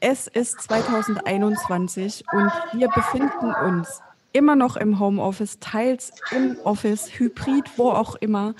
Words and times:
Es 0.00 0.26
ist 0.26 0.60
2021 0.60 2.24
und 2.30 2.52
wir 2.74 2.88
befinden 2.88 3.54
uns 3.64 4.02
immer 4.32 4.54
noch 4.54 4.76
im 4.76 5.00
Homeoffice, 5.00 5.58
teils 5.58 6.12
im 6.32 6.58
Office, 6.64 7.18
hybrid, 7.18 7.78
wo 7.78 7.90
auch 7.90 8.14
immer. 8.16 8.54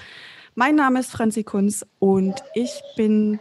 Mein 0.54 0.76
Name 0.76 1.00
ist 1.00 1.12
Franzi 1.12 1.44
Kunz 1.44 1.84
und 1.98 2.42
ich 2.54 2.80
bin 2.96 3.38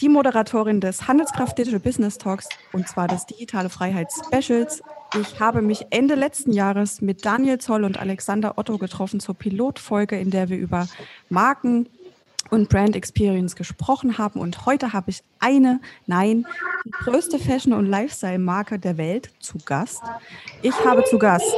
die 0.00 0.08
Moderatorin 0.08 0.80
des 0.80 1.06
Handelskraft 1.06 1.56
Digital 1.56 1.78
Business 1.78 2.18
Talks 2.18 2.48
und 2.72 2.88
zwar 2.88 3.06
des 3.06 3.24
Digitale 3.26 3.68
Freiheit 3.68 4.08
Specials. 4.12 4.82
Ich 5.20 5.38
habe 5.38 5.62
mich 5.62 5.86
Ende 5.90 6.16
letzten 6.16 6.50
Jahres 6.50 7.00
mit 7.02 7.24
Daniel 7.24 7.58
Zoll 7.58 7.84
und 7.84 8.00
Alexander 8.00 8.58
Otto 8.58 8.78
getroffen 8.78 9.20
zur 9.20 9.36
Pilotfolge, 9.36 10.18
in 10.18 10.30
der 10.30 10.48
wir 10.48 10.58
über 10.58 10.88
Marken, 11.28 11.88
und 12.50 12.68
Brand 12.68 12.96
Experience 12.96 13.56
gesprochen 13.56 14.18
haben. 14.18 14.40
Und 14.40 14.66
heute 14.66 14.92
habe 14.92 15.10
ich 15.10 15.22
eine, 15.40 15.80
nein, 16.06 16.46
die 16.84 16.90
größte 16.90 17.38
Fashion- 17.38 17.72
und 17.72 17.86
Lifestyle-Marke 17.86 18.78
der 18.78 18.96
Welt 18.96 19.30
zu 19.40 19.58
Gast. 19.64 20.02
Ich 20.62 20.74
habe 20.84 21.04
zu 21.04 21.18
Gast 21.18 21.54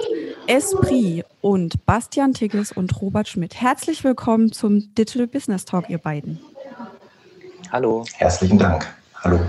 Esprit 0.46 1.24
und 1.40 1.84
Bastian 1.86 2.34
Tigges 2.34 2.72
und 2.72 3.00
Robert 3.00 3.28
Schmidt. 3.28 3.54
Herzlich 3.54 4.04
willkommen 4.04 4.52
zum 4.52 4.94
Digital 4.94 5.26
Business 5.26 5.64
Talk, 5.64 5.88
ihr 5.88 5.98
beiden. 5.98 6.40
Hallo. 7.72 8.04
Herzlichen 8.16 8.58
Dank. 8.58 8.86
Hallo. 9.22 9.40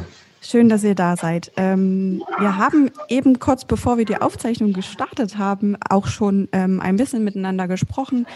Schön, 0.41 0.69
dass 0.69 0.83
ihr 0.83 0.93
da 0.93 1.17
seid. 1.17 1.51
Ähm, 1.57 2.23
wir 2.37 2.57
haben 2.57 2.91
eben 3.09 3.39
kurz 3.39 3.65
bevor 3.65 3.97
wir 3.97 4.05
die 4.05 4.21
Aufzeichnung 4.21 4.73
gestartet 4.73 5.39
haben, 5.39 5.75
auch 5.89 6.05
schon 6.05 6.47
ähm, 6.51 6.79
ein 6.81 6.97
bisschen 6.97 7.23
miteinander 7.23 7.67
gesprochen 7.67 8.27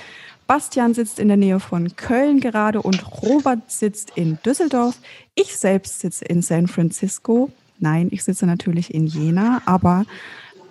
Bastian 0.49 0.95
sitzt 0.95 1.19
in 1.19 1.27
der 1.27 1.37
Nähe 1.37 1.59
von 1.59 1.95
Köln 1.95 2.39
gerade 2.39 2.81
und 2.81 3.21
Robert 3.21 3.69
sitzt 3.69 4.13
in 4.15 4.39
Düsseldorf. 4.43 4.97
Ich 5.35 5.55
selbst 5.55 5.99
sitze 5.99 6.25
in 6.25 6.41
San 6.41 6.65
Francisco. 6.65 7.51
Nein, 7.77 8.07
ich 8.09 8.23
sitze 8.23 8.47
natürlich 8.47 8.91
in 8.91 9.05
Jena, 9.05 9.61
aber 9.67 10.05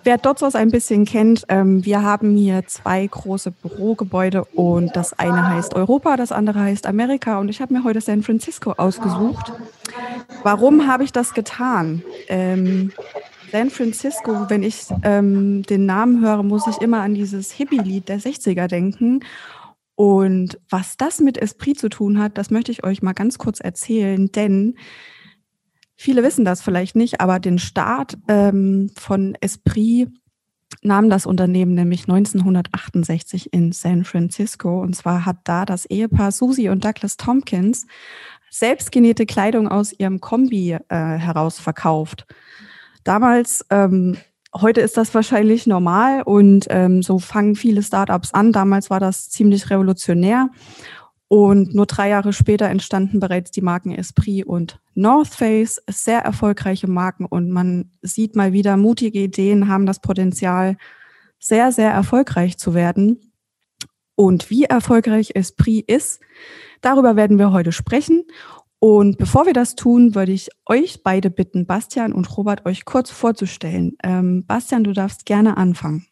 wer 0.03 0.17
Dotzos 0.17 0.55
ein 0.55 0.69
bisschen 0.69 1.05
kennt, 1.05 1.45
ähm, 1.47 1.85
wir 1.85 2.03
haben 2.03 2.35
hier 2.35 2.67
zwei 2.67 3.07
große 3.07 3.51
Bürogebäude 3.51 4.43
und 4.43 4.97
das 4.97 5.17
eine 5.17 5.47
heißt 5.47 5.73
Europa, 5.75 6.17
das 6.17 6.33
andere 6.33 6.59
heißt 6.59 6.85
Amerika 6.85 7.39
und 7.39 7.47
ich 7.47 7.61
habe 7.61 7.73
mir 7.73 7.85
heute 7.85 8.01
San 8.01 8.21
Francisco 8.21 8.73
ausgesucht. 8.73 9.53
Warum 10.43 10.87
habe 10.87 11.05
ich 11.05 11.13
das 11.13 11.33
getan? 11.33 12.03
Ähm, 12.27 12.91
San 13.49 13.69
Francisco, 13.69 14.49
wenn 14.49 14.61
ich 14.61 14.87
ähm, 15.03 15.63
den 15.63 15.85
Namen 15.85 16.21
höre, 16.21 16.43
muss 16.43 16.67
ich 16.67 16.79
immer 16.79 16.99
an 16.99 17.13
dieses 17.13 17.53
Hippie-Lied 17.53 18.09
der 18.09 18.19
60er 18.19 18.67
denken. 18.67 19.21
Und 19.99 20.57
was 20.69 20.95
das 20.95 21.19
mit 21.19 21.37
Esprit 21.37 21.77
zu 21.77 21.89
tun 21.89 22.19
hat, 22.19 22.37
das 22.37 22.51
möchte 22.51 22.71
ich 22.71 22.85
euch 22.85 23.01
mal 23.01 23.11
ganz 23.11 23.37
kurz 23.37 23.59
erzählen, 23.59 24.31
denn 24.31 24.75
viele 25.97 26.23
wissen 26.23 26.45
das 26.45 26.61
vielleicht 26.61 26.95
nicht, 26.95 27.19
aber 27.19 27.41
den 27.41 27.59
Start 27.59 28.17
ähm, 28.29 28.91
von 28.95 29.35
Esprit 29.41 30.07
nahm 30.81 31.09
das 31.09 31.25
Unternehmen 31.25 31.73
nämlich 31.75 32.03
1968 32.03 33.51
in 33.51 33.73
San 33.73 34.05
Francisco. 34.05 34.79
Und 34.79 34.95
zwar 34.95 35.25
hat 35.25 35.39
da 35.43 35.65
das 35.65 35.85
Ehepaar 35.85 36.31
Susie 36.31 36.69
und 36.69 36.85
Douglas 36.85 37.17
Tompkins 37.17 37.85
selbstgenähte 38.49 39.25
Kleidung 39.25 39.67
aus 39.67 39.91
ihrem 39.91 40.21
Kombi 40.21 40.71
äh, 40.71 40.95
heraus 40.95 41.59
verkauft. 41.59 42.25
Damals 43.03 43.65
ähm, 43.69 44.15
Heute 44.55 44.81
ist 44.81 44.97
das 44.97 45.13
wahrscheinlich 45.13 45.67
normal 45.67 46.23
und 46.23 46.65
ähm, 46.69 47.03
so 47.03 47.19
fangen 47.19 47.55
viele 47.55 47.83
Startups 47.83 48.33
an. 48.33 48.51
Damals 48.51 48.89
war 48.89 48.99
das 48.99 49.29
ziemlich 49.29 49.69
revolutionär. 49.69 50.49
Und 51.27 51.75
nur 51.75 51.85
drei 51.85 52.09
Jahre 52.09 52.33
später 52.33 52.67
entstanden 52.67 53.19
bereits 53.19 53.51
die 53.51 53.61
Marken 53.61 53.91
Esprit 53.91 54.47
und 54.47 54.79
North 54.95 55.27
Face, 55.27 55.79
sehr 55.87 56.21
erfolgreiche 56.21 56.87
Marken. 56.87 57.25
Und 57.25 57.51
man 57.51 57.91
sieht 58.01 58.35
mal 58.35 58.51
wieder, 58.51 58.77
mutige 58.77 59.19
Ideen 59.19 59.67
haben 59.67 59.85
das 59.85 60.01
Potenzial, 60.01 60.75
sehr, 61.37 61.71
sehr 61.71 61.91
erfolgreich 61.91 62.57
zu 62.57 62.73
werden. 62.73 63.31
Und 64.15 64.49
wie 64.49 64.63
erfolgreich 64.63 65.31
Esprit 65.35 65.87
ist, 65.87 66.19
darüber 66.81 67.15
werden 67.15 67.37
wir 67.37 67.51
heute 67.51 67.71
sprechen. 67.71 68.25
Und 68.79 69.17
bevor 69.17 69.45
wir 69.45 69.53
das 69.53 69.75
tun, 69.75 70.15
würde 70.15 70.31
ich 70.31 70.49
euch 70.65 71.03
beide 71.03 71.29
bitten, 71.29 71.65
Bastian 71.65 72.13
und 72.13 72.37
Robert, 72.37 72.65
euch 72.65 72.85
kurz 72.85 73.11
vorzustellen. 73.11 73.97
Ähm, 74.03 74.45
Bastian, 74.45 74.85
du 74.85 74.93
darfst 74.93 75.25
gerne 75.25 75.57
anfangen. 75.57 76.05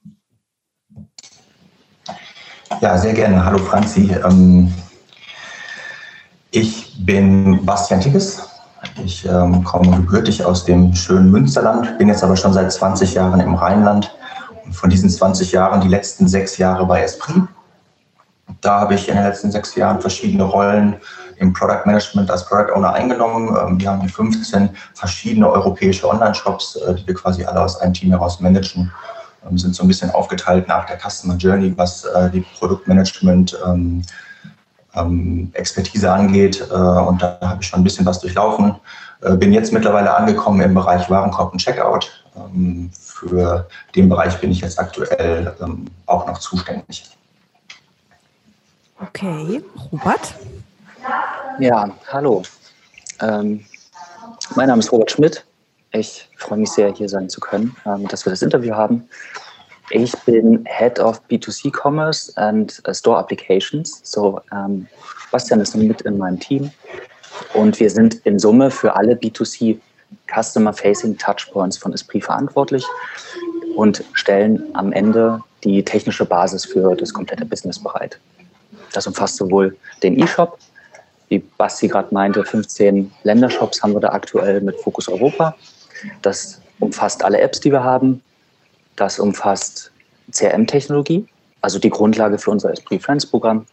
Ja, 2.81 2.97
sehr 2.97 3.13
gerne. 3.13 3.43
Hallo 3.45 3.57
Franzi. 3.57 4.13
Ähm, 4.25 4.73
ich 6.51 6.93
bin 7.05 7.65
Bastian 7.65 8.01
Tigges. 8.01 8.49
Ich 9.03 9.25
ähm, 9.25 9.63
komme 9.63 9.95
gebürtig 9.97 10.43
aus 10.43 10.65
dem 10.65 10.93
schönen 10.93 11.31
Münsterland, 11.31 11.97
bin 11.97 12.09
jetzt 12.09 12.23
aber 12.23 12.35
schon 12.35 12.53
seit 12.53 12.71
20 12.71 13.13
Jahren 13.13 13.39
im 13.39 13.55
Rheinland. 13.55 14.13
Und 14.65 14.73
von 14.73 14.89
diesen 14.89 15.09
20 15.09 15.53
Jahren 15.53 15.79
die 15.79 15.87
letzten 15.87 16.27
sechs 16.27 16.57
Jahre 16.57 16.85
bei 16.85 17.01
Esprit. 17.01 17.43
Da 18.59 18.81
habe 18.81 18.95
ich 18.95 19.07
in 19.07 19.15
den 19.15 19.23
letzten 19.23 19.51
sechs 19.51 19.75
Jahren 19.75 20.01
verschiedene 20.01 20.43
Rollen 20.43 20.97
im 21.39 21.53
Product 21.53 21.85
Management 21.85 22.29
als 22.29 22.45
Product 22.45 22.73
Owner 22.75 22.93
eingenommen. 22.93 23.55
Ähm, 23.59 23.79
wir 23.79 23.89
haben 23.89 24.01
hier 24.01 24.09
15 24.09 24.69
verschiedene 24.93 25.49
europäische 25.49 26.07
Online-Shops, 26.09 26.75
äh, 26.77 26.95
die 26.95 27.07
wir 27.07 27.13
quasi 27.13 27.43
alle 27.45 27.61
aus 27.61 27.79
einem 27.79 27.93
Team 27.93 28.09
heraus 28.09 28.39
managen. 28.39 28.91
Wir 29.43 29.51
ähm, 29.51 29.57
sind 29.57 29.75
so 29.75 29.83
ein 29.83 29.87
bisschen 29.87 30.11
aufgeteilt 30.11 30.67
nach 30.67 30.85
der 30.85 30.97
Customer 30.97 31.35
Journey, 31.35 31.73
was 31.77 32.05
äh, 32.05 32.29
die 32.29 32.45
Produktmanagement 32.59 33.57
ähm, 33.65 34.01
Expertise 35.53 36.11
angeht. 36.11 36.67
Äh, 36.71 36.73
und 36.73 37.21
da 37.21 37.37
habe 37.41 37.61
ich 37.61 37.67
schon 37.67 37.81
ein 37.81 37.83
bisschen 37.83 38.05
was 38.05 38.19
durchlaufen. 38.19 38.75
Bin 39.39 39.51
jetzt 39.51 39.73
mittlerweile 39.73 40.15
angekommen 40.15 40.61
im 40.61 40.75
Bereich 40.75 41.09
Warenkorb 41.09 41.51
und 41.51 41.57
Checkout. 41.57 42.23
Für 42.93 43.67
den 43.95 44.09
Bereich 44.09 44.39
bin 44.39 44.51
ich 44.51 44.61
jetzt 44.61 44.77
aktuell 44.77 45.55
auch 46.05 46.27
noch 46.27 46.37
zuständig. 46.37 47.09
Okay, 48.99 49.63
Robert? 49.91 50.35
Ja, 51.59 51.89
hallo. 52.11 52.43
Ähm, 53.21 53.65
mein 54.55 54.67
Name 54.67 54.79
ist 54.79 54.91
Robert 54.91 55.11
Schmidt. 55.11 55.43
Ich 55.91 56.29
freue 56.37 56.59
mich 56.59 56.71
sehr, 56.71 56.93
hier 56.93 57.09
sein 57.09 57.29
zu 57.29 57.39
können, 57.39 57.75
ähm, 57.85 58.07
dass 58.07 58.25
wir 58.25 58.31
das 58.31 58.41
Interview 58.41 58.75
haben. 58.75 59.07
Ich 59.89 60.11
bin 60.25 60.65
Head 60.65 60.99
of 60.99 61.21
B2C 61.29 61.71
Commerce 61.71 62.31
and 62.35 62.81
uh, 62.87 62.93
Store 62.93 63.17
Applications. 63.17 64.01
So, 64.03 64.41
ähm, 64.51 64.87
Bastian 65.31 65.61
ist 65.61 65.75
mit 65.75 66.01
in 66.01 66.17
meinem 66.17 66.39
Team 66.39 66.71
und 67.53 67.79
wir 67.79 67.89
sind 67.89 68.15
in 68.25 68.37
Summe 68.37 68.69
für 68.69 68.95
alle 68.95 69.13
B2C 69.13 69.79
Customer-Facing 70.33 71.17
Touchpoints 71.17 71.77
von 71.77 71.93
Esprit 71.93 72.25
verantwortlich 72.25 72.85
und 73.75 74.03
stellen 74.13 74.63
am 74.73 74.91
Ende 74.91 75.41
die 75.63 75.83
technische 75.83 76.25
Basis 76.25 76.65
für 76.65 76.95
das 76.95 77.13
komplette 77.13 77.45
Business 77.45 77.79
bereit. 77.79 78.19
Das 78.93 79.07
umfasst 79.07 79.37
sowohl 79.37 79.75
den 80.03 80.19
E-Shop 80.19 80.57
wie 81.29 81.39
Basti 81.39 81.87
gerade 81.87 82.13
meinte, 82.13 82.43
15 82.43 83.11
Ländershops 83.23 83.81
haben 83.83 83.93
wir 83.93 83.99
da 83.99 84.09
aktuell 84.09 84.61
mit 84.61 84.79
Fokus 84.79 85.09
Europa. 85.09 85.55
Das 86.21 86.61
umfasst 86.79 87.23
alle 87.23 87.41
Apps, 87.41 87.59
die 87.59 87.71
wir 87.71 87.83
haben. 87.83 88.21
Das 88.95 89.19
umfasst 89.19 89.91
CRM-Technologie, 90.31 91.25
also 91.61 91.79
die 91.79 91.89
Grundlage 91.89 92.37
für 92.37 92.51
unser 92.51 92.71
Esprit 92.71 93.03
Friends 93.03 93.25
Programm. 93.25 93.65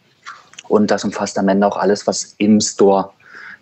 Und 0.67 0.89
das 0.91 1.03
umfasst 1.03 1.37
am 1.37 1.47
Ende 1.47 1.67
auch 1.67 1.77
alles, 1.77 2.07
was 2.07 2.35
im 2.37 2.59
Store 2.59 3.11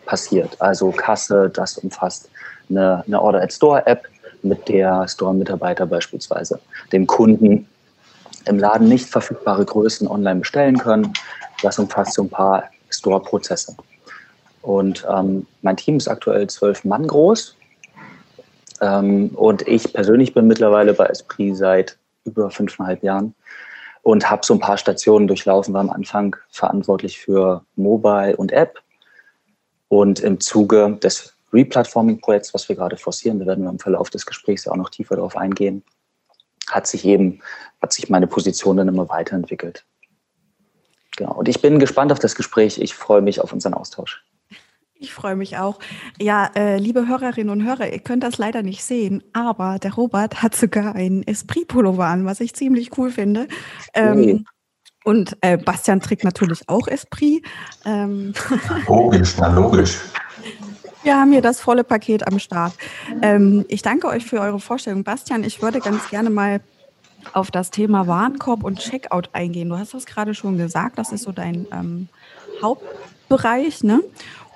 passiert. 0.05 0.59
Also 0.61 0.91
Kasse, 0.91 1.49
das 1.49 1.77
umfasst 1.77 2.29
eine, 2.69 3.03
eine 3.05 3.21
Order 3.21 3.41
at 3.41 3.53
Store 3.53 3.85
App, 3.85 4.07
mit 4.43 4.67
der 4.67 5.07
Store-Mitarbeiter 5.07 5.85
beispielsweise 5.85 6.59
dem 6.91 7.07
Kunden 7.07 7.67
im 8.45 8.59
Laden 8.59 8.89
nicht 8.89 9.09
verfügbare 9.09 9.65
Größen 9.65 10.07
online 10.07 10.41
bestellen 10.41 10.77
können. 10.77 11.13
Das 11.61 11.79
umfasst 11.79 12.13
so 12.13 12.23
ein 12.23 12.29
paar 12.29 12.65
Store-Prozesse. 13.03 13.75
Und 14.61 15.05
ähm, 15.13 15.45
mein 15.61 15.75
Team 15.75 15.97
ist 15.97 16.07
aktuell 16.07 16.47
zwölf 16.47 16.85
Mann 16.85 17.05
groß. 17.05 17.57
Ähm, 18.79 19.29
und 19.35 19.67
ich 19.67 19.91
persönlich 19.91 20.33
bin 20.33 20.47
mittlerweile 20.47 20.93
bei 20.93 21.05
Esprit 21.07 21.57
seit 21.57 21.97
über 22.23 22.49
fünfeinhalb 22.49 23.03
Jahren 23.03 23.35
und 24.03 24.29
habe 24.29 24.45
so 24.45 24.53
ein 24.53 24.61
paar 24.61 24.77
Stationen 24.77 25.27
durchlaufen. 25.27 25.73
War 25.73 25.81
am 25.81 25.89
Anfang 25.89 26.37
verantwortlich 26.49 27.19
für 27.19 27.65
Mobile 27.75 28.37
und 28.37 28.53
App. 28.53 28.79
Und 29.89 30.21
im 30.21 30.39
Zuge 30.39 30.97
des 31.03 31.33
Replatforming-Projekts, 31.51 32.53
was 32.53 32.67
wir 32.69 32.77
gerade 32.77 32.95
forcieren, 32.95 33.39
da 33.39 33.45
werden 33.45 33.65
wir 33.65 33.69
im 33.69 33.79
Verlauf 33.79 34.09
des 34.09 34.25
Gesprächs 34.25 34.63
ja 34.63 34.71
auch 34.71 34.77
noch 34.77 34.89
tiefer 34.89 35.17
darauf 35.17 35.35
eingehen, 35.35 35.83
hat 36.69 36.87
sich 36.87 37.03
eben, 37.05 37.41
hat 37.81 37.91
sich 37.91 38.09
meine 38.09 38.27
Position 38.27 38.77
dann 38.77 38.87
immer 38.87 39.09
weiterentwickelt. 39.09 39.85
Genau. 41.17 41.33
Und 41.33 41.47
ich 41.47 41.61
bin 41.61 41.79
gespannt 41.79 42.11
auf 42.11 42.19
das 42.19 42.35
Gespräch. 42.35 42.79
Ich 42.79 42.95
freue 42.95 43.21
mich 43.21 43.39
auf 43.39 43.53
unseren 43.53 43.73
Austausch. 43.73 44.23
Ich 44.95 45.13
freue 45.13 45.35
mich 45.35 45.57
auch. 45.57 45.79
Ja, 46.19 46.49
äh, 46.55 46.77
liebe 46.77 47.07
Hörerinnen 47.07 47.49
und 47.49 47.67
Hörer, 47.67 47.91
ihr 47.91 47.99
könnt 47.99 48.23
das 48.23 48.37
leider 48.37 48.63
nicht 48.63 48.85
sehen, 48.85 49.21
aber 49.33 49.77
der 49.77 49.93
Robert 49.93 50.41
hat 50.41 50.55
sogar 50.55 50.95
einen 50.95 51.23
Esprit-Pullover 51.23 52.05
an, 52.05 52.25
was 52.25 52.39
ich 52.39 52.53
ziemlich 52.53 52.97
cool 52.97 53.11
finde. 53.11 53.49
Ähm, 53.93 54.17
okay. 54.17 54.43
Und 55.03 55.37
äh, 55.41 55.57
Bastian 55.57 55.99
trägt 55.99 56.23
natürlich 56.23 56.69
auch 56.69 56.87
Esprit. 56.87 57.45
Ähm. 57.85 58.33
Logisch, 58.87 59.35
na 59.37 59.47
logisch. 59.47 59.99
Wir 61.03 61.19
haben 61.19 61.33
hier 61.33 61.41
das 61.41 61.59
volle 61.59 61.83
Paket 61.83 62.25
am 62.25 62.39
Start. 62.39 62.73
Ähm, 63.21 63.65
ich 63.67 63.81
danke 63.81 64.07
euch 64.07 64.25
für 64.25 64.39
eure 64.39 64.61
Vorstellung. 64.61 65.03
Bastian, 65.03 65.43
ich 65.43 65.61
würde 65.61 65.81
ganz 65.81 66.09
gerne 66.09 66.29
mal 66.29 66.61
auf 67.33 67.51
das 67.51 67.71
Thema 67.71 68.07
Warenkorb 68.07 68.63
und 68.63 68.79
Checkout 68.79 69.29
eingehen. 69.33 69.69
Du 69.69 69.77
hast 69.77 69.93
das 69.93 70.05
gerade 70.05 70.33
schon 70.33 70.57
gesagt, 70.57 70.97
das 70.97 71.11
ist 71.11 71.23
so 71.23 71.31
dein 71.31 71.65
ähm, 71.71 72.09
Hauptbereich. 72.61 73.83
Ne? 73.83 74.01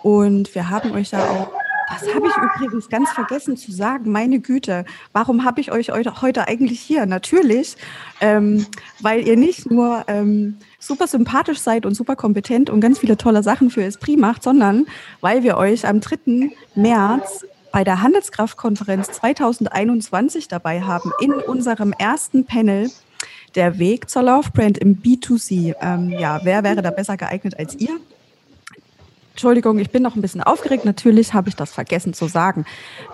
Und 0.04 0.54
wir 0.56 0.70
haben 0.70 0.92
euch 0.92 1.10
da 1.10 1.30
auch 1.30 1.52
das 1.90 2.14
habe 2.14 2.28
ich 2.28 2.36
übrigens 2.36 2.90
ganz 2.90 3.10
vergessen 3.12 3.56
zu 3.56 3.72
sagen. 3.72 4.12
Meine 4.12 4.40
Güte, 4.40 4.84
warum 5.14 5.46
habe 5.46 5.62
ich 5.62 5.72
euch 5.72 5.90
heute 5.90 6.48
eigentlich 6.48 6.82
hier? 6.82 7.06
Natürlich, 7.06 7.78
ähm, 8.20 8.66
weil 9.00 9.26
ihr 9.26 9.38
nicht 9.38 9.72
nur 9.72 10.04
ähm, 10.08 10.58
super 10.80 11.08
sympathisch 11.08 11.60
seid 11.60 11.86
und 11.86 11.94
super 11.94 12.18
kompetent 12.18 12.70
und 12.70 12.82
ganz 12.82 13.00
viele 13.00 13.16
tolle 13.16 13.42
Sachen 13.42 13.70
für 13.70 13.84
Esprit 13.84 14.20
macht, 14.20 14.44
sondern 14.44 14.86
weil 15.22 15.44
wir 15.44 15.56
euch 15.56 15.88
am 15.88 16.02
3. 16.02 16.52
März 16.76 17.46
bei 17.72 17.84
der 17.84 18.02
Handelskraftkonferenz 18.02 19.12
2021 19.12 20.48
dabei 20.48 20.82
haben 20.82 21.12
in 21.22 21.34
unserem 21.34 21.94
ersten 21.94 22.46
Panel 22.46 22.90
der 23.56 23.80
Weg 23.80 24.10
zur 24.10 24.24
Love 24.24 24.52
Brand 24.52 24.78
im 24.78 25.02
B2C. 25.02 25.76
Ähm, 25.82 26.10
ja, 26.12 26.40
wer 26.44 26.64
wäre 26.64 26.82
da 26.82 26.92
besser 26.92 27.18
geeignet 27.18 27.58
als 27.58 27.76
ihr? 27.76 27.98
Entschuldigung, 29.32 29.78
ich 29.78 29.92
bin 29.92 30.02
noch 30.02 30.16
ein 30.16 30.22
bisschen 30.22 30.42
aufgeregt. 30.42 30.84
Natürlich 30.84 31.34
habe 31.34 31.50
ich 31.50 31.56
das 31.56 31.72
vergessen 31.72 32.14
zu 32.14 32.28
sagen. 32.28 32.66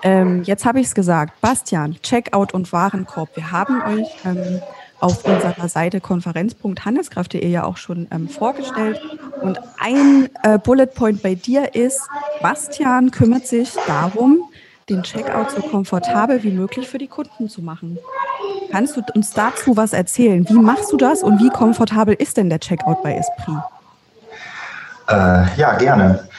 Ähm, 0.04 0.44
jetzt 0.44 0.66
habe 0.66 0.80
ich 0.80 0.88
es 0.88 0.96
gesagt. 0.96 1.40
Bastian, 1.42 1.98
Checkout 2.02 2.54
und 2.54 2.72
Warenkorb. 2.72 3.36
Wir 3.36 3.52
haben 3.52 3.82
euch 3.82 4.08
ähm, 4.24 4.62
auf 5.04 5.26
unserer 5.26 5.68
Seite 5.68 6.00
konferenz.handelskraft.de 6.00 7.46
ja 7.46 7.66
auch 7.66 7.76
schon 7.76 8.08
ähm, 8.10 8.30
vorgestellt. 8.30 9.02
Und 9.42 9.60
ein 9.78 10.30
äh, 10.44 10.58
Bullet 10.58 10.88
Point 10.88 11.22
bei 11.22 11.36
dir 11.36 11.76
ist, 11.76 12.02
Bastian 12.42 13.12
kümmert 13.12 13.46
sich 13.46 13.74
darum, 13.86 14.46
den 14.90 15.04
Checkout 15.04 15.52
so 15.52 15.62
komfortabel 15.62 16.42
wie 16.44 16.52
möglich 16.52 16.88
für 16.88 16.98
die 16.98 17.08
Kunden 17.08 17.50
zu 17.50 17.62
machen. 17.62 18.00
Kannst 18.72 18.96
du 18.96 19.02
uns 19.14 19.32
dazu 19.32 19.76
was 19.76 19.92
erzählen? 19.92 20.48
Wie 20.48 20.54
machst 20.54 20.92
du 20.94 20.98
das 20.98 21.22
und 21.22 21.40
wie 21.40 21.50
komfortabel 21.50 22.16
ist 22.16 22.38
denn 22.38 22.50
der 22.50 22.60
Checkout 22.60 23.04
bei 23.04 23.16
Esprit? 23.16 23.58
Äh, 25.10 25.58
ja, 25.58 25.76
gerne. 25.78 26.30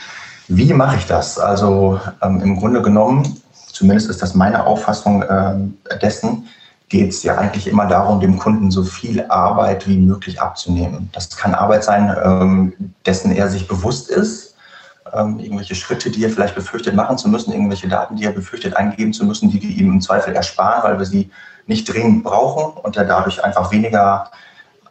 Wie 0.49 0.73
mache 0.73 0.97
ich 0.97 1.07
das? 1.07 1.39
Also 1.39 2.01
ähm, 2.23 2.41
im 2.41 2.57
Grunde 2.57 2.81
genommen, 2.81 3.37
zumindest 3.73 4.09
ist 4.09 4.23
das 4.23 4.35
meine 4.35 4.65
Auffassung 4.67 5.23
äh, 5.23 5.55
dessen, 6.01 6.49
geht 6.89 7.11
es 7.11 7.23
ja 7.23 7.37
eigentlich 7.37 7.67
immer 7.67 7.87
darum, 7.87 8.21
dem 8.21 8.39
Kunden 8.39 8.71
so 8.71 8.85
viel 8.85 9.25
Arbeit 9.29 9.89
wie 9.89 9.97
möglich 9.97 10.41
abzunehmen. 10.41 11.09
Das 11.13 11.35
kann 11.37 11.55
Arbeit 11.55 11.85
sein, 11.85 12.15
ähm, 12.23 12.73
dessen 13.07 13.33
er 13.33 13.49
sich 13.49 13.67
bewusst 13.67 14.11
ist, 14.11 14.55
ähm, 15.13 15.39
irgendwelche 15.39 15.75
Schritte, 15.75 16.11
die 16.11 16.25
er 16.25 16.31
vielleicht 16.31 16.55
befürchtet 16.55 16.95
machen 16.95 17.19
zu 17.19 17.29
müssen, 17.29 17.53
irgendwelche 17.53 17.89
Daten, 17.89 18.17
die 18.17 18.25
er 18.25 18.33
befürchtet 18.33 18.77
eingeben 18.77 19.13
zu 19.13 19.25
müssen, 19.25 19.51
die 19.51 19.63
wir 19.63 19.71
ihm 19.71 19.93
im 19.93 20.01
Zweifel 20.01 20.35
ersparen, 20.35 20.83
weil 20.83 20.99
wir 20.99 21.07
sie 21.07 21.31
nicht 21.67 21.93
dringend 21.93 22.25
brauchen 22.25 22.79
und 22.83 22.97
er 22.97 23.05
dadurch 23.05 23.43
einfach 23.43 23.71
weniger 23.73 24.31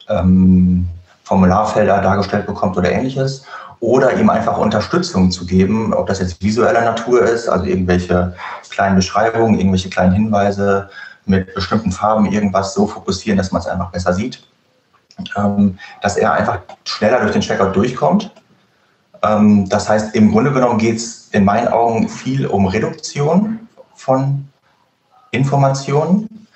ähm, 0.09 0.87
Formularfelder 1.23 2.01
dargestellt 2.01 2.45
bekommt 2.45 2.77
oder 2.77 2.91
ähnliches 2.91 3.45
oder 3.79 4.13
ihm 4.13 4.29
einfach 4.29 4.57
Unterstützung 4.57 5.29
zu 5.29 5.45
geben, 5.45 5.93
ob 5.93 6.07
das 6.07 6.19
jetzt 6.19 6.41
visueller 6.41 6.81
Natur 6.81 7.21
ist, 7.23 7.49
also 7.49 7.65
irgendwelche 7.65 8.33
kleinen 8.69 8.95
Beschreibungen, 8.95 9.59
irgendwelche 9.59 9.89
kleinen 9.89 10.13
Hinweise 10.13 10.89
mit 11.25 11.53
bestimmten 11.53 11.91
Farben, 11.91 12.31
irgendwas 12.31 12.73
so 12.73 12.87
fokussieren, 12.87 13.37
dass 13.37 13.51
man 13.51 13.61
es 13.61 13.67
einfach 13.67 13.91
besser 13.91 14.13
sieht, 14.13 14.43
ähm, 15.37 15.77
dass 16.01 16.17
er 16.17 16.33
einfach 16.33 16.59
schneller 16.85 17.19
durch 17.21 17.33
den 17.33 17.41
Checkout 17.41 17.75
durchkommt. 17.75 18.31
Ähm, 19.21 19.67
das 19.69 19.87
heißt, 19.87 20.15
im 20.15 20.31
Grunde 20.31 20.51
genommen 20.51 20.77
geht 20.77 20.97
es 20.97 21.29
in 21.31 21.45
meinen 21.45 21.67
Augen 21.67 22.09
viel 22.09 22.45
um 22.45 22.67
Reduktion 22.67 23.67
von 23.95 24.47
Informationen 25.31 26.47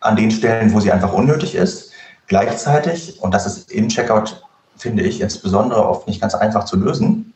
an 0.00 0.16
den 0.16 0.30
Stellen, 0.30 0.72
wo 0.72 0.80
sie 0.80 0.92
einfach 0.92 1.12
unnötig 1.12 1.54
ist. 1.54 1.92
Gleichzeitig, 2.26 3.20
und 3.22 3.32
das 3.32 3.46
ist 3.46 3.70
im 3.70 3.88
Checkout 3.88 4.42
finde 4.76 5.02
ich 5.04 5.20
insbesondere 5.20 5.88
oft 5.88 6.06
nicht 6.06 6.20
ganz 6.20 6.34
einfach 6.34 6.64
zu 6.64 6.76
lösen. 6.76 7.32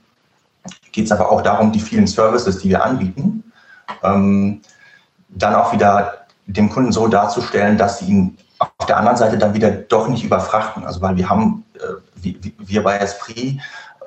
Geht 0.93 1.06
es 1.06 1.12
aber 1.12 1.31
auch 1.31 1.43
darum, 1.43 1.72
die 1.72 1.81
vielen 1.81 2.06
Services, 2.06 2.58
die 2.58 2.69
wir 2.69 2.84
anbieten, 2.84 3.52
ähm, 4.02 4.60
dann 5.28 5.54
auch 5.54 5.72
wieder 5.72 6.19
dem 6.52 6.70
Kunden 6.70 6.93
so 6.93 7.06
darzustellen, 7.08 7.79
dass 7.79 7.99
sie 7.99 8.06
ihn 8.06 8.38
auf 8.58 8.87
der 8.87 8.99
anderen 8.99 9.17
Seite 9.17 9.38
dann 9.38 9.55
wieder 9.55 9.70
doch 9.70 10.08
nicht 10.08 10.25
überfrachten. 10.25 10.85
Also 10.85 11.00
weil 11.00 11.17
wir 11.17 11.29
haben, 11.29 11.64
äh, 11.75 12.35
wir 12.58 12.82
bei 12.82 12.99
Esprit 12.99 13.61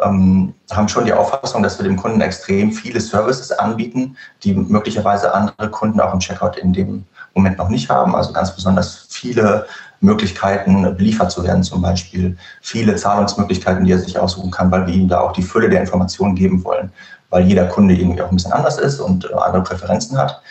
ähm, 0.04 0.54
haben 0.72 0.88
schon 0.88 1.06
die 1.06 1.13
Auffassung, 1.13 1.63
dass 1.63 1.80
wir 1.80 1.84
dem 1.84 1.98
Kunden 1.98 2.22
extrem 2.22 2.72
viele 2.72 3.00
Services 3.00 3.51
anbieten, 3.51 4.16
die 4.44 4.54
möglicherweise 4.54 5.34
andere 5.34 5.69
Kunden 5.69 6.00
auch 6.00 6.13
im 6.13 6.19
Checkout 6.19 6.57
in 6.57 6.74
dem 6.74 7.06
Moment 7.34 7.57
noch 7.57 7.69
nicht 7.69 7.90
haben. 7.90 8.16
Also 8.16 8.34
ganz 8.34 8.56
besonders 8.56 9.07
viele 9.10 9.66
Möglichkeiten, 10.01 10.84
beliefert 10.98 11.31
zu 11.31 11.44
werden 11.44 11.63
zum 11.63 11.81
Beispiel. 11.81 12.38
Viele 12.62 12.96
Zahlungsmöglichkeiten, 12.96 13.86
die 13.86 13.92
er 13.92 14.00
sich 14.00 14.19
aussuchen 14.19 14.51
kann, 14.51 14.72
weil 14.72 14.86
wir 14.86 14.94
ihm 14.94 15.07
da 15.07 15.22
auch 15.22 15.31
die 15.31 15.44
Fülle 15.44 15.69
der 15.69 15.81
Informationen 15.81 16.36
geben 16.36 16.63
wollen, 16.63 16.92
weil 17.30 17.46
jeder 17.46 17.66
Kunde 17.66 17.96
irgendwie 17.96 18.22
auch 18.22 18.30
ein 18.30 18.36
bisschen 18.36 18.54
anders 18.54 18.78
ist 18.78 19.00
und 19.00 19.25
äh, 19.25 19.34
andere 19.34 19.63
Präferenzen 19.63 20.18
hat. 20.18 20.42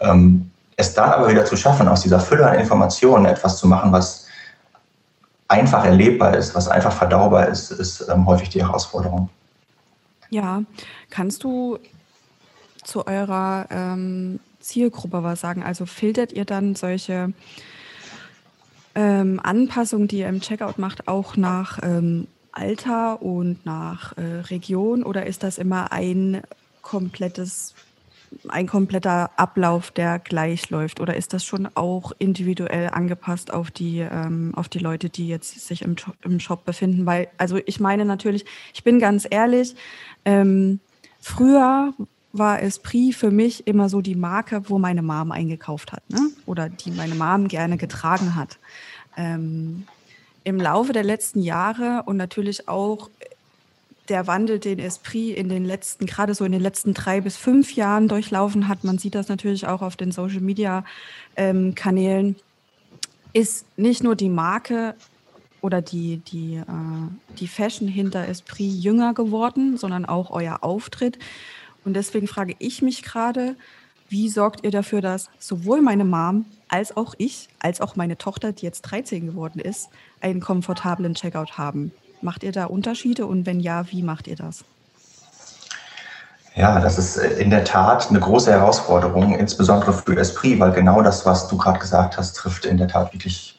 Ähm, 0.00 0.51
es 0.76 0.94
dann 0.94 1.10
aber 1.10 1.28
wieder 1.28 1.44
zu 1.44 1.56
schaffen, 1.56 1.88
aus 1.88 2.02
dieser 2.02 2.20
Fülle 2.20 2.48
an 2.48 2.58
Informationen 2.58 3.26
etwas 3.26 3.58
zu 3.58 3.68
machen, 3.68 3.92
was 3.92 4.26
einfach 5.48 5.84
erlebbar 5.84 6.36
ist, 6.36 6.54
was 6.54 6.68
einfach 6.68 6.92
verdaubar 6.92 7.48
ist, 7.48 7.70
ist 7.70 8.08
ähm, 8.08 8.26
häufig 8.26 8.48
die 8.48 8.62
Herausforderung. 8.62 9.28
Ja, 10.30 10.62
kannst 11.10 11.44
du 11.44 11.78
zu 12.84 13.06
eurer 13.06 13.66
ähm, 13.70 14.40
Zielgruppe 14.60 15.22
was 15.22 15.40
sagen? 15.40 15.62
Also 15.62 15.84
filtert 15.84 16.32
ihr 16.32 16.46
dann 16.46 16.74
solche 16.74 17.34
ähm, 18.94 19.40
Anpassung, 19.42 20.08
die 20.08 20.20
ihr 20.20 20.28
im 20.28 20.40
Checkout 20.40 20.78
macht, 20.78 21.06
auch 21.06 21.36
nach 21.36 21.78
ähm, 21.82 22.28
Alter 22.52 23.22
und 23.22 23.64
nach 23.64 24.16
äh, 24.16 24.40
Region 24.50 25.02
oder 25.02 25.26
ist 25.26 25.42
das 25.42 25.58
immer 25.58 25.92
ein 25.92 26.42
komplettes, 26.82 27.74
ein 28.48 28.66
kompletter 28.66 29.30
Ablauf, 29.36 29.90
der 29.90 30.18
gleich 30.18 30.70
läuft? 30.70 31.00
Oder 31.00 31.16
ist 31.16 31.32
das 31.32 31.44
schon 31.44 31.68
auch 31.74 32.12
individuell 32.18 32.90
angepasst 32.90 33.52
auf 33.52 33.70
die, 33.70 34.00
ähm, 34.00 34.52
auf 34.54 34.68
die 34.68 34.78
Leute, 34.78 35.08
die 35.08 35.28
jetzt 35.28 35.66
sich 35.66 35.82
im, 35.82 35.96
im 36.22 36.40
Shop 36.40 36.64
befinden? 36.64 37.06
Weil, 37.06 37.28
also 37.38 37.58
ich 37.66 37.80
meine 37.80 38.04
natürlich, 38.04 38.44
ich 38.74 38.84
bin 38.84 38.98
ganz 38.98 39.26
ehrlich, 39.28 39.74
ähm, 40.24 40.80
früher 41.20 41.94
war 42.32 42.62
Esprit 42.62 43.14
für 43.14 43.30
mich 43.30 43.66
immer 43.66 43.88
so 43.88 44.00
die 44.00 44.14
Marke, 44.14 44.68
wo 44.68 44.78
meine 44.78 45.02
Mom 45.02 45.32
eingekauft 45.32 45.92
hat, 45.92 46.08
ne? 46.08 46.30
Oder 46.46 46.68
die 46.68 46.90
meine 46.90 47.14
Mom 47.14 47.48
gerne 47.48 47.76
getragen 47.76 48.34
hat. 48.34 48.58
Ähm, 49.16 49.86
Im 50.44 50.58
Laufe 50.58 50.92
der 50.92 51.04
letzten 51.04 51.42
Jahre 51.42 52.04
und 52.06 52.16
natürlich 52.16 52.68
auch 52.68 53.10
der 54.08 54.26
Wandel, 54.26 54.58
den 54.58 54.78
Esprit 54.78 55.36
in 55.36 55.48
den 55.48 55.64
letzten, 55.64 56.06
gerade 56.06 56.34
so 56.34 56.44
in 56.44 56.52
den 56.52 56.60
letzten 56.60 56.94
drei 56.94 57.20
bis 57.20 57.36
fünf 57.36 57.74
Jahren 57.74 58.08
durchlaufen 58.08 58.68
hat, 58.68 58.84
man 58.84 58.98
sieht 58.98 59.14
das 59.14 59.28
natürlich 59.28 59.66
auch 59.66 59.82
auf 59.82 59.96
den 59.96 60.12
Social 60.12 60.40
Media 60.40 60.84
ähm, 61.36 61.74
Kanälen, 61.74 62.36
ist 63.32 63.66
nicht 63.78 64.02
nur 64.02 64.16
die 64.16 64.28
Marke 64.28 64.94
oder 65.60 65.80
die, 65.80 66.18
die, 66.18 66.56
äh, 66.56 67.36
die 67.38 67.48
Fashion 67.48 67.88
hinter 67.88 68.28
Esprit 68.28 68.72
jünger 68.72 69.14
geworden, 69.14 69.76
sondern 69.76 70.04
auch 70.04 70.30
euer 70.30 70.58
Auftritt. 70.62 71.18
Und 71.84 71.94
deswegen 71.94 72.26
frage 72.26 72.54
ich 72.58 72.82
mich 72.82 73.02
gerade, 73.02 73.56
wie 74.08 74.28
sorgt 74.28 74.64
ihr 74.64 74.70
dafür, 74.70 75.00
dass 75.00 75.30
sowohl 75.38 75.80
meine 75.80 76.04
Mom 76.04 76.44
als 76.68 76.94
auch 76.96 77.14
ich, 77.16 77.48
als 77.60 77.80
auch 77.80 77.96
meine 77.96 78.18
Tochter, 78.18 78.52
die 78.52 78.66
jetzt 78.66 78.82
13 78.82 79.26
geworden 79.26 79.58
ist, 79.58 79.88
einen 80.20 80.40
komfortablen 80.40 81.14
Checkout 81.14 81.56
haben? 81.56 81.92
Macht 82.22 82.44
ihr 82.44 82.52
da 82.52 82.66
Unterschiede 82.66 83.26
und 83.26 83.46
wenn 83.46 83.60
ja, 83.60 83.84
wie 83.90 84.02
macht 84.02 84.26
ihr 84.28 84.36
das? 84.36 84.64
Ja, 86.54 86.80
das 86.80 86.98
ist 86.98 87.16
äh, 87.16 87.40
in 87.40 87.50
der 87.50 87.64
Tat 87.64 88.08
eine 88.10 88.20
große 88.20 88.50
Herausforderung, 88.50 89.34
insbesondere 89.34 89.92
für 89.92 90.16
Esprit, 90.16 90.60
weil 90.60 90.72
genau 90.72 91.02
das, 91.02 91.26
was 91.26 91.48
du 91.48 91.56
gerade 91.56 91.78
gesagt 91.78 92.16
hast, 92.16 92.34
trifft 92.34 92.64
in 92.64 92.76
der 92.76 92.88
Tat 92.88 93.12
wirklich 93.12 93.58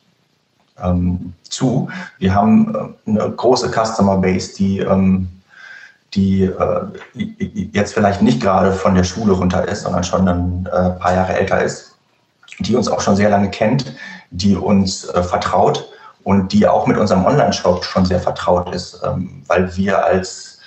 ähm, 0.81 1.33
zu. 1.43 1.89
Wir 2.19 2.33
haben 2.33 2.95
äh, 3.05 3.09
eine 3.09 3.31
große 3.31 3.69
Customer 3.69 4.17
Base, 4.17 4.53
die 4.55 4.79
ähm, 4.79 5.27
die 6.13 6.43
äh, 6.43 6.85
jetzt 7.73 7.93
vielleicht 7.93 8.21
nicht 8.21 8.39
gerade 8.39 8.71
von 8.71 8.95
der 8.95 9.03
Schule 9.03 9.33
runter 9.33 9.67
ist, 9.67 9.81
sondern 9.81 10.03
schon 10.03 10.27
ein 10.27 10.65
äh, 10.67 10.91
paar 10.91 11.13
Jahre 11.13 11.33
älter 11.33 11.61
ist, 11.63 11.95
die 12.59 12.75
uns 12.75 12.87
auch 12.87 13.01
schon 13.01 13.15
sehr 13.15 13.29
lange 13.29 13.49
kennt, 13.49 13.95
die 14.29 14.55
uns 14.55 15.05
äh, 15.05 15.23
vertraut 15.23 15.89
und 16.23 16.51
die 16.53 16.67
auch 16.67 16.87
mit 16.87 16.97
unserem 16.97 17.25
Online-Shop 17.25 17.83
schon 17.83 18.05
sehr 18.05 18.19
vertraut 18.19 18.73
ist, 18.73 19.01
ähm, 19.03 19.43
weil 19.47 19.75
wir 19.75 20.03
als 20.03 20.59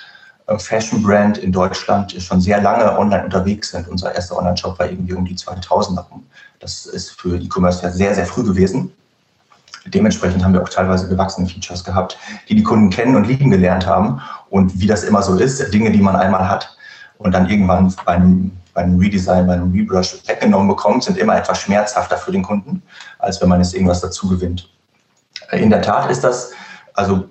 äh, 0.47 0.59
Fashion-Brand 0.59 1.39
in 1.39 1.53
Deutschland 1.53 2.13
schon 2.13 2.41
sehr 2.41 2.61
lange 2.61 2.99
online 2.99 3.25
unterwegs 3.25 3.71
sind. 3.71 3.89
Unser 3.89 4.15
erster 4.15 4.37
Online-Shop 4.37 4.79
war 4.79 4.87
irgendwie 4.87 5.15
um 5.15 5.25
die 5.25 5.35
2000 5.35 5.99
herum. 5.99 6.27
Das 6.61 6.87
ist 6.87 7.11
für 7.11 7.37
E-Commerce 7.37 7.83
ja 7.83 7.91
sehr, 7.91 8.15
sehr 8.15 8.27
früh 8.27 8.45
gewesen. 8.45 8.93
Dementsprechend 9.87 10.45
haben 10.45 10.53
wir 10.53 10.63
auch 10.63 10.69
teilweise 10.69 11.09
gewachsene 11.09 11.47
Features 11.47 11.85
gehabt, 11.85 12.19
die 12.49 12.57
die 12.57 12.63
Kunden 12.63 12.91
kennen 12.91 13.15
und 13.15 13.27
lieben 13.27 13.51
gelernt 13.51 13.87
haben. 13.87 14.21
Und 14.51 14.81
wie 14.81 14.87
das 14.87 15.05
immer 15.05 15.23
so 15.23 15.37
ist, 15.37 15.73
Dinge, 15.73 15.93
die 15.93 16.01
man 16.01 16.17
einmal 16.17 16.49
hat, 16.49 16.77
und 17.19 17.33
dann 17.33 17.49
irgendwann 17.49 17.95
bei 18.05 18.13
einem, 18.13 18.53
bei 18.75 18.83
einem 18.83 18.99
Redesign, 18.99 19.47
bei 19.47 19.55
einem 19.55 19.73
Rebrush 19.73 20.17
weggenommen 20.27 20.69
bekommt, 20.69 21.05
sind 21.05 21.17
immer 21.17 21.37
etwas 21.37 21.61
schmerzhafter 21.61 22.17
für 22.17 22.33
den 22.33 22.43
Kunden, 22.43 22.83
als 23.19 23.41
wenn 23.41 23.49
man 23.49 23.61
jetzt 23.61 23.75
irgendwas 23.75 24.01
dazu 24.01 24.29
gewinnt. 24.29 24.69
In 25.53 25.71
der 25.71 25.83
Tat 25.83 26.11
ist 26.11 26.25
das, 26.25 26.53
also 26.95 27.29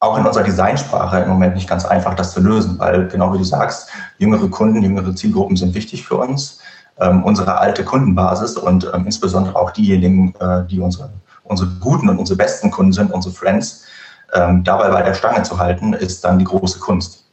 auch 0.00 0.18
in 0.18 0.26
unserer 0.26 0.44
Designsprache 0.44 1.20
im 1.20 1.28
Moment 1.28 1.54
nicht 1.54 1.68
ganz 1.68 1.84
einfach, 1.84 2.14
das 2.14 2.32
zu 2.32 2.40
lösen, 2.40 2.78
weil 2.78 3.08
genau 3.08 3.32
wie 3.32 3.38
du 3.38 3.44
sagst, 3.44 3.88
jüngere 4.18 4.48
Kunden, 4.48 4.82
jüngere 4.82 5.14
Zielgruppen 5.14 5.56
sind 5.56 5.74
wichtig 5.74 6.06
für 6.06 6.16
uns. 6.16 6.60
Ähm, 7.00 7.24
unsere 7.24 7.58
alte 7.58 7.84
Kundenbasis 7.84 8.56
und 8.56 8.88
ähm, 8.94 9.06
insbesondere 9.06 9.56
auch 9.56 9.72
diejenigen, 9.72 10.32
äh, 10.38 10.64
die 10.64 10.78
unsere, 10.78 11.10
unsere 11.42 11.68
guten 11.80 12.08
und 12.08 12.18
unsere 12.18 12.36
besten 12.36 12.70
Kunden 12.70 12.92
sind, 12.92 13.10
unsere 13.10 13.34
Friends, 13.34 13.84
ähm, 14.32 14.62
dabei 14.62 14.90
bei 14.90 15.02
der 15.02 15.14
Stange 15.14 15.42
zu 15.42 15.58
halten, 15.58 15.92
ist 15.92 16.24
dann 16.24 16.38
die 16.38 16.44
große 16.44 16.78
Kunst. 16.78 17.24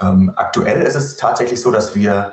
Ähm, 0.00 0.32
aktuell 0.36 0.82
ist 0.82 0.94
es 0.94 1.16
tatsächlich 1.16 1.60
so, 1.60 1.72
dass 1.72 1.96
wir 1.96 2.32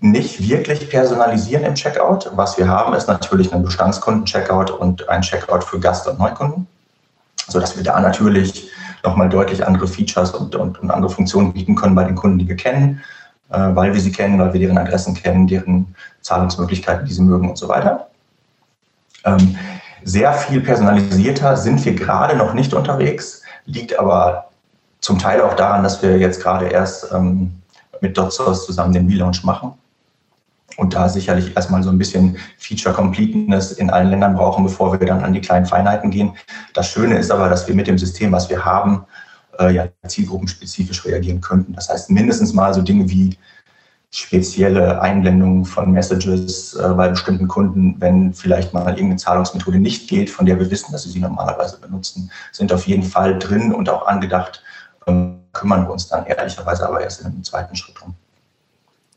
nicht 0.00 0.48
wirklich 0.48 0.88
personalisieren 0.90 1.64
im 1.64 1.74
Checkout. 1.74 2.30
Was 2.34 2.58
wir 2.58 2.68
haben, 2.68 2.94
ist 2.94 3.08
natürlich 3.08 3.52
ein 3.52 3.62
Bestandskunden-Checkout 3.62 4.70
und 4.70 5.08
ein 5.08 5.22
Checkout 5.22 5.64
für 5.64 5.78
Gast- 5.78 6.08
und 6.08 6.18
Neukunden, 6.18 6.66
sodass 7.48 7.76
wir 7.76 7.84
da 7.84 8.00
natürlich 8.00 8.70
nochmal 9.04 9.28
deutlich 9.28 9.66
andere 9.66 9.88
Features 9.88 10.30
und, 10.30 10.54
und, 10.54 10.80
und, 10.80 10.90
andere 10.90 11.10
Funktionen 11.10 11.52
bieten 11.52 11.74
können 11.74 11.94
bei 11.94 12.04
den 12.04 12.14
Kunden, 12.14 12.38
die 12.38 12.48
wir 12.48 12.56
kennen, 12.56 13.00
äh, 13.50 13.58
weil 13.74 13.92
wir 13.92 14.00
sie 14.00 14.12
kennen, 14.12 14.38
weil 14.38 14.52
wir 14.52 14.60
deren 14.60 14.78
Adressen 14.78 15.14
kennen, 15.14 15.46
deren 15.46 15.94
Zahlungsmöglichkeiten, 16.20 17.06
die 17.06 17.12
sie 17.12 17.22
mögen 17.22 17.48
und 17.48 17.58
so 17.58 17.68
weiter. 17.68 18.08
Ähm, 19.24 19.56
sehr 20.04 20.32
viel 20.32 20.60
personalisierter 20.60 21.56
sind 21.56 21.84
wir 21.84 21.94
gerade 21.94 22.36
noch 22.36 22.54
nicht 22.54 22.74
unterwegs, 22.74 23.42
liegt 23.66 23.98
aber 23.98 24.48
zum 25.00 25.18
Teil 25.18 25.40
auch 25.42 25.54
daran, 25.54 25.82
dass 25.82 26.02
wir 26.02 26.18
jetzt 26.18 26.42
gerade 26.42 26.68
erst 26.68 27.12
ähm, 27.12 27.52
mit 28.00 28.16
DotSource 28.16 28.66
zusammen 28.66 28.92
den 28.92 29.08
Relaunch 29.08 29.44
machen 29.44 29.74
und 30.76 30.94
da 30.94 31.08
sicherlich 31.08 31.54
erstmal 31.56 31.82
so 31.82 31.90
ein 31.90 31.98
bisschen 31.98 32.36
Feature 32.58 32.94
Completeness 32.94 33.72
in 33.72 33.90
allen 33.90 34.10
Ländern 34.10 34.34
brauchen, 34.34 34.64
bevor 34.64 34.98
wir 34.98 35.06
dann 35.06 35.22
an 35.22 35.32
die 35.32 35.40
kleinen 35.40 35.66
Feinheiten 35.66 36.10
gehen. 36.10 36.32
Das 36.74 36.88
Schöne 36.88 37.18
ist 37.18 37.30
aber, 37.30 37.48
dass 37.48 37.66
wir 37.68 37.74
mit 37.74 37.86
dem 37.86 37.98
System, 37.98 38.32
was 38.32 38.48
wir 38.48 38.64
haben, 38.64 39.04
äh, 39.58 39.72
ja 39.72 39.88
zielgruppenspezifisch 40.06 41.04
reagieren 41.04 41.40
könnten. 41.40 41.74
Das 41.74 41.88
heißt 41.88 42.10
mindestens 42.10 42.52
mal 42.52 42.72
so 42.72 42.82
Dinge 42.82 43.08
wie 43.08 43.36
spezielle 44.10 45.00
Einblendungen 45.00 45.64
von 45.64 45.90
Messages 45.90 46.74
äh, 46.74 46.88
bei 46.94 47.08
bestimmten 47.08 47.48
Kunden, 47.48 47.96
wenn 47.98 48.34
vielleicht 48.34 48.74
mal 48.74 48.86
irgendeine 48.88 49.16
Zahlungsmethode 49.16 49.78
nicht 49.78 50.08
geht, 50.08 50.28
von 50.28 50.44
der 50.44 50.58
wir 50.58 50.70
wissen, 50.70 50.92
dass 50.92 51.04
sie 51.04 51.10
sie 51.10 51.20
normalerweise 51.20 51.80
benutzen, 51.80 52.30
sind 52.52 52.72
auf 52.72 52.86
jeden 52.86 53.04
Fall 53.04 53.38
drin 53.38 53.72
und 53.72 53.88
auch 53.88 54.06
angedacht. 54.06 54.62
Ähm, 55.06 55.38
kümmern 55.52 55.84
wir 55.84 55.92
uns 55.92 56.08
dann 56.08 56.26
ehrlicherweise 56.26 56.88
aber 56.88 57.02
erst 57.02 57.20
in 57.20 57.26
einem 57.26 57.44
zweiten 57.44 57.76
Schritt 57.76 58.00
drum. 58.00 58.14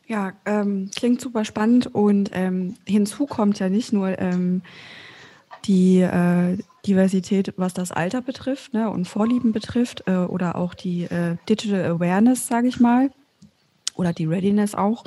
Ja, 0.07 0.33
ähm, 0.45 0.91
klingt 0.95 1.19
super 1.19 1.45
spannend 1.45 1.87
und 1.93 2.29
ähm, 2.33 2.75
hinzu 2.85 3.25
kommt 3.25 3.57
ja 3.59 3.69
nicht 3.69 3.91
nur 3.91 4.19
ähm, 4.19 4.61
die 5.65 6.01
äh, 6.01 6.57
Diversität, 6.85 7.53
was 7.57 7.73
das 7.73 7.91
Alter 7.91 8.21
betrifft 8.21 8.73
ne, 8.73 8.89
und 8.89 9.07
Vorlieben 9.07 9.51
betrifft 9.51 10.03
äh, 10.05 10.17
oder 10.17 10.55
auch 10.55 10.75
die 10.75 11.05
äh, 11.05 11.37
Digital 11.49 11.85
Awareness, 11.85 12.47
sage 12.47 12.67
ich 12.67 12.79
mal, 12.79 13.09
oder 13.95 14.13
die 14.13 14.25
Readiness 14.25 14.75
auch, 14.75 15.05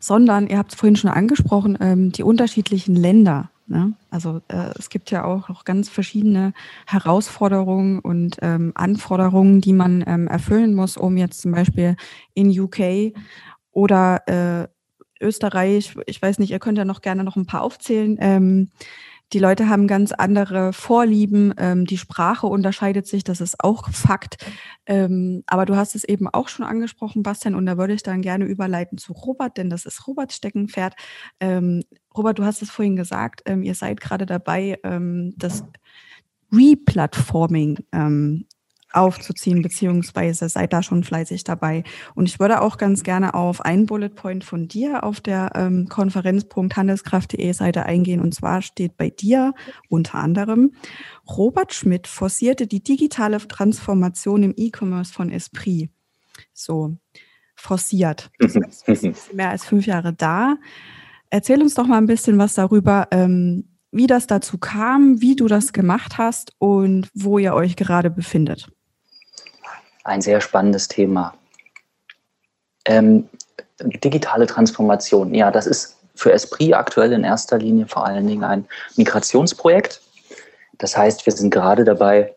sondern 0.00 0.46
ihr 0.46 0.56
habt 0.56 0.72
es 0.72 0.78
vorhin 0.78 0.96
schon 0.96 1.10
angesprochen, 1.10 1.76
ähm, 1.80 2.12
die 2.12 2.22
unterschiedlichen 2.22 2.96
Länder. 2.96 3.50
Ne? 3.66 3.92
Also 4.10 4.40
äh, 4.48 4.70
es 4.78 4.88
gibt 4.88 5.10
ja 5.10 5.24
auch 5.24 5.50
noch 5.50 5.64
ganz 5.64 5.90
verschiedene 5.90 6.54
Herausforderungen 6.86 7.98
und 7.98 8.38
ähm, 8.40 8.72
Anforderungen, 8.74 9.60
die 9.60 9.74
man 9.74 10.02
ähm, 10.06 10.26
erfüllen 10.26 10.74
muss, 10.74 10.96
um 10.96 11.18
jetzt 11.18 11.42
zum 11.42 11.52
Beispiel 11.52 11.96
in 12.32 12.58
UK 12.58 13.12
oder 13.78 14.26
äh, 14.26 14.68
Österreich, 15.24 15.94
ich 16.06 16.20
weiß 16.20 16.40
nicht, 16.40 16.50
ihr 16.50 16.58
könnt 16.58 16.78
ja 16.78 16.84
noch 16.84 17.00
gerne 17.00 17.22
noch 17.22 17.36
ein 17.36 17.46
paar 17.46 17.62
aufzählen, 17.62 18.16
ähm, 18.20 18.70
die 19.34 19.38
Leute 19.38 19.68
haben 19.68 19.86
ganz 19.86 20.12
andere 20.12 20.72
Vorlieben. 20.72 21.52
Ähm, 21.58 21.84
die 21.84 21.98
Sprache 21.98 22.46
unterscheidet 22.46 23.06
sich, 23.06 23.24
das 23.24 23.42
ist 23.42 23.62
auch 23.62 23.90
Fakt. 23.90 24.38
Ähm, 24.86 25.44
aber 25.46 25.66
du 25.66 25.76
hast 25.76 25.94
es 25.94 26.04
eben 26.04 26.28
auch 26.28 26.48
schon 26.48 26.64
angesprochen, 26.64 27.22
Bastian, 27.22 27.54
und 27.54 27.66
da 27.66 27.76
würde 27.76 27.92
ich 27.92 28.02
dann 28.02 28.22
gerne 28.22 28.46
überleiten 28.46 28.96
zu 28.96 29.12
Robert, 29.12 29.58
denn 29.58 29.68
das 29.68 29.84
ist 29.84 30.06
Roberts 30.06 30.36
Steckenpferd. 30.36 30.94
Ähm, 31.40 31.82
Robert, 32.16 32.38
du 32.38 32.44
hast 32.46 32.62
es 32.62 32.70
vorhin 32.70 32.96
gesagt, 32.96 33.42
ähm, 33.44 33.62
ihr 33.62 33.74
seid 33.74 34.00
gerade 34.00 34.24
dabei, 34.24 34.78
ähm, 34.82 35.34
das 35.36 35.62
Replatforming 36.50 37.80
ähm, 37.92 38.46
aufzuziehen, 38.92 39.62
beziehungsweise 39.62 40.48
seid 40.48 40.72
da 40.72 40.82
schon 40.82 41.04
fleißig 41.04 41.44
dabei. 41.44 41.84
Und 42.14 42.28
ich 42.28 42.40
würde 42.40 42.62
auch 42.62 42.78
ganz 42.78 43.02
gerne 43.02 43.34
auf 43.34 43.60
einen 43.60 43.86
Bullet 43.86 44.10
Point 44.10 44.44
von 44.44 44.68
dir 44.68 45.04
auf 45.04 45.20
der 45.20 45.52
ähm, 45.54 45.88
konferenz.handelskraft.de 45.88 47.52
Seite 47.52 47.84
eingehen. 47.84 48.20
Und 48.20 48.34
zwar 48.34 48.62
steht 48.62 48.96
bei 48.96 49.10
dir 49.10 49.54
unter 49.88 50.18
anderem, 50.18 50.72
Robert 51.28 51.74
Schmidt 51.74 52.06
forcierte 52.06 52.66
die 52.66 52.82
digitale 52.82 53.38
Transformation 53.46 54.42
im 54.42 54.54
E-Commerce 54.56 55.12
von 55.12 55.30
Esprit. 55.30 55.90
So, 56.54 56.96
forciert. 57.54 58.30
Das 58.86 59.02
ist 59.02 59.34
mehr 59.34 59.50
als 59.50 59.64
fünf 59.66 59.86
Jahre 59.86 60.14
da. 60.14 60.56
Erzähl 61.30 61.60
uns 61.60 61.74
doch 61.74 61.86
mal 61.86 61.98
ein 61.98 62.06
bisschen 62.06 62.38
was 62.38 62.54
darüber, 62.54 63.08
ähm, 63.10 63.68
wie 63.90 64.06
das 64.06 64.26
dazu 64.26 64.56
kam, 64.56 65.20
wie 65.20 65.36
du 65.36 65.46
das 65.46 65.72
gemacht 65.74 66.16
hast 66.16 66.54
und 66.58 67.08
wo 67.12 67.38
ihr 67.38 67.54
euch 67.54 67.76
gerade 67.76 68.10
befindet 68.10 68.70
ein 70.04 70.20
sehr 70.20 70.40
spannendes 70.40 70.88
Thema. 70.88 71.34
Ähm, 72.84 73.28
digitale 73.80 74.46
Transformation, 74.46 75.34
ja, 75.34 75.50
das 75.50 75.66
ist 75.66 75.96
für 76.14 76.32
Esprit 76.32 76.74
aktuell 76.74 77.12
in 77.12 77.22
erster 77.22 77.58
Linie 77.58 77.86
vor 77.86 78.04
allen 78.04 78.26
Dingen 78.26 78.44
ein 78.44 78.66
Migrationsprojekt. 78.96 80.00
Das 80.78 80.96
heißt, 80.96 81.26
wir 81.26 81.32
sind 81.32 81.50
gerade 81.50 81.84
dabei, 81.84 82.34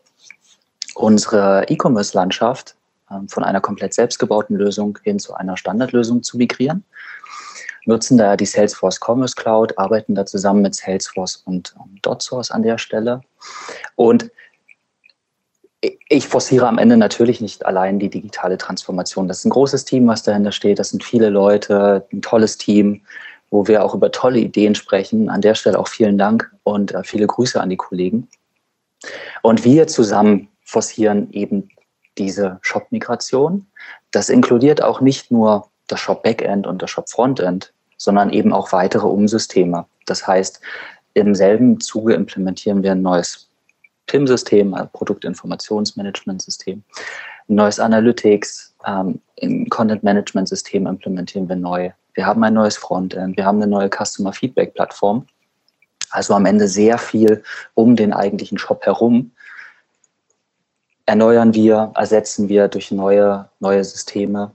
unsere 0.94 1.64
E-Commerce-Landschaft 1.68 2.76
ähm, 3.10 3.28
von 3.28 3.44
einer 3.44 3.60
komplett 3.60 3.94
selbstgebauten 3.94 4.56
Lösung 4.56 4.98
hin 5.02 5.18
zu 5.18 5.34
einer 5.34 5.56
Standardlösung 5.56 6.22
zu 6.22 6.36
migrieren. 6.36 6.84
Nutzen 7.84 8.18
da 8.18 8.36
die 8.36 8.46
Salesforce 8.46 9.00
Commerce 9.00 9.34
Cloud, 9.34 9.76
arbeiten 9.78 10.14
da 10.14 10.24
zusammen 10.24 10.62
mit 10.62 10.74
Salesforce 10.74 11.42
und 11.44 11.74
DotSource 12.02 12.52
an 12.52 12.62
der 12.62 12.78
Stelle. 12.78 13.22
Und 13.96 14.30
ich 16.08 16.28
forciere 16.28 16.68
am 16.68 16.78
Ende 16.78 16.96
natürlich 16.96 17.40
nicht 17.40 17.66
allein 17.66 17.98
die 17.98 18.08
digitale 18.08 18.56
Transformation. 18.56 19.26
Das 19.26 19.38
ist 19.38 19.46
ein 19.46 19.50
großes 19.50 19.84
Team, 19.84 20.06
was 20.06 20.22
dahinter 20.22 20.52
steht. 20.52 20.78
Das 20.78 20.90
sind 20.90 21.02
viele 21.02 21.28
Leute, 21.28 22.06
ein 22.12 22.22
tolles 22.22 22.56
Team, 22.56 23.02
wo 23.50 23.66
wir 23.66 23.84
auch 23.84 23.94
über 23.94 24.12
tolle 24.12 24.38
Ideen 24.38 24.74
sprechen. 24.74 25.28
An 25.28 25.40
der 25.40 25.54
Stelle 25.54 25.78
auch 25.78 25.88
vielen 25.88 26.18
Dank 26.18 26.50
und 26.62 26.94
äh, 26.94 27.02
viele 27.02 27.26
Grüße 27.26 27.60
an 27.60 27.70
die 27.70 27.76
Kollegen. 27.76 28.28
Und 29.42 29.64
wir 29.64 29.88
zusammen 29.88 30.48
forcieren 30.64 31.30
eben 31.32 31.68
diese 32.16 32.58
Shop-Migration. 32.62 33.66
Das 34.12 34.28
inkludiert 34.28 34.82
auch 34.82 35.00
nicht 35.00 35.30
nur 35.30 35.68
das 35.88 35.98
Shop-Backend 36.00 36.66
und 36.66 36.80
das 36.80 36.90
Shop-Frontend, 36.90 37.72
sondern 37.96 38.30
eben 38.30 38.52
auch 38.52 38.72
weitere 38.72 39.06
Umsysteme. 39.06 39.86
Das 40.06 40.26
heißt, 40.26 40.60
im 41.14 41.34
selben 41.34 41.80
Zuge 41.80 42.14
implementieren 42.14 42.82
wir 42.82 42.92
ein 42.92 43.02
neues 43.02 43.48
PIM-System, 44.12 44.74
ein 44.74 44.90
Produktinformationsmanagementsystem, 44.92 46.82
ein 47.48 47.54
neues 47.54 47.80
Analytics, 47.80 48.74
ähm, 48.86 49.20
ein 49.42 49.68
Content-Management-System 49.70 50.86
implementieren 50.86 51.48
wir 51.48 51.56
neu. 51.56 51.90
Wir 52.12 52.26
haben 52.26 52.44
ein 52.44 52.52
neues 52.52 52.76
Frontend, 52.76 53.38
wir 53.38 53.46
haben 53.46 53.62
eine 53.62 53.70
neue 53.70 53.88
Customer 53.88 54.34
Feedback-Plattform. 54.34 55.26
Also 56.10 56.34
am 56.34 56.44
Ende 56.44 56.68
sehr 56.68 56.98
viel 56.98 57.42
um 57.72 57.96
den 57.96 58.12
eigentlichen 58.12 58.58
Shop 58.58 58.84
herum. 58.84 59.30
Erneuern 61.06 61.54
wir, 61.54 61.92
ersetzen 61.94 62.50
wir 62.50 62.68
durch 62.68 62.90
neue, 62.90 63.48
neue 63.60 63.82
Systeme. 63.82 64.52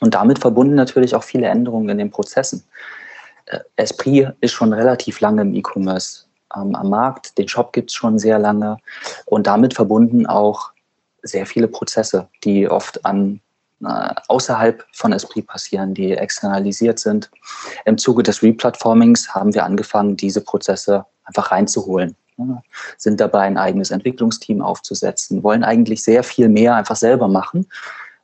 Und 0.00 0.14
damit 0.14 0.40
verbunden 0.40 0.74
natürlich 0.74 1.14
auch 1.14 1.22
viele 1.22 1.46
Änderungen 1.46 1.90
in 1.90 1.98
den 1.98 2.10
Prozessen. 2.10 2.64
Äh, 3.46 3.60
Esprit 3.76 4.34
ist 4.40 4.52
schon 4.52 4.72
relativ 4.72 5.20
lange 5.20 5.42
im 5.42 5.54
E-Commerce 5.54 6.23
ähm, 6.56 6.74
am 6.74 6.90
Markt. 6.90 7.36
Den 7.38 7.48
Shop 7.48 7.72
gibt 7.72 7.90
es 7.90 7.94
schon 7.94 8.18
sehr 8.18 8.38
lange 8.38 8.78
und 9.26 9.46
damit 9.46 9.74
verbunden 9.74 10.26
auch 10.26 10.72
sehr 11.22 11.46
viele 11.46 11.68
Prozesse, 11.68 12.28
die 12.44 12.68
oft 12.68 13.04
an 13.04 13.40
äh, 13.82 14.14
außerhalb 14.28 14.84
von 14.92 15.12
Esprit 15.12 15.46
passieren, 15.46 15.94
die 15.94 16.12
externalisiert 16.12 16.98
sind. 16.98 17.30
Im 17.84 17.98
Zuge 17.98 18.22
des 18.22 18.42
Replatformings 18.42 19.34
haben 19.34 19.54
wir 19.54 19.64
angefangen, 19.64 20.16
diese 20.16 20.40
Prozesse 20.40 21.04
einfach 21.24 21.50
reinzuholen. 21.50 22.16
Sind 22.96 23.20
dabei, 23.20 23.42
ein 23.42 23.58
eigenes 23.58 23.90
Entwicklungsteam 23.90 24.60
aufzusetzen, 24.60 25.42
wollen 25.42 25.62
eigentlich 25.62 26.02
sehr 26.02 26.24
viel 26.24 26.48
mehr 26.48 26.74
einfach 26.74 26.96
selber 26.96 27.28
machen 27.28 27.66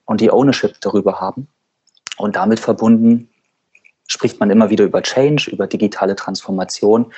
und 0.05 0.21
die 0.21 0.33
Ownership 0.33 0.81
darüber 0.81 1.21
haben. 1.21 1.47
Und 2.17 2.37
damit 2.37 2.59
verbunden 2.59 3.29
spricht 4.11 4.41
man 4.41 4.51
immer 4.51 4.71
wieder 4.71 4.85
über 4.85 5.03
Change, 5.03 5.51
über 5.51 5.67
digitale 5.67 6.17
Transformation. 6.17 7.13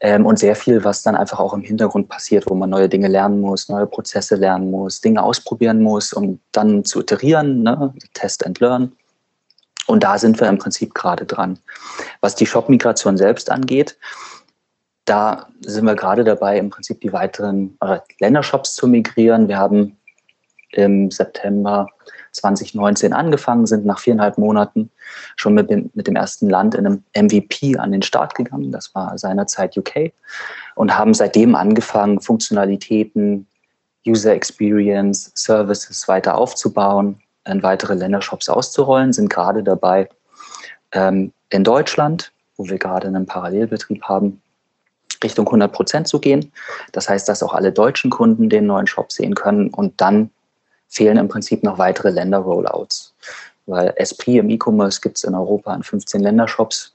Ähm, 0.00 0.26
und 0.26 0.38
sehr 0.38 0.56
viel, 0.56 0.82
was 0.84 1.02
dann 1.02 1.14
einfach 1.14 1.38
auch 1.38 1.54
im 1.54 1.60
Hintergrund 1.60 2.08
passiert, 2.08 2.44
wo 2.48 2.54
man 2.54 2.70
neue 2.70 2.88
Dinge 2.88 3.08
lernen 3.08 3.40
muss, 3.40 3.68
neue 3.68 3.86
Prozesse 3.86 4.36
lernen 4.36 4.70
muss, 4.70 5.00
Dinge 5.00 5.22
ausprobieren 5.22 5.82
muss, 5.82 6.12
um 6.12 6.40
dann 6.52 6.84
zu 6.84 7.00
iterieren, 7.00 7.62
ne? 7.62 7.94
Test 8.14 8.44
and 8.44 8.58
Learn. 8.60 8.92
Und 9.86 10.02
da 10.02 10.18
sind 10.18 10.40
wir 10.40 10.48
im 10.48 10.58
Prinzip 10.58 10.94
gerade 10.94 11.26
dran. 11.26 11.58
Was 12.20 12.34
die 12.34 12.46
Shop-Migration 12.46 13.16
selbst 13.16 13.50
angeht, 13.50 13.98
da 15.04 15.48
sind 15.60 15.84
wir 15.84 15.94
gerade 15.94 16.24
dabei, 16.24 16.58
im 16.58 16.70
Prinzip 16.70 17.00
die 17.02 17.12
weiteren 17.12 17.76
äh, 17.80 17.98
Ländershops 18.20 18.74
zu 18.74 18.88
migrieren. 18.88 19.48
Wir 19.48 19.58
haben 19.58 19.98
im 20.72 21.10
September 21.10 21.86
2019 22.34 23.12
angefangen, 23.12 23.66
sind 23.66 23.86
nach 23.86 23.98
viereinhalb 23.98 24.38
Monaten 24.38 24.90
schon 25.36 25.54
mit 25.54 25.70
dem, 25.70 25.90
mit 25.94 26.06
dem 26.06 26.16
ersten 26.16 26.50
Land 26.50 26.74
in 26.74 26.86
einem 26.86 27.04
MVP 27.16 27.76
an 27.78 27.92
den 27.92 28.02
Start 28.02 28.34
gegangen. 28.34 28.72
Das 28.72 28.94
war 28.94 29.16
seinerzeit 29.18 29.76
UK. 29.76 30.12
Und 30.74 30.96
haben 30.96 31.14
seitdem 31.14 31.54
angefangen, 31.54 32.20
Funktionalitäten, 32.20 33.46
User 34.06 34.34
Experience, 34.34 35.30
Services 35.34 36.06
weiter 36.08 36.36
aufzubauen, 36.36 37.20
in 37.46 37.62
weitere 37.62 37.94
Ländershops 37.94 38.48
auszurollen, 38.48 39.12
sind 39.12 39.30
gerade 39.30 39.62
dabei, 39.62 40.08
ähm, 40.92 41.32
in 41.50 41.64
Deutschland, 41.64 42.32
wo 42.56 42.68
wir 42.68 42.78
gerade 42.78 43.08
einen 43.08 43.26
Parallelbetrieb 43.26 44.02
haben, 44.04 44.40
Richtung 45.22 45.46
100 45.46 45.72
Prozent 45.72 46.08
zu 46.08 46.20
gehen. 46.20 46.52
Das 46.92 47.08
heißt, 47.08 47.28
dass 47.28 47.42
auch 47.42 47.54
alle 47.54 47.72
deutschen 47.72 48.10
Kunden 48.10 48.48
den 48.48 48.66
neuen 48.66 48.86
Shop 48.86 49.12
sehen 49.12 49.34
können 49.34 49.68
und 49.70 50.00
dann 50.00 50.30
fehlen 50.94 51.16
im 51.16 51.28
Prinzip 51.28 51.62
noch 51.62 51.78
weitere 51.78 52.10
Länder-Rollouts. 52.10 53.14
Weil 53.66 53.92
Esprit 53.96 54.38
im 54.38 54.50
E-Commerce 54.50 55.00
gibt 55.00 55.16
es 55.18 55.24
in 55.24 55.34
Europa 55.34 55.74
in 55.74 55.82
15 55.82 56.20
Ländershops 56.20 56.94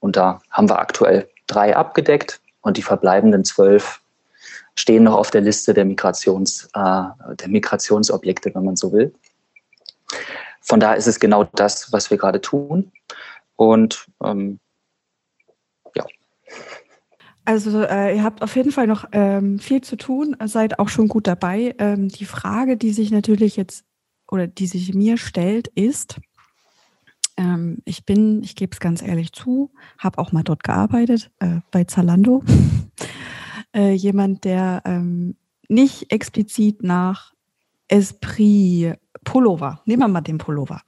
und 0.00 0.16
da 0.16 0.40
haben 0.50 0.68
wir 0.68 0.78
aktuell 0.78 1.28
drei 1.46 1.74
abgedeckt 1.74 2.40
und 2.62 2.76
die 2.76 2.82
verbleibenden 2.82 3.44
zwölf 3.44 4.00
stehen 4.74 5.04
noch 5.04 5.14
auf 5.14 5.30
der 5.30 5.40
Liste 5.40 5.74
der, 5.74 5.84
Migrations, 5.84 6.68
äh, 6.74 7.02
der 7.34 7.48
Migrationsobjekte, 7.48 8.54
wenn 8.54 8.64
man 8.64 8.76
so 8.76 8.92
will. 8.92 9.12
Von 10.60 10.80
daher 10.80 10.96
ist 10.96 11.06
es 11.06 11.20
genau 11.20 11.44
das, 11.54 11.92
was 11.92 12.10
wir 12.10 12.18
gerade 12.18 12.40
tun. 12.40 12.92
Und 13.56 14.06
ähm, 14.24 14.58
also 17.50 17.82
äh, 17.82 18.14
ihr 18.14 18.22
habt 18.22 18.42
auf 18.42 18.54
jeden 18.54 18.70
Fall 18.70 18.86
noch 18.86 19.06
ähm, 19.10 19.58
viel 19.58 19.80
zu 19.80 19.96
tun, 19.96 20.36
seid 20.44 20.78
auch 20.78 20.88
schon 20.88 21.08
gut 21.08 21.26
dabei. 21.26 21.74
Ähm, 21.78 22.06
die 22.06 22.24
Frage, 22.24 22.76
die 22.76 22.92
sich 22.92 23.10
natürlich 23.10 23.56
jetzt 23.56 23.84
oder 24.30 24.46
die 24.46 24.68
sich 24.68 24.94
mir 24.94 25.18
stellt, 25.18 25.66
ist, 25.66 26.20
ähm, 27.36 27.78
ich 27.84 28.06
bin, 28.06 28.44
ich 28.44 28.54
gebe 28.54 28.72
es 28.72 28.78
ganz 28.78 29.02
ehrlich 29.02 29.32
zu, 29.32 29.72
habe 29.98 30.18
auch 30.18 30.30
mal 30.30 30.44
dort 30.44 30.62
gearbeitet, 30.62 31.32
äh, 31.40 31.56
bei 31.72 31.82
Zalando. 31.82 32.44
äh, 33.74 33.94
jemand, 33.94 34.44
der 34.44 34.82
ähm, 34.84 35.34
nicht 35.68 36.12
explizit 36.12 36.84
nach 36.84 37.34
Esprit 37.88 38.94
Pullover, 39.24 39.82
nehmen 39.86 40.02
wir 40.02 40.08
mal 40.08 40.20
den 40.20 40.38
Pullover, 40.38 40.82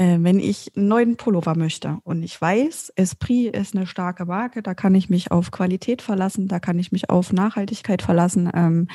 wenn 0.00 0.38
ich 0.38 0.74
einen 0.74 0.88
neuen 0.88 1.16
Pullover 1.16 1.54
möchte 1.54 1.98
und 2.04 2.22
ich 2.22 2.40
weiß, 2.40 2.90
Esprit 2.96 3.54
ist 3.54 3.76
eine 3.76 3.86
starke 3.86 4.24
Marke, 4.24 4.62
da 4.62 4.72
kann 4.72 4.94
ich 4.94 5.10
mich 5.10 5.30
auf 5.30 5.50
Qualität 5.50 6.00
verlassen, 6.00 6.48
da 6.48 6.58
kann 6.58 6.78
ich 6.78 6.90
mich 6.90 7.10
auf 7.10 7.34
Nachhaltigkeit 7.34 8.00
verlassen. 8.00 8.50
Ähm, 8.54 8.88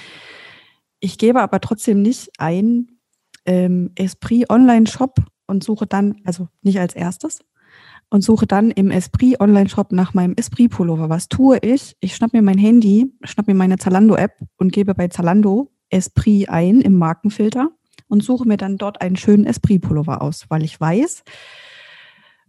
ich 0.99 1.19
gebe 1.19 1.43
aber 1.43 1.61
trotzdem 1.61 2.01
nicht 2.01 2.31
ein 2.39 2.87
ähm, 3.45 3.91
Esprit 3.93 4.49
Online-Shop 4.49 5.19
und 5.45 5.63
suche 5.63 5.85
dann, 5.85 6.15
also 6.23 6.47
nicht 6.63 6.79
als 6.79 6.95
erstes, 6.95 7.39
und 8.09 8.21
suche 8.21 8.47
dann 8.47 8.71
im 8.71 8.89
Esprit 8.89 9.39
Online-Shop 9.39 9.91
nach 9.91 10.15
meinem 10.15 10.33
Esprit-Pullover. 10.35 11.09
Was 11.09 11.29
tue 11.29 11.59
ich? 11.59 11.95
Ich 11.99 12.15
schnapp 12.15 12.33
mir 12.33 12.41
mein 12.41 12.57
Handy, 12.57 13.13
schnapp 13.23 13.45
mir 13.45 13.53
meine 13.53 13.77
Zalando-App 13.77 14.39
und 14.57 14.73
gebe 14.73 14.95
bei 14.95 15.07
Zalando 15.09 15.71
Esprit 15.89 16.49
ein 16.49 16.81
im 16.81 16.97
Markenfilter 16.97 17.69
und 18.07 18.23
suche 18.23 18.47
mir 18.47 18.57
dann 18.57 18.77
dort 18.77 19.01
einen 19.01 19.15
schönen 19.15 19.45
Esprit-Pullover 19.45 20.21
aus, 20.21 20.45
weil 20.49 20.63
ich 20.63 20.79
weiß, 20.79 21.23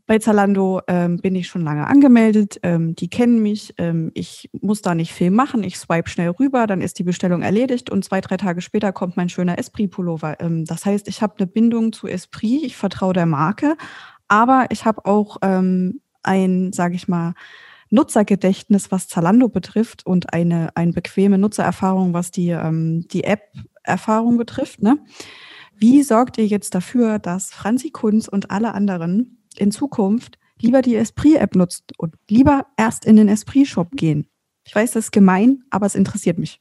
bei 0.07 0.21
Zalando 0.21 0.81
ähm, 0.87 1.17
bin 1.19 1.35
ich 1.35 1.49
schon 1.49 1.63
lange 1.63 1.87
angemeldet, 1.87 2.61
ähm, 2.63 2.95
die 2.95 3.09
kennen 3.09 3.43
mich, 3.43 3.75
ähm, 3.77 4.13
ich 4.15 4.49
muss 4.53 4.81
da 4.81 4.95
nicht 4.95 5.13
viel 5.13 5.33
machen, 5.33 5.65
ich 5.65 5.79
swipe 5.79 6.09
schnell 6.09 6.31
rüber, 6.31 6.69
dann 6.69 6.81
ist 6.81 7.01
die 7.01 7.03
Bestellung 7.03 7.43
erledigt 7.43 7.91
und 7.91 8.05
zwei, 8.05 8.21
drei 8.21 8.37
Tage 8.37 8.61
später 8.61 8.93
kommt 8.93 9.17
mein 9.17 9.29
schöner 9.29 9.59
Esprit-Pullover. 9.59 10.41
Ähm, 10.41 10.65
das 10.65 10.87
heißt, 10.87 11.09
ich 11.09 11.23
habe 11.23 11.35
eine 11.39 11.49
Bindung 11.49 11.93
zu 11.93 12.07
Esprit, 12.07 12.63
ich 12.63 12.77
vertraue 12.77 13.15
der 13.15 13.27
Marke, 13.27 13.77
aber 14.29 14.67
ich 14.71 14.85
habe 14.85 15.05
auch 15.07 15.39
ähm, 15.43 16.01
ein, 16.23 16.73
sage 16.73 16.95
ich 16.95 17.09
mal, 17.09 17.35
Nutzergedächtnis, 17.97 18.93
was 18.93 19.09
Zalando 19.09 19.49
betrifft 19.49 20.07
und 20.07 20.33
eine, 20.33 20.77
eine 20.77 20.93
bequeme 20.93 21.39
Nutzererfahrung, 21.39 22.13
was 22.13 22.31
die, 22.31 22.51
ähm, 22.51 23.09
die 23.09 23.25
App-Erfahrung 23.25 24.37
betrifft. 24.37 24.83
Ne? 24.83 24.99
Wie 25.75 26.03
sorgt 26.03 26.39
ihr 26.39 26.47
jetzt 26.47 26.75
dafür, 26.75 27.19
dass 27.19 27.51
Franzi 27.51 27.91
Kunz 27.91 28.29
und 28.29 28.51
alle 28.51 28.75
anderen 28.75 29.43
in 29.57 29.73
Zukunft 29.73 30.39
lieber 30.61 30.83
die 30.83 30.97
Esprit-App 30.97 31.57
nutzt 31.57 31.93
und 31.99 32.15
lieber 32.29 32.67
erst 32.77 33.05
in 33.05 33.17
den 33.17 33.29
Esprit-Shop 33.29 33.89
gehen? 33.93 34.29
Ich 34.65 34.75
weiß, 34.75 34.93
das 34.93 35.07
ist 35.07 35.13
gemein, 35.13 35.65
aber 35.71 35.87
es 35.87 35.95
interessiert 35.95 36.39
mich. 36.39 36.61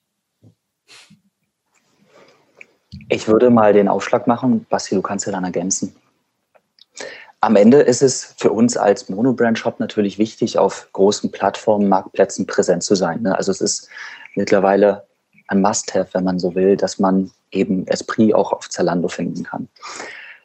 Ich 3.10 3.28
würde 3.28 3.50
mal 3.50 3.74
den 3.74 3.88
Aufschlag 3.88 4.26
machen. 4.26 4.66
Basti, 4.70 4.96
du 4.96 5.02
kannst 5.02 5.26
ja 5.26 5.32
dann 5.34 5.44
ergänzen. 5.44 5.96
Am 7.46 7.56
Ende 7.56 7.82
ist 7.82 8.02
es 8.02 8.34
für 8.38 8.52
uns 8.52 8.76
als 8.76 9.08
Monobrand-Shop 9.08 9.80
natürlich 9.80 10.18
wichtig, 10.18 10.58
auf 10.58 10.90
großen 10.94 11.30
Plattformen, 11.30 11.88
Marktplätzen 11.88 12.48
präsent 12.48 12.82
zu 12.82 12.96
sein. 12.96 13.22
Ne? 13.22 13.38
Also 13.38 13.52
es 13.52 13.62
ist 13.62 13.88
mittlerweile 14.34 15.04
ein 15.50 15.62
Must-Have, 15.62 16.08
wenn 16.14 16.24
man 16.24 16.40
so 16.40 16.56
will, 16.56 16.76
dass 16.76 16.98
man 16.98 17.30
eben 17.52 17.86
Esprit 17.86 18.34
auch 18.34 18.52
auf 18.52 18.68
Zalando 18.68 19.10
finden 19.10 19.44
kann. 19.44 19.68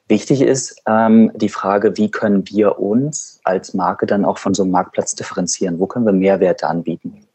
Wichtig 0.09 0.43
ist 0.43 0.83
ähm, 0.87 1.33
die 1.35 1.49
Frage, 1.49 1.97
wie 1.97 2.11
können 2.11 2.47
wir 2.51 2.79
uns 2.79 3.41
als 3.45 3.73
Marke 3.73 4.05
dann 4.05 4.27
auch 4.27 4.37
von 4.37 4.53
so 4.53 4.63
einem 4.63 4.73
Marktplatz 4.73 5.15
differenzieren? 5.15 5.79
Wo 5.79 5.87
können 5.87 6.05
wir 6.05 6.13
Mehrwerte 6.13 6.67
anbieten? 6.67 7.27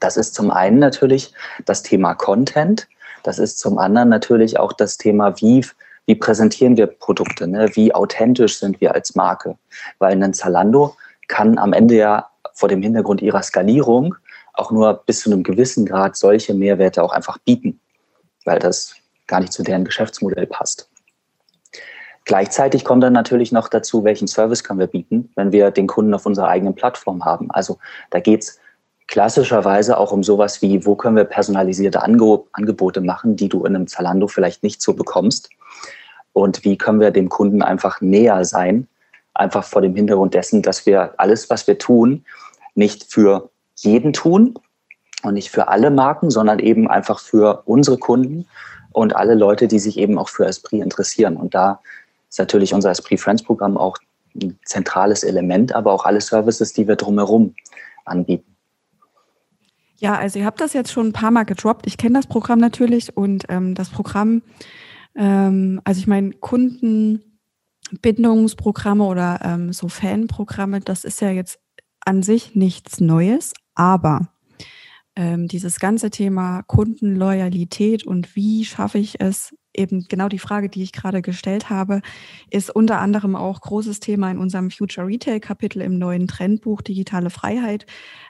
Das 0.00 0.16
ist 0.16 0.34
zum 0.34 0.50
einen 0.50 0.80
natürlich 0.80 1.32
das 1.66 1.84
Thema 1.84 2.14
Content. 2.14 2.88
Das 3.22 3.38
ist 3.38 3.60
zum 3.60 3.78
anderen 3.78 4.08
natürlich 4.08 4.58
auch 4.58 4.72
das 4.72 4.96
Thema, 4.96 5.40
wie, 5.40 5.64
wie 6.06 6.14
präsentieren 6.14 6.76
wir 6.76 6.86
Produkte? 6.86 7.46
Ne? 7.46 7.70
Wie 7.74 7.94
authentisch 7.94 8.58
sind 8.58 8.80
wir 8.80 8.94
als 8.94 9.14
Marke? 9.14 9.56
Weil 9.98 10.22
ein 10.22 10.34
Zalando 10.34 10.96
kann 11.28 11.58
am 11.58 11.72
Ende 11.72 11.96
ja 11.96 12.28
vor 12.52 12.68
dem 12.68 12.82
Hintergrund 12.82 13.22
ihrer 13.22 13.42
Skalierung 13.42 14.14
auch 14.52 14.70
nur 14.70 15.02
bis 15.06 15.20
zu 15.20 15.30
einem 15.30 15.42
gewissen 15.42 15.86
Grad 15.86 16.16
solche 16.16 16.54
Mehrwerte 16.54 17.02
auch 17.02 17.12
einfach 17.12 17.38
bieten, 17.38 17.80
weil 18.44 18.58
das 18.58 18.94
gar 19.26 19.40
nicht 19.40 19.52
zu 19.52 19.62
deren 19.62 19.84
Geschäftsmodell 19.84 20.46
passt. 20.46 20.88
Gleichzeitig 22.26 22.84
kommt 22.84 23.02
dann 23.02 23.12
natürlich 23.12 23.52
noch 23.52 23.68
dazu, 23.68 24.04
welchen 24.04 24.28
Service 24.28 24.64
können 24.64 24.78
wir 24.78 24.86
bieten, 24.86 25.30
wenn 25.36 25.52
wir 25.52 25.70
den 25.70 25.86
Kunden 25.86 26.14
auf 26.14 26.24
unserer 26.24 26.48
eigenen 26.48 26.74
Plattform 26.74 27.24
haben. 27.24 27.50
Also 27.50 27.78
da 28.10 28.20
geht 28.20 28.42
es 28.42 28.60
klassischerweise 29.08 29.98
auch 29.98 30.12
um 30.12 30.22
sowas 30.22 30.62
wie, 30.62 30.86
wo 30.86 30.94
können 30.94 31.16
wir 31.16 31.24
personalisierte 31.24 32.02
Angebote 32.02 33.00
machen, 33.02 33.36
die 33.36 33.50
du 33.50 33.64
in 33.64 33.74
einem 33.74 33.86
Zalando 33.86 34.26
vielleicht 34.28 34.62
nicht 34.62 34.80
so 34.80 34.94
bekommst. 34.94 35.50
Und 36.34 36.64
wie 36.64 36.76
können 36.76 37.00
wir 37.00 37.10
dem 37.10 37.30
Kunden 37.30 37.62
einfach 37.62 38.02
näher 38.02 38.44
sein, 38.44 38.86
einfach 39.32 39.64
vor 39.64 39.80
dem 39.80 39.94
Hintergrund 39.94 40.34
dessen, 40.34 40.60
dass 40.60 40.84
wir 40.84 41.14
alles, 41.16 41.48
was 41.48 41.66
wir 41.66 41.78
tun, 41.78 42.24
nicht 42.74 43.04
für 43.10 43.48
jeden 43.76 44.12
tun 44.12 44.58
und 45.22 45.34
nicht 45.34 45.50
für 45.50 45.68
alle 45.68 45.90
Marken, 45.90 46.30
sondern 46.30 46.58
eben 46.58 46.88
einfach 46.88 47.20
für 47.20 47.62
unsere 47.64 47.98
Kunden 47.98 48.46
und 48.92 49.16
alle 49.16 49.34
Leute, 49.34 49.68
die 49.68 49.78
sich 49.78 49.96
eben 49.96 50.18
auch 50.18 50.28
für 50.28 50.44
Esprit 50.44 50.82
interessieren. 50.82 51.36
Und 51.36 51.54
da 51.54 51.80
ist 52.28 52.38
natürlich 52.38 52.74
unser 52.74 52.90
Esprit 52.90 53.20
Friends 53.20 53.42
Programm 53.42 53.76
auch 53.76 53.96
ein 54.34 54.58
zentrales 54.64 55.22
Element, 55.22 55.74
aber 55.74 55.92
auch 55.92 56.04
alle 56.04 56.20
Services, 56.20 56.72
die 56.72 56.88
wir 56.88 56.96
drumherum 56.96 57.54
anbieten. 58.04 58.54
Ja, 59.98 60.16
also 60.16 60.40
ihr 60.40 60.44
habt 60.44 60.60
das 60.60 60.72
jetzt 60.72 60.90
schon 60.90 61.08
ein 61.08 61.12
paar 61.12 61.30
Mal 61.30 61.44
gedroppt. 61.44 61.86
Ich 61.86 61.96
kenne 61.96 62.18
das 62.18 62.26
Programm 62.26 62.58
natürlich 62.58 63.16
und 63.16 63.44
ähm, 63.48 63.74
das 63.74 63.90
Programm, 63.90 64.42
ähm, 65.16 65.80
also 65.84 66.00
ich 66.00 66.06
meine, 66.06 66.32
Kundenbindungsprogramme 66.32 69.04
oder 69.04 69.40
ähm, 69.42 69.72
so 69.72 69.88
Fanprogramme, 69.88 70.80
das 70.80 71.04
ist 71.04 71.20
ja 71.20 71.30
jetzt 71.30 71.58
an 72.04 72.22
sich 72.22 72.54
nichts 72.54 73.00
Neues, 73.00 73.54
aber 73.74 74.28
ähm, 75.16 75.48
dieses 75.48 75.78
ganze 75.78 76.10
Thema 76.10 76.62
Kundenloyalität 76.62 78.06
und 78.06 78.34
wie 78.34 78.64
schaffe 78.64 78.98
ich 78.98 79.20
es, 79.20 79.54
eben 79.72 80.06
genau 80.08 80.28
die 80.28 80.38
Frage, 80.38 80.68
die 80.68 80.82
ich 80.82 80.92
gerade 80.92 81.22
gestellt 81.22 81.70
habe, 81.70 82.00
ist 82.50 82.74
unter 82.74 83.00
anderem 83.00 83.36
auch 83.36 83.60
großes 83.60 84.00
Thema 84.00 84.30
in 84.30 84.38
unserem 84.38 84.70
Future 84.70 85.06
Retail 85.06 85.40
Kapitel 85.40 85.82
im 85.82 85.98
neuen 85.98 86.28
Trendbuch 86.28 86.82
Digitale 86.82 87.30
Freiheit. 87.30 87.86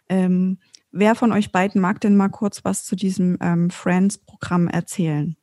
Ähm, 0.09 0.59
wer 0.91 1.15
von 1.15 1.33
euch 1.33 1.53
beiden 1.53 1.81
mag 1.81 2.01
denn 2.01 2.17
mal 2.17 2.29
kurz 2.29 2.65
was 2.65 2.85
zu 2.85 2.97
diesem 2.97 3.39
ähm, 3.41 3.71
Friends-Programm 3.71 4.69
erzählen? 4.69 5.37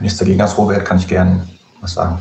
Dagegen 0.00 0.40
hast, 0.40 0.56
Robert, 0.56 0.84
kann 0.84 0.98
ich 0.98 1.08
gerne 1.08 1.46
was 1.80 1.94
sagen. 1.94 2.18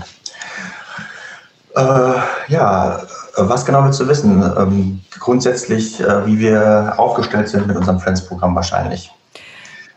Äh, 1.75 2.13
ja, 2.47 3.03
Was 3.35 3.65
genau 3.65 3.85
willst 3.85 3.99
du 3.99 4.07
wissen? 4.07 4.41
Ähm, 4.57 5.01
grundsätzlich, 5.19 5.99
äh, 5.99 6.25
wie 6.25 6.39
wir 6.39 6.95
aufgestellt 6.97 7.49
sind 7.49 7.67
mit 7.67 7.77
unserem 7.77 7.99
Friends-Programm 7.99 8.55
wahrscheinlich. 8.55 9.11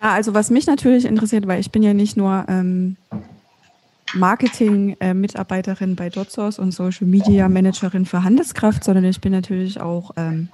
Ja, 0.02 0.12
also 0.12 0.34
was 0.34 0.50
mich 0.50 0.66
natürlich 0.66 1.06
interessiert, 1.06 1.46
weil 1.46 1.60
ich 1.60 1.70
bin 1.70 1.82
ja 1.82 1.94
nicht 1.94 2.16
nur 2.16 2.44
ähm, 2.48 2.96
Marketing-Mitarbeiterin 4.14 5.96
bei 5.96 6.10
DotSource 6.10 6.58
und 6.58 6.72
Social 6.72 7.06
Media 7.06 7.48
Managerin 7.48 8.04
für 8.04 8.24
Handelskraft, 8.24 8.84
sondern 8.84 9.04
ich 9.04 9.20
bin 9.20 9.32
natürlich 9.32 9.80
auch 9.80 10.10
ähm, 10.16 10.48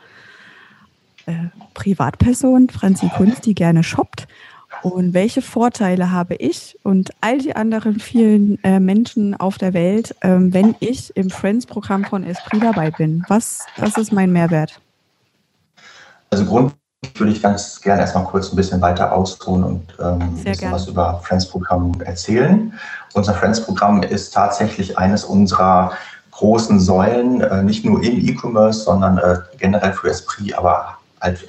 äh, 1.27 1.33
Privatperson, 1.75 2.69
Franzi 2.71 3.09
Kunst, 3.09 3.47
die 3.47 3.55
gerne 3.55 3.83
shoppt. 3.83 4.29
Und 4.87 5.15
welche 5.15 5.43
Vorteile 5.43 6.13
habe 6.13 6.37
ich 6.37 6.79
und 6.85 7.11
all 7.21 7.39
die 7.39 7.57
anderen 7.57 7.99
vielen 7.99 8.63
äh, 8.63 8.79
Menschen 8.79 9.35
auf 9.35 9.59
der 9.59 9.75
Welt, 9.75 10.15
ähm, 10.23 10.55
wenn 10.55 10.77
ich 10.79 11.17
im 11.17 11.29
Friends-Programm 11.29 12.05
von 12.05 12.23
Esprit 12.23 12.63
dabei 12.63 12.93
bin? 12.93 13.25
Was, 13.27 13.67
was 13.79 13.97
ist 13.97 14.13
mein 14.13 14.31
Mehrwert? 14.31 14.81
Also 16.31 16.45
grundsätzlich 16.45 16.79
würde 17.17 17.33
ich 17.33 17.43
ganz 17.43 17.81
gerne 17.81 18.03
erstmal 18.03 18.27
kurz 18.27 18.53
ein 18.53 18.55
bisschen 18.55 18.81
weiter 18.81 19.13
ausholen 19.13 19.65
und 19.65 19.83
ähm, 19.99 20.21
ein 20.21 20.45
bisschen 20.45 20.71
was 20.71 20.87
über 20.87 21.21
Friends-Programm 21.25 22.01
erzählen. 22.03 22.73
Unser 23.15 23.35
Friends-Programm 23.35 24.05
ist 24.05 24.35
tatsächlich 24.35 24.97
eines 24.97 25.25
unserer 25.25 25.95
großen 26.31 26.79
Säulen, 26.79 27.41
äh, 27.41 27.61
nicht 27.65 27.85
nur 27.85 28.01
im 28.05 28.25
E-Commerce, 28.25 28.85
sondern 28.85 29.19
äh, 29.19 29.39
generell 29.59 29.95
für 29.95 30.11
Esprit, 30.11 30.57
aber 30.57 30.97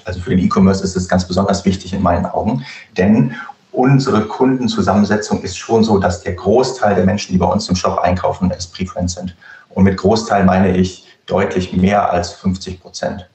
also 0.06 0.20
für 0.20 0.32
den 0.32 0.40
E-Commerce 0.40 0.84
ist 0.84 0.96
es 0.96 1.08
ganz 1.08 1.28
besonders 1.28 1.66
wichtig 1.66 1.94
in 1.94 2.02
meinen 2.02 2.26
Augen, 2.26 2.66
denn 2.98 3.36
unsere 3.72 4.26
Kundenzusammensetzung 4.26 5.42
ist 5.44 5.58
schon 5.58 5.84
so, 5.84 5.98
dass 6.00 6.24
der 6.24 6.34
Großteil 6.34 6.96
der 6.96 7.06
Menschen, 7.06 7.34
die 7.34 7.38
bei 7.38 7.46
uns 7.46 7.70
im 7.70 7.76
Shop 7.76 8.00
einkaufen, 8.00 8.50
Esprit 8.52 8.90
Friends 8.90 9.14
sind. 9.14 9.36
Und 9.70 9.84
mit 9.84 9.98
Großteil 9.98 10.46
meine 10.46 10.76
ich 10.76 11.08
deutlich 11.28 11.74
mehr 11.74 12.12
als 12.12 12.34
50 12.34 12.82
Prozent, 12.82 13.30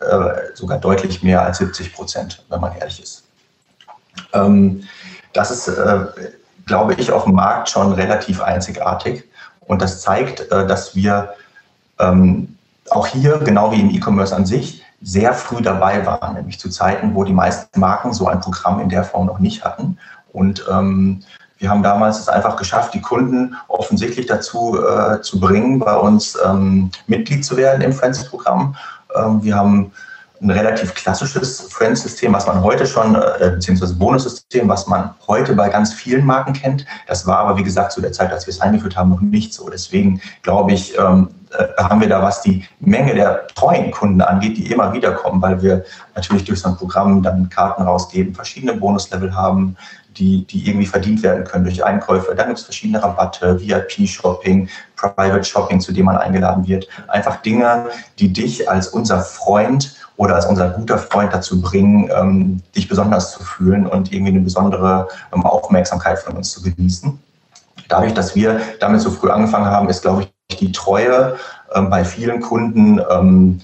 äh, 0.00 0.54
sogar 0.54 0.78
deutlich 0.78 1.22
mehr 1.22 1.42
als 1.42 1.58
70 1.58 1.94
Prozent, 1.94 2.44
wenn 2.48 2.60
man 2.60 2.76
ehrlich 2.76 3.02
ist. 3.02 3.24
Ähm, 4.32 4.82
das 5.32 5.50
ist, 5.50 5.68
äh, 5.68 6.06
glaube 6.64 6.94
ich, 6.94 7.12
auf 7.12 7.24
dem 7.24 7.34
Markt 7.34 7.68
schon 7.68 7.92
relativ 7.92 8.40
einzigartig 8.40 9.24
und 9.60 9.82
das 9.82 10.00
zeigt, 10.00 10.40
äh, 10.50 10.66
dass 10.66 10.96
wir 10.96 11.34
ähm, 11.98 12.56
auch 12.90 13.06
hier, 13.06 13.38
genau 13.38 13.70
wie 13.72 13.80
im 13.80 13.90
E-Commerce 13.90 14.34
an 14.34 14.46
sich, 14.46 14.82
sehr 15.02 15.34
früh 15.34 15.60
dabei 15.62 16.04
waren, 16.06 16.34
nämlich 16.34 16.58
zu 16.58 16.70
Zeiten, 16.70 17.14
wo 17.14 17.24
die 17.24 17.32
meisten 17.32 17.78
Marken 17.78 18.12
so 18.12 18.28
ein 18.28 18.40
Programm 18.40 18.80
in 18.80 18.88
der 18.88 19.04
Form 19.04 19.26
noch 19.26 19.38
nicht 19.38 19.64
hatten. 19.64 19.98
Und 20.32 20.64
ähm, 20.70 21.22
wir 21.58 21.70
haben 21.70 21.82
damals 21.82 22.18
es 22.18 22.28
einfach 22.28 22.56
geschafft, 22.56 22.94
die 22.94 23.00
Kunden 23.00 23.56
offensichtlich 23.68 24.26
dazu 24.26 24.78
äh, 24.78 25.20
zu 25.22 25.40
bringen, 25.40 25.78
bei 25.78 25.96
uns 25.96 26.36
ähm, 26.44 26.90
Mitglied 27.06 27.44
zu 27.44 27.56
werden 27.56 27.80
im 27.82 27.92
Friends-Programm. 27.92 28.76
Ähm, 29.14 29.42
wir 29.42 29.56
haben 29.56 29.92
ein 30.40 30.50
relativ 30.50 30.94
klassisches 30.94 31.60
Friends-System, 31.72 32.32
was 32.34 32.46
man 32.46 32.62
heute 32.62 32.86
schon, 32.86 33.14
äh, 33.14 33.52
beziehungsweise 33.54 33.94
Bonussystem, 33.94 34.68
was 34.68 34.86
man 34.86 35.14
heute 35.26 35.54
bei 35.54 35.70
ganz 35.70 35.94
vielen 35.94 36.26
Marken 36.26 36.52
kennt. 36.52 36.84
Das 37.06 37.26
war 37.26 37.38
aber, 37.38 37.56
wie 37.56 37.62
gesagt, 37.62 37.92
zu 37.92 38.02
der 38.02 38.12
Zeit, 38.12 38.32
als 38.32 38.46
wir 38.46 38.52
es 38.52 38.60
eingeführt 38.60 38.96
haben, 38.96 39.10
noch 39.10 39.22
nicht 39.22 39.54
so. 39.54 39.70
Deswegen 39.70 40.20
glaube 40.42 40.72
ich, 40.72 40.98
ähm, 40.98 41.28
äh, 41.30 41.35
haben 41.78 42.00
wir 42.00 42.08
da, 42.08 42.22
was 42.22 42.42
die 42.42 42.64
Menge 42.80 43.14
der 43.14 43.46
treuen 43.48 43.90
Kunden 43.90 44.20
angeht, 44.20 44.56
die 44.56 44.70
immer 44.70 44.92
wieder 44.92 45.12
kommen, 45.12 45.40
weil 45.40 45.62
wir 45.62 45.84
natürlich 46.14 46.44
durch 46.44 46.60
so 46.60 46.68
ein 46.68 46.76
Programm 46.76 47.22
dann 47.22 47.48
Karten 47.48 47.82
rausgeben, 47.82 48.34
verschiedene 48.34 48.74
Bonuslevel 48.74 49.34
haben, 49.34 49.76
die, 50.16 50.46
die 50.46 50.66
irgendwie 50.66 50.86
verdient 50.86 51.22
werden 51.22 51.44
können 51.44 51.64
durch 51.64 51.84
Einkäufe. 51.84 52.34
Dann 52.34 52.48
gibt 52.48 52.58
es 52.58 52.64
verschiedene 52.64 53.02
Rabatte, 53.02 53.60
VIP-Shopping, 53.60 54.68
Private 54.96 55.44
Shopping, 55.44 55.80
zu 55.80 55.92
dem 55.92 56.06
man 56.06 56.16
eingeladen 56.16 56.66
wird. 56.66 56.88
Einfach 57.08 57.42
Dinge, 57.42 57.86
die 58.18 58.32
dich 58.32 58.68
als 58.68 58.88
unser 58.88 59.20
Freund 59.20 59.94
oder 60.16 60.36
als 60.36 60.46
unser 60.46 60.70
guter 60.70 60.98
Freund 60.98 61.32
dazu 61.32 61.60
bringen, 61.60 62.10
ähm, 62.16 62.62
dich 62.74 62.88
besonders 62.88 63.32
zu 63.32 63.42
fühlen 63.42 63.86
und 63.86 64.12
irgendwie 64.12 64.32
eine 64.32 64.40
besondere 64.40 65.08
ähm, 65.34 65.44
Aufmerksamkeit 65.44 66.18
von 66.18 66.36
uns 66.36 66.52
zu 66.52 66.62
genießen. 66.62 67.18
Dadurch, 67.88 68.14
dass 68.14 68.34
wir 68.34 68.60
damit 68.80 69.02
so 69.02 69.10
früh 69.10 69.30
angefangen 69.30 69.66
haben, 69.66 69.88
ist, 69.88 70.02
glaube 70.02 70.22
ich, 70.22 70.35
die 70.50 70.72
Treue 70.72 71.36
ähm, 71.74 71.90
bei 71.90 72.04
vielen 72.04 72.40
Kunden 72.40 73.00
ähm, 73.10 73.60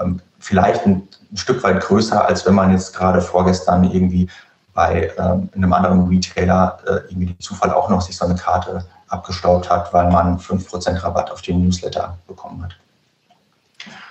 ähm, 0.00 0.20
vielleicht 0.38 0.86
ein, 0.86 1.08
Stück 1.36 1.64
weit 1.64 1.80
größer, 1.80 2.24
als 2.24 2.46
wenn 2.46 2.54
man 2.54 2.70
jetzt 2.70 2.94
gerade 2.94 3.20
vorgestern 3.20 3.82
irgendwie 3.90 4.28
bei 4.72 5.10
ähm, 5.18 5.48
einem 5.52 5.72
anderen 5.72 6.06
Retailer 6.06 6.78
äh, 6.86 7.10
irgendwie 7.10 7.26
den 7.26 7.40
Zufall 7.40 7.72
auch 7.72 7.88
noch 7.90 8.02
sich 8.02 8.16
so 8.16 8.24
eine 8.24 8.36
Karte 8.36 8.84
abgestaubt 9.08 9.68
hat, 9.68 9.92
weil 9.92 10.12
man 10.12 10.38
5% 10.38 11.02
Rabatt 11.02 11.32
auf 11.32 11.42
den 11.42 11.64
Newsletter 11.64 12.16
bekommen 12.28 12.62
hat. 12.62 12.76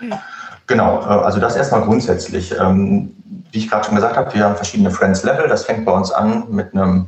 Ja. 0.02 0.22
Genau, 0.68 1.00
äh, 1.00 1.24
also 1.24 1.40
das 1.40 1.56
erstmal 1.56 1.84
grundsätzlich. 1.84 2.54
Ähm, 2.60 3.16
wie 3.52 3.60
ich 3.60 3.70
gerade 3.70 3.86
schon 3.86 3.96
gesagt 3.96 4.18
habe, 4.18 4.34
wir 4.34 4.44
haben 4.44 4.58
verschiedene 4.58 4.92
Friends 4.92 5.24
Level. 5.24 5.48
Das 5.48 5.64
fängt 5.64 5.86
bei 5.86 5.94
uns 5.94 6.12
an 6.12 6.44
mit 6.50 6.74
einem, 6.74 7.08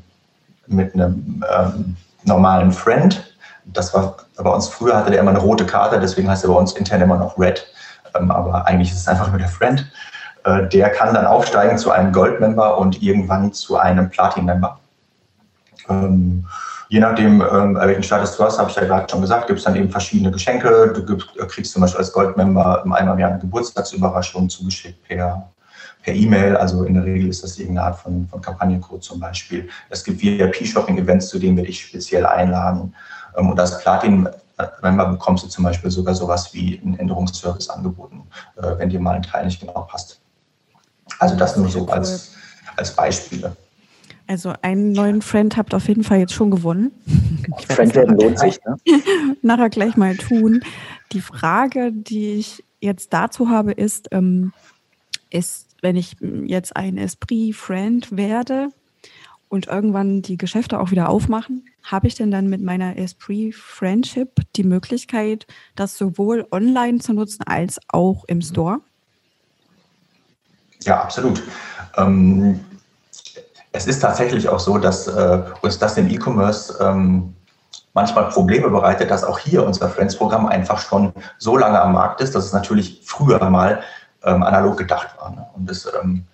mit 0.67 0.93
einem 0.93 1.43
ähm, 1.53 1.97
normalen 2.23 2.71
Friend. 2.71 3.34
Das 3.65 3.93
war 3.93 4.17
bei 4.37 4.49
uns 4.49 4.67
früher 4.67 4.95
hatte 4.95 5.11
der 5.11 5.19
immer 5.19 5.31
eine 5.31 5.39
rote 5.39 5.65
Karte, 5.65 5.99
deswegen 5.99 6.29
heißt 6.29 6.43
er 6.43 6.49
bei 6.49 6.55
uns 6.55 6.73
intern 6.73 7.01
immer 7.01 7.17
noch 7.17 7.37
Red. 7.37 7.65
Ähm, 8.15 8.31
aber 8.31 8.65
eigentlich 8.67 8.91
ist 8.91 8.99
es 8.99 9.07
einfach 9.07 9.29
nur 9.29 9.39
der 9.39 9.47
Friend. 9.47 9.91
Äh, 10.43 10.67
der 10.67 10.89
kann 10.91 11.13
dann 11.13 11.25
aufsteigen 11.25 11.77
zu 11.77 11.91
einem 11.91 12.11
Gold-Member 12.11 12.77
und 12.77 13.01
irgendwann 13.01 13.53
zu 13.53 13.77
einem 13.77 14.09
Platin-Member. 14.09 14.79
Ähm, 15.89 16.45
Je 16.87 16.99
nachdem, 16.99 17.41
ähm, 17.41 17.75
welchen 17.75 18.03
Status 18.03 18.37
du 18.37 18.43
hast, 18.43 18.59
habe 18.59 18.69
ich 18.69 18.75
ja 18.75 18.85
gerade 18.85 19.09
schon 19.09 19.21
gesagt, 19.21 19.47
gibt 19.47 19.57
es 19.57 19.65
dann 19.65 19.75
eben 19.75 19.89
verschiedene 19.89 20.29
Geschenke. 20.29 20.93
Du 20.93 21.03
gibst, 21.03 21.27
äh, 21.35 21.45
kriegst 21.47 21.73
zum 21.73 21.81
Beispiel 21.81 21.99
als 21.99 22.11
Goldmember 22.11 22.83
einmal 22.83 23.13
im 23.13 23.19
Jahr 23.19 23.31
eine 23.31 23.39
Geburtstagsüberraschung 23.39 24.49
zugeschickt 24.49 25.03
per 25.07 25.49
per 26.05 26.13
E-Mail, 26.13 26.55
also 26.55 26.83
in 26.83 26.93
der 26.93 27.03
Regel 27.03 27.29
ist 27.29 27.43
das 27.43 27.57
irgendeine 27.57 27.87
Art 27.87 27.99
von, 27.99 28.27
von 28.27 28.39
Kampagnencode 28.39 29.03
zum 29.03 29.19
Beispiel. 29.19 29.67
Es 29.89 30.03
gibt 30.03 30.21
VIP-Shopping-Events, 30.21 31.29
zu 31.29 31.39
denen 31.39 31.57
wir 31.57 31.65
dich 31.65 31.83
speziell 31.83 32.27
einladen. 32.27 32.93
Ähm, 33.37 33.49
und 33.49 33.59
als 33.59 33.79
Platin-Member 33.79 35.05
bekommst 35.07 35.43
du 35.43 35.47
zum 35.47 35.63
Beispiel 35.63 35.91
sogar 35.91 36.15
sowas 36.15 36.53
wie 36.53 36.79
einen 36.83 36.97
Änderungsservice 36.97 37.69
angeboten, 37.69 38.23
äh, 38.57 38.77
wenn 38.77 38.89
dir 38.89 38.99
mal 38.99 39.15
ein 39.15 39.23
Teil 39.23 39.45
nicht 39.45 39.59
genau 39.59 39.81
passt. 39.81 40.19
Also 41.19 41.35
das 41.35 41.55
nur 41.57 41.69
so 41.69 41.87
als, 41.87 42.33
als 42.75 42.95
Beispiele. 42.95 43.55
Also 44.27 44.53
einen 44.61 44.91
neuen 44.91 45.21
Friend 45.21 45.55
habt 45.55 45.73
ihr 45.73 45.77
auf 45.77 45.87
jeden 45.87 46.03
Fall 46.03 46.19
jetzt 46.19 46.33
schon 46.33 46.49
gewonnen. 46.49 46.91
Friend 47.69 47.93
werden 47.93 48.17
lohnt 48.17 48.39
sich, 48.39 48.59
ne? 48.65 48.77
Nachher 49.41 49.69
gleich 49.69 49.95
mal 49.97 50.15
tun. 50.17 50.63
Die 51.11 51.21
Frage, 51.21 51.91
die 51.91 52.33
ich 52.33 52.63
jetzt 52.79 53.13
dazu 53.13 53.49
habe, 53.49 53.71
ist, 53.71 54.07
ähm, 54.11 54.51
ist, 55.29 55.67
wenn 55.81 55.95
ich 55.95 56.15
jetzt 56.45 56.75
ein 56.75 56.97
Esprit-Friend 56.97 58.17
werde 58.17 58.69
und 59.55 59.67
irgendwann 59.67 60.21
die 60.21 60.37
Geschäfte 60.37 60.79
auch 60.79 60.91
wieder 60.91 61.09
aufmachen, 61.09 61.65
habe 61.81 62.07
ich 62.07 62.15
denn 62.15 62.29
dann 62.29 62.47
mit 62.47 62.61
meiner 62.61 62.97
Esprit-Friendship 62.97 64.41
die 64.55 64.63
Möglichkeit, 64.63 65.47
das 65.75 65.97
sowohl 65.97 66.45
online 66.51 66.99
zu 66.99 67.13
nutzen 67.13 67.43
als 67.47 67.79
auch 67.87 68.25
im 68.27 68.41
Store? 68.41 68.79
Ja, 70.83 71.01
absolut. 71.01 71.41
Ähm, 71.95 72.59
es 73.71 73.87
ist 73.87 74.01
tatsächlich 74.01 74.49
auch 74.49 74.59
so, 74.59 74.77
dass 74.77 75.07
äh, 75.07 75.41
uns 75.61 75.79
das 75.79 75.97
im 75.97 76.09
E-Commerce 76.09 76.77
ähm, 76.81 77.33
manchmal 77.93 78.29
Probleme 78.29 78.69
bereitet, 78.69 79.09
dass 79.09 79.23
auch 79.23 79.39
hier 79.39 79.65
unser 79.65 79.89
Friends-Programm 79.89 80.47
einfach 80.47 80.79
schon 80.79 81.13
so 81.37 81.57
lange 81.57 81.81
am 81.81 81.93
Markt 81.93 82.19
ist, 82.19 82.35
dass 82.35 82.45
es 82.45 82.53
natürlich 82.53 83.01
früher 83.05 83.49
mal 83.49 83.81
ähm, 84.23 84.43
analog 84.43 84.77
gedacht 84.77 85.15
war. 85.17 85.31
Ne? 85.31 85.45
Und 85.55 85.71
es 85.71 85.89
ähm, 86.01 86.25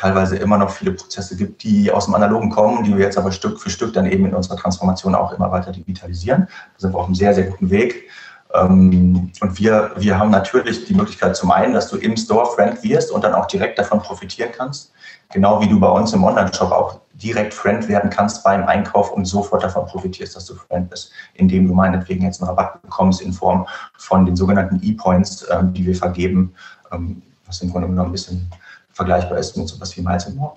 teilweise 0.00 0.36
immer 0.36 0.56
noch 0.56 0.70
viele 0.70 0.92
Prozesse 0.92 1.36
gibt, 1.36 1.62
die 1.62 1.92
aus 1.92 2.06
dem 2.06 2.14
Analogen 2.14 2.48
kommen, 2.48 2.84
die 2.84 2.96
wir 2.96 3.04
jetzt 3.04 3.18
aber 3.18 3.32
Stück 3.32 3.60
für 3.60 3.68
Stück 3.68 3.92
dann 3.92 4.06
eben 4.06 4.24
in 4.24 4.34
unserer 4.34 4.56
Transformation 4.56 5.14
auch 5.14 5.32
immer 5.32 5.52
weiter 5.52 5.72
digitalisieren. 5.72 6.46
Da 6.46 6.78
sind 6.78 6.94
wir 6.94 6.98
auf 6.98 7.06
einem 7.06 7.14
sehr, 7.14 7.34
sehr 7.34 7.44
guten 7.44 7.68
Weg. 7.68 8.08
Ähm, 8.54 9.30
und 9.40 9.58
wir, 9.58 9.92
wir 9.96 10.18
haben 10.18 10.30
natürlich 10.30 10.86
die 10.86 10.94
Möglichkeit 10.94 11.36
zum 11.36 11.50
einen, 11.50 11.74
dass 11.74 11.88
du 11.88 11.98
im 11.98 12.16
Store 12.16 12.46
Friend 12.46 12.82
wirst 12.82 13.10
und 13.10 13.22
dann 13.22 13.34
auch 13.34 13.46
direkt 13.46 13.78
davon 13.78 14.00
profitieren 14.00 14.50
kannst. 14.56 14.92
Genau 15.32 15.60
wie 15.60 15.68
du 15.68 15.78
bei 15.78 15.88
uns 15.88 16.12
im 16.14 16.24
Online-Shop 16.24 16.72
auch 16.72 17.00
direkt 17.12 17.52
Friend 17.52 17.86
werden 17.86 18.08
kannst 18.08 18.42
beim 18.42 18.64
Einkauf 18.64 19.12
und 19.12 19.26
sofort 19.26 19.62
davon 19.62 19.84
profitierst, 19.84 20.34
dass 20.34 20.46
du 20.46 20.54
Friend 20.54 20.88
bist, 20.88 21.12
indem 21.34 21.68
du 21.68 21.74
meinetwegen 21.74 22.24
jetzt 22.24 22.40
einen 22.40 22.48
Rabatt 22.48 22.80
bekommst 22.80 23.20
in 23.20 23.34
Form 23.34 23.66
von 23.98 24.24
den 24.24 24.34
sogenannten 24.34 24.80
E-Points, 24.82 25.46
ähm, 25.50 25.74
die 25.74 25.84
wir 25.84 25.94
vergeben, 25.94 26.54
ähm, 26.90 27.20
was 27.46 27.60
im 27.60 27.70
Grunde 27.70 27.88
genommen 27.88 28.08
ein 28.08 28.12
bisschen 28.12 28.50
vergleichbar 28.92 29.38
ist 29.38 29.56
mit 29.56 29.68
sowas 29.68 29.96
wie 29.96 30.02
Miles 30.02 30.28
More. 30.34 30.56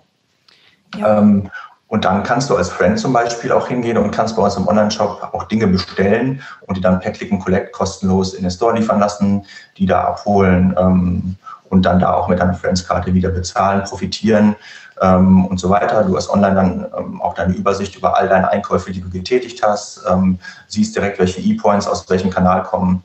Ja. 0.96 1.19
Ähm, 1.19 1.50
und 1.93 2.06
dann 2.06 2.24
kannst 2.24 2.50
du 2.50 2.56
als 2.56 2.69
Friend 2.69 2.98
zum 2.98 3.13
Beispiel 3.13 3.52
auch 3.52 3.67
hingehen 3.67 4.00
und 4.00 4.10
kannst 4.10 4.36
bei 4.36 4.41
uns 4.41 4.56
im 4.56 4.67
Online-Shop 4.67 5.30
auch 5.32 5.43
Dinge 5.43 5.67
bestellen 5.67 6.41
und 6.62 6.76
die 6.76 6.82
dann 6.82 7.00
per 7.00 7.12
Click 7.12 7.32
and 7.32 7.43
Collect 7.43 7.72
kostenlos 7.72 8.34
in 8.34 8.41
den 8.41 8.50
Store 8.50 8.76
liefern 8.76 9.00
lassen, 9.00 9.46
die 9.78 9.86
da 9.86 10.06
abholen 10.06 10.74
ähm, 10.76 11.36
und 11.69 11.84
dann 11.84 12.00
da 12.00 12.15
auch 12.15 12.28
mit 12.28 12.39
deiner 12.39 12.56
Friends-Karte 12.56 13.13
wieder 13.13 13.30
bezahlen, 13.30 13.84
profitieren 13.84 14.56
ähm, 15.02 15.46
und 15.46 15.60
so 15.60 15.69
weiter. 15.69 16.04
Du 16.04 16.17
hast 16.17 16.32
online 16.32 16.56
dann 16.56 16.86
ähm, 16.98 17.22
auch 17.22 17.36
deine 17.36 17.54
Übersicht 17.54 17.96
über 17.96 18.17
all 18.17 18.28
deine 18.28 18.50
Einkäufe, 18.50 18.91
die 18.91 19.02
du 19.02 19.12
getätigt 19.12 19.62
hast, 19.62 20.02
ähm, 20.10 20.39
siehst 20.67 20.96
direkt, 20.96 21.19
welche 21.19 21.41
E-Points 21.41 21.86
aus 21.86 22.10
welchem 22.10 22.32
Kanal 22.32 22.63
kommen 22.63 23.04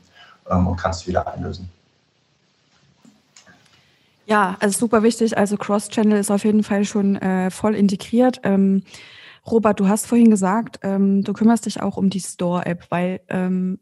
ähm, 0.51 0.67
und 0.67 0.77
kannst 0.77 1.07
wieder 1.07 1.31
einlösen. 1.31 1.71
Ja, 4.29 4.59
also 4.61 4.79
super 4.79 5.03
wichtig. 5.03 5.39
Also 5.39 5.57
Cross-Channel 5.57 6.19
ist 6.19 6.31
auf 6.31 6.45
jeden 6.45 6.63
Fall 6.63 6.85
schon 6.85 7.17
äh, 7.17 7.51
voll 7.51 7.75
integriert. 7.75 8.41
Ähm, 8.43 8.83
Robert, 9.51 9.81
du 9.81 9.89
hast 9.89 10.07
vorhin 10.07 10.29
gesagt, 10.29 10.81
ähm, 10.83 11.25
du 11.25 11.33
kümmerst 11.33 11.65
dich 11.65 11.81
auch 11.81 11.97
um 11.97 12.11
die 12.11 12.21
Store-App, 12.21 12.85
weil 12.91 13.23
ähm, 13.31 13.81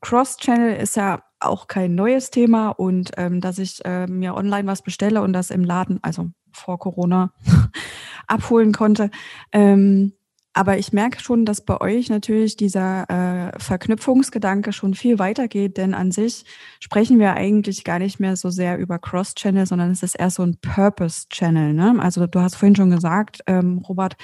Cross-Channel 0.00 0.74
ist 0.74 0.96
ja 0.96 1.22
auch 1.38 1.68
kein 1.68 1.94
neues 1.94 2.30
Thema 2.30 2.70
und 2.70 3.12
ähm, 3.16 3.40
dass 3.40 3.58
ich 3.58 3.84
äh, 3.84 4.08
mir 4.08 4.34
online 4.34 4.66
was 4.66 4.82
bestelle 4.82 5.22
und 5.22 5.32
das 5.32 5.50
im 5.50 5.62
Laden, 5.62 6.00
also 6.02 6.30
vor 6.50 6.80
Corona, 6.80 7.32
abholen 8.26 8.72
konnte. 8.72 9.08
Ähm, 9.52 10.14
aber 10.54 10.78
ich 10.78 10.92
merke 10.92 11.20
schon, 11.20 11.44
dass 11.44 11.64
bei 11.64 11.80
euch 11.80 12.08
natürlich 12.08 12.56
dieser 12.56 13.10
äh, 13.10 13.58
Verknüpfungsgedanke 13.58 14.72
schon 14.72 14.94
viel 14.94 15.18
weiter 15.18 15.48
geht, 15.48 15.76
denn 15.76 15.94
an 15.94 16.12
sich 16.12 16.44
sprechen 16.78 17.18
wir 17.18 17.34
eigentlich 17.34 17.82
gar 17.82 17.98
nicht 17.98 18.20
mehr 18.20 18.36
so 18.36 18.50
sehr 18.50 18.78
über 18.78 19.00
Cross-Channel, 19.00 19.66
sondern 19.66 19.90
es 19.90 20.04
ist 20.04 20.14
eher 20.14 20.30
so 20.30 20.44
ein 20.44 20.56
Purpose-Channel. 20.60 21.74
Ne? 21.74 21.96
Also 21.98 22.28
du 22.28 22.40
hast 22.40 22.54
vorhin 22.54 22.76
schon 22.76 22.90
gesagt, 22.90 23.40
ähm, 23.48 23.78
Robert, 23.78 24.16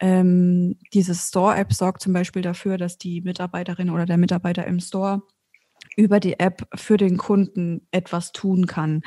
ähm, 0.00 0.76
diese 0.92 1.14
Store-App 1.14 1.72
sorgt 1.72 2.02
zum 2.02 2.12
Beispiel 2.12 2.42
dafür, 2.42 2.76
dass 2.76 2.98
die 2.98 3.20
Mitarbeiterin 3.20 3.90
oder 3.90 4.06
der 4.06 4.18
Mitarbeiter 4.18 4.66
im 4.66 4.80
Store 4.80 5.22
über 5.96 6.18
die 6.18 6.40
App 6.40 6.66
für 6.74 6.96
den 6.96 7.16
Kunden 7.16 7.86
etwas 7.92 8.32
tun 8.32 8.66
kann. 8.66 9.02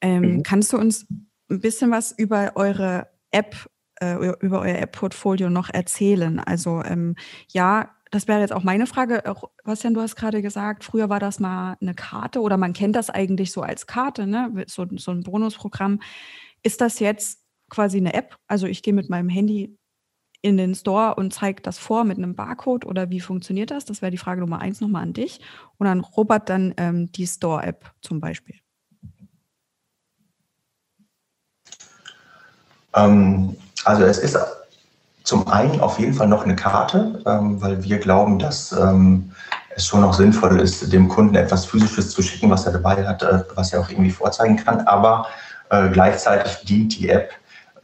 Ähm, 0.00 0.36
mhm. 0.36 0.42
Kannst 0.42 0.72
du 0.72 0.78
uns 0.78 1.06
ein 1.50 1.60
bisschen 1.60 1.90
was 1.90 2.12
über 2.12 2.52
eure 2.54 3.08
App 3.30 3.68
äh, 4.00 4.16
über 4.40 4.60
euer 4.60 4.76
App-Portfolio 4.76 5.50
noch 5.50 5.70
erzählen? 5.70 6.40
Also 6.40 6.82
ähm, 6.82 7.16
ja, 7.48 7.90
das 8.10 8.28
wäre 8.28 8.40
jetzt 8.40 8.52
auch 8.52 8.62
meine 8.62 8.86
Frage. 8.86 9.22
Bastian, 9.64 9.94
du 9.94 10.00
hast 10.00 10.16
gerade 10.16 10.42
gesagt, 10.42 10.84
früher 10.84 11.08
war 11.08 11.20
das 11.20 11.40
mal 11.40 11.76
eine 11.80 11.94
Karte 11.94 12.40
oder 12.40 12.56
man 12.56 12.72
kennt 12.72 12.96
das 12.96 13.10
eigentlich 13.10 13.52
so 13.52 13.62
als 13.62 13.86
Karte, 13.86 14.26
ne? 14.26 14.64
so, 14.66 14.86
so 14.96 15.10
ein 15.10 15.22
Bonusprogramm. 15.22 16.00
Ist 16.62 16.80
das 16.80 17.00
jetzt 17.00 17.40
quasi 17.68 17.98
eine 17.98 18.14
App? 18.14 18.36
Also 18.46 18.66
ich 18.66 18.82
gehe 18.82 18.94
mit 18.94 19.10
meinem 19.10 19.28
Handy 19.28 19.76
in 20.40 20.56
den 20.56 20.74
Store 20.74 21.16
und 21.16 21.34
zeige 21.34 21.62
das 21.62 21.78
vor 21.78 22.04
mit 22.04 22.16
einem 22.16 22.34
Barcode 22.34 22.86
oder 22.86 23.10
wie 23.10 23.20
funktioniert 23.20 23.70
das? 23.70 23.84
Das 23.84 24.02
wäre 24.02 24.12
die 24.12 24.18
Frage 24.18 24.40
Nummer 24.40 24.60
eins 24.60 24.80
nochmal 24.80 25.02
an 25.02 25.12
dich. 25.12 25.40
Und 25.78 25.86
an 25.86 26.00
Robert 26.00 26.48
dann 26.48 26.74
ähm, 26.76 27.10
die 27.12 27.26
Store-App 27.26 27.92
zum 28.00 28.20
Beispiel. 28.20 28.56
Ähm, 32.94 33.56
also 33.84 34.02
es 34.04 34.18
ist 34.18 34.38
zum 35.24 35.46
einen 35.48 35.80
auf 35.80 35.98
jeden 35.98 36.14
Fall 36.14 36.28
noch 36.28 36.44
eine 36.44 36.56
Karte, 36.56 37.20
ähm, 37.26 37.60
weil 37.60 37.82
wir 37.82 37.98
glauben, 37.98 38.38
dass 38.38 38.72
ähm, 38.72 39.30
es 39.76 39.86
schon 39.86 40.00
noch 40.00 40.14
sinnvoll 40.14 40.58
ist, 40.60 40.92
dem 40.92 41.08
Kunden 41.08 41.34
etwas 41.34 41.66
Physisches 41.66 42.10
zu 42.10 42.22
schicken, 42.22 42.50
was 42.50 42.64
er 42.64 42.72
dabei 42.72 43.06
hat, 43.06 43.22
äh, 43.22 43.44
was 43.54 43.72
er 43.72 43.80
auch 43.80 43.90
irgendwie 43.90 44.10
vorzeigen 44.10 44.56
kann. 44.56 44.80
Aber 44.86 45.26
äh, 45.70 45.88
gleichzeitig 45.90 46.64
dient 46.64 46.98
die 46.98 47.10
App 47.10 47.30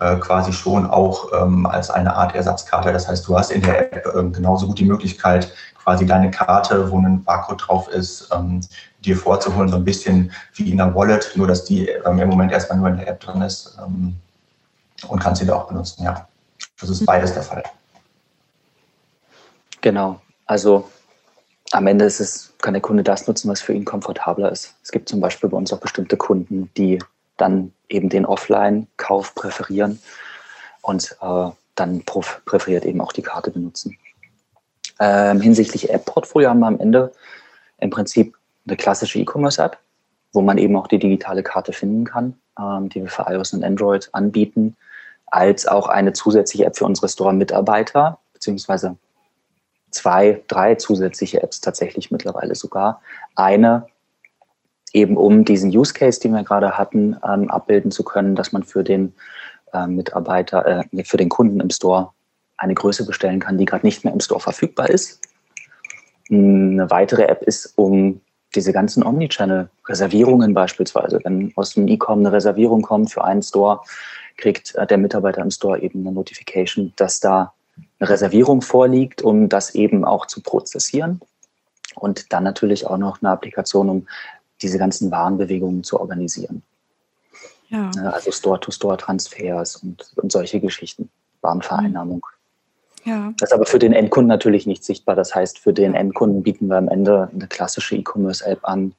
äh, 0.01 0.17
quasi 0.17 0.53
schon 0.53 0.87
auch 0.87 1.31
ähm, 1.39 1.67
als 1.67 1.91
eine 1.91 2.15
Art 2.15 2.35
Ersatzkarte. 2.35 2.93
Das 2.93 3.07
heißt, 3.07 3.29
du 3.29 3.37
hast 3.37 3.51
in 3.51 3.61
der 3.61 3.93
App 3.93 4.15
ähm, 4.17 4.33
genauso 4.33 4.67
gut 4.67 4.79
die 4.79 4.87
Möglichkeit, 4.87 5.53
quasi 5.83 6.07
deine 6.07 6.31
Karte, 6.31 6.91
wo 6.91 6.99
ein 6.99 7.23
Barcode 7.23 7.63
drauf 7.67 7.89
ist, 7.89 8.31
ähm, 8.35 8.61
dir 9.05 9.19
vorzuholen, 9.19 9.69
so 9.69 9.77
ein 9.77 9.85
bisschen 9.85 10.33
wie 10.55 10.71
in 10.71 10.81
einer 10.81 10.95
Wallet, 10.95 11.33
nur 11.35 11.47
dass 11.47 11.65
die 11.65 11.89
ähm, 11.89 12.19
im 12.19 12.29
Moment 12.31 12.53
erstmal 12.53 12.79
nur 12.79 12.89
in 12.89 12.97
der 12.97 13.09
App 13.09 13.21
drin 13.21 13.43
ist 13.43 13.77
und 15.09 15.21
kannst 15.21 15.41
sie 15.41 15.47
da 15.47 15.57
auch 15.57 15.69
benutzen, 15.69 16.05
ja. 16.05 16.29
Das 16.81 16.91
ist 16.91 17.05
beides 17.07 17.35
der 17.35 17.43
Fall. 17.43 17.63
Genau. 19.81 20.21
Also 20.47 20.89
am 21.73 21.87
Ende 21.87 22.05
ist 22.05 22.21
es, 22.21 22.53
kann 22.59 22.75
der 22.75 22.83
Kunde 22.83 23.03
das 23.03 23.27
nutzen, 23.27 23.51
was 23.51 23.61
für 23.61 23.73
ihn 23.73 23.85
komfortabler 23.85 24.51
ist. 24.51 24.75
Es 24.83 24.93
gibt 24.93 25.09
zum 25.09 25.21
Beispiel 25.21 25.51
bei 25.51 25.57
uns 25.57 25.73
auch 25.73 25.81
bestimmte 25.81 26.17
Kunden, 26.17 26.71
die 26.77 26.99
dann 27.37 27.73
eben 27.89 28.09
den 28.09 28.27
Offline-Kauf 28.27 29.35
präferieren 29.35 30.01
und 30.83 31.17
äh, 31.21 31.51
dann 31.75 32.03
präferiert 32.05 32.85
eben 32.85 33.01
auch 33.01 33.13
die 33.13 33.23
Karte 33.23 33.51
benutzen. 33.51 33.99
Ähm, 35.01 35.41
hinsichtlich 35.41 35.91
App-Portfolio 35.91 36.51
haben 36.51 36.61
wir 36.61 36.69
am 36.69 36.79
Ende 36.79 37.13
im 37.79 37.91
Prinzip 37.91 38.37
eine 38.67 38.77
klassische 38.77 39.19
E-Commerce-App, 39.19 39.77
wo 40.33 40.41
man 40.41 40.59
eben 40.59 40.77
auch 40.77 40.87
die 40.87 40.99
digitale 40.99 41.43
Karte 41.43 41.73
finden 41.73 42.05
kann, 42.05 42.39
ähm, 42.59 42.89
die 42.89 43.03
wir 43.03 43.11
für 43.11 43.27
iOS 43.29 43.53
und 43.53 43.65
Android 43.65 44.09
anbieten 44.13 44.77
als 45.35 45.67
auch 45.67 45.89
eine 45.89 46.13
zusätzliche 46.13 46.65
App 46.65 46.77
für 46.77 46.85
unsere 46.85 47.09
Store-Mitarbeiter, 47.09 48.19
beziehungsweise 48.33 48.97
zwei, 49.91 50.43
drei 50.47 50.77
zusätzliche 50.77 51.43
Apps 51.43 51.61
tatsächlich 51.61 52.13
mittlerweile 52.13 52.55
sogar. 52.55 53.03
Eine 53.35 53.87
eben 54.93 55.17
um 55.17 55.45
diesen 55.45 55.77
Use 55.77 55.93
Case, 55.93 56.21
den 56.21 56.33
wir 56.33 56.45
gerade 56.45 56.79
hatten, 56.79 57.17
ähm, 57.27 57.51
abbilden 57.51 57.91
zu 57.91 58.05
können, 58.05 58.37
dass 58.37 58.53
man 58.53 58.63
für 58.63 58.85
den 58.85 59.13
äh, 59.73 59.89
Mitarbeiter, 59.89 60.85
äh, 60.93 61.05
für 61.05 61.17
den 61.17 61.29
Kunden 61.29 61.59
im 61.61 61.71
Store 61.71 62.11
eine 62.57 62.75
Größe 62.75 63.05
bestellen 63.05 63.41
kann, 63.41 63.59
die 63.59 63.65
gerade 63.65 63.85
nicht 63.85 64.05
mehr 64.05 64.13
im 64.13 64.21
Store 64.21 64.41
verfügbar 64.41 64.89
ist. 64.89 65.21
Eine 66.31 66.89
weitere 66.91 67.25
App 67.25 67.43
ist, 67.43 67.77
um 67.77 68.21
diese 68.55 68.73
ganzen 68.73 69.03
Omnichannel-Reservierungen 69.03 70.55
beispielsweise, 70.55 71.19
wenn 71.25 71.53
aus 71.57 71.75
dem 71.75 71.89
E-Com 71.89 72.21
eine 72.21 72.31
Reservierung 72.31 72.83
kommt 72.83 73.11
für 73.11 73.25
einen 73.25 73.43
Store, 73.43 73.81
kriegt 74.37 74.75
äh, 74.75 74.87
der 74.87 74.99
Mitarbeiter 74.99 75.43
im 75.43 75.51
Store 75.51 75.81
eben 75.81 76.01
eine 76.01 76.13
Notification, 76.13 76.93
dass 76.97 77.21
da 77.21 77.53
eine 77.99 78.09
Reservierung 78.09 78.63
vorliegt, 78.63 79.23
um 79.23 79.49
das 79.49 79.75
eben 79.75 80.05
auch 80.05 80.27
zu 80.27 80.41
prozessieren. 80.41 81.21
Und 81.95 82.33
dann 82.33 82.45
natürlich 82.45 82.87
auch 82.87 82.99
noch 82.99 83.23
eine 83.23 83.31
Applikation, 83.31 83.89
um 83.89 84.07
diese 84.63 84.79
ganzen 84.79 85.11
Warenbewegungen 85.11 85.85
zu 85.85 86.01
organisieren. 86.01 86.63
Ja. 87.69 87.91
Also 88.13 88.31
Store-to-Store-Transfers 88.31 89.77
und, 89.77 90.13
und 90.17 90.33
solche 90.33 90.61
Geschichten, 90.61 91.11
Warenvereinnahmung. 91.41 92.27
Ja. 93.05 93.33
Das 93.39 93.51
ist 93.51 93.55
aber 93.55 93.67
für 93.67 93.79
den 93.79 93.93
Endkunden 93.93 94.29
natürlich 94.29 94.67
nicht 94.67 94.85
sichtbar. 94.85 95.15
Das 95.15 95.35
heißt, 95.35 95.59
für 95.59 95.73
den 95.73 95.95
Endkunden 95.95 96.43
bieten 96.43 96.69
wir 96.69 96.77
am 96.77 96.89
Ende 96.89 97.29
eine 97.33 97.47
klassische 97.47 97.97
E-Commerce-App 97.97 98.61
an, 98.63 98.95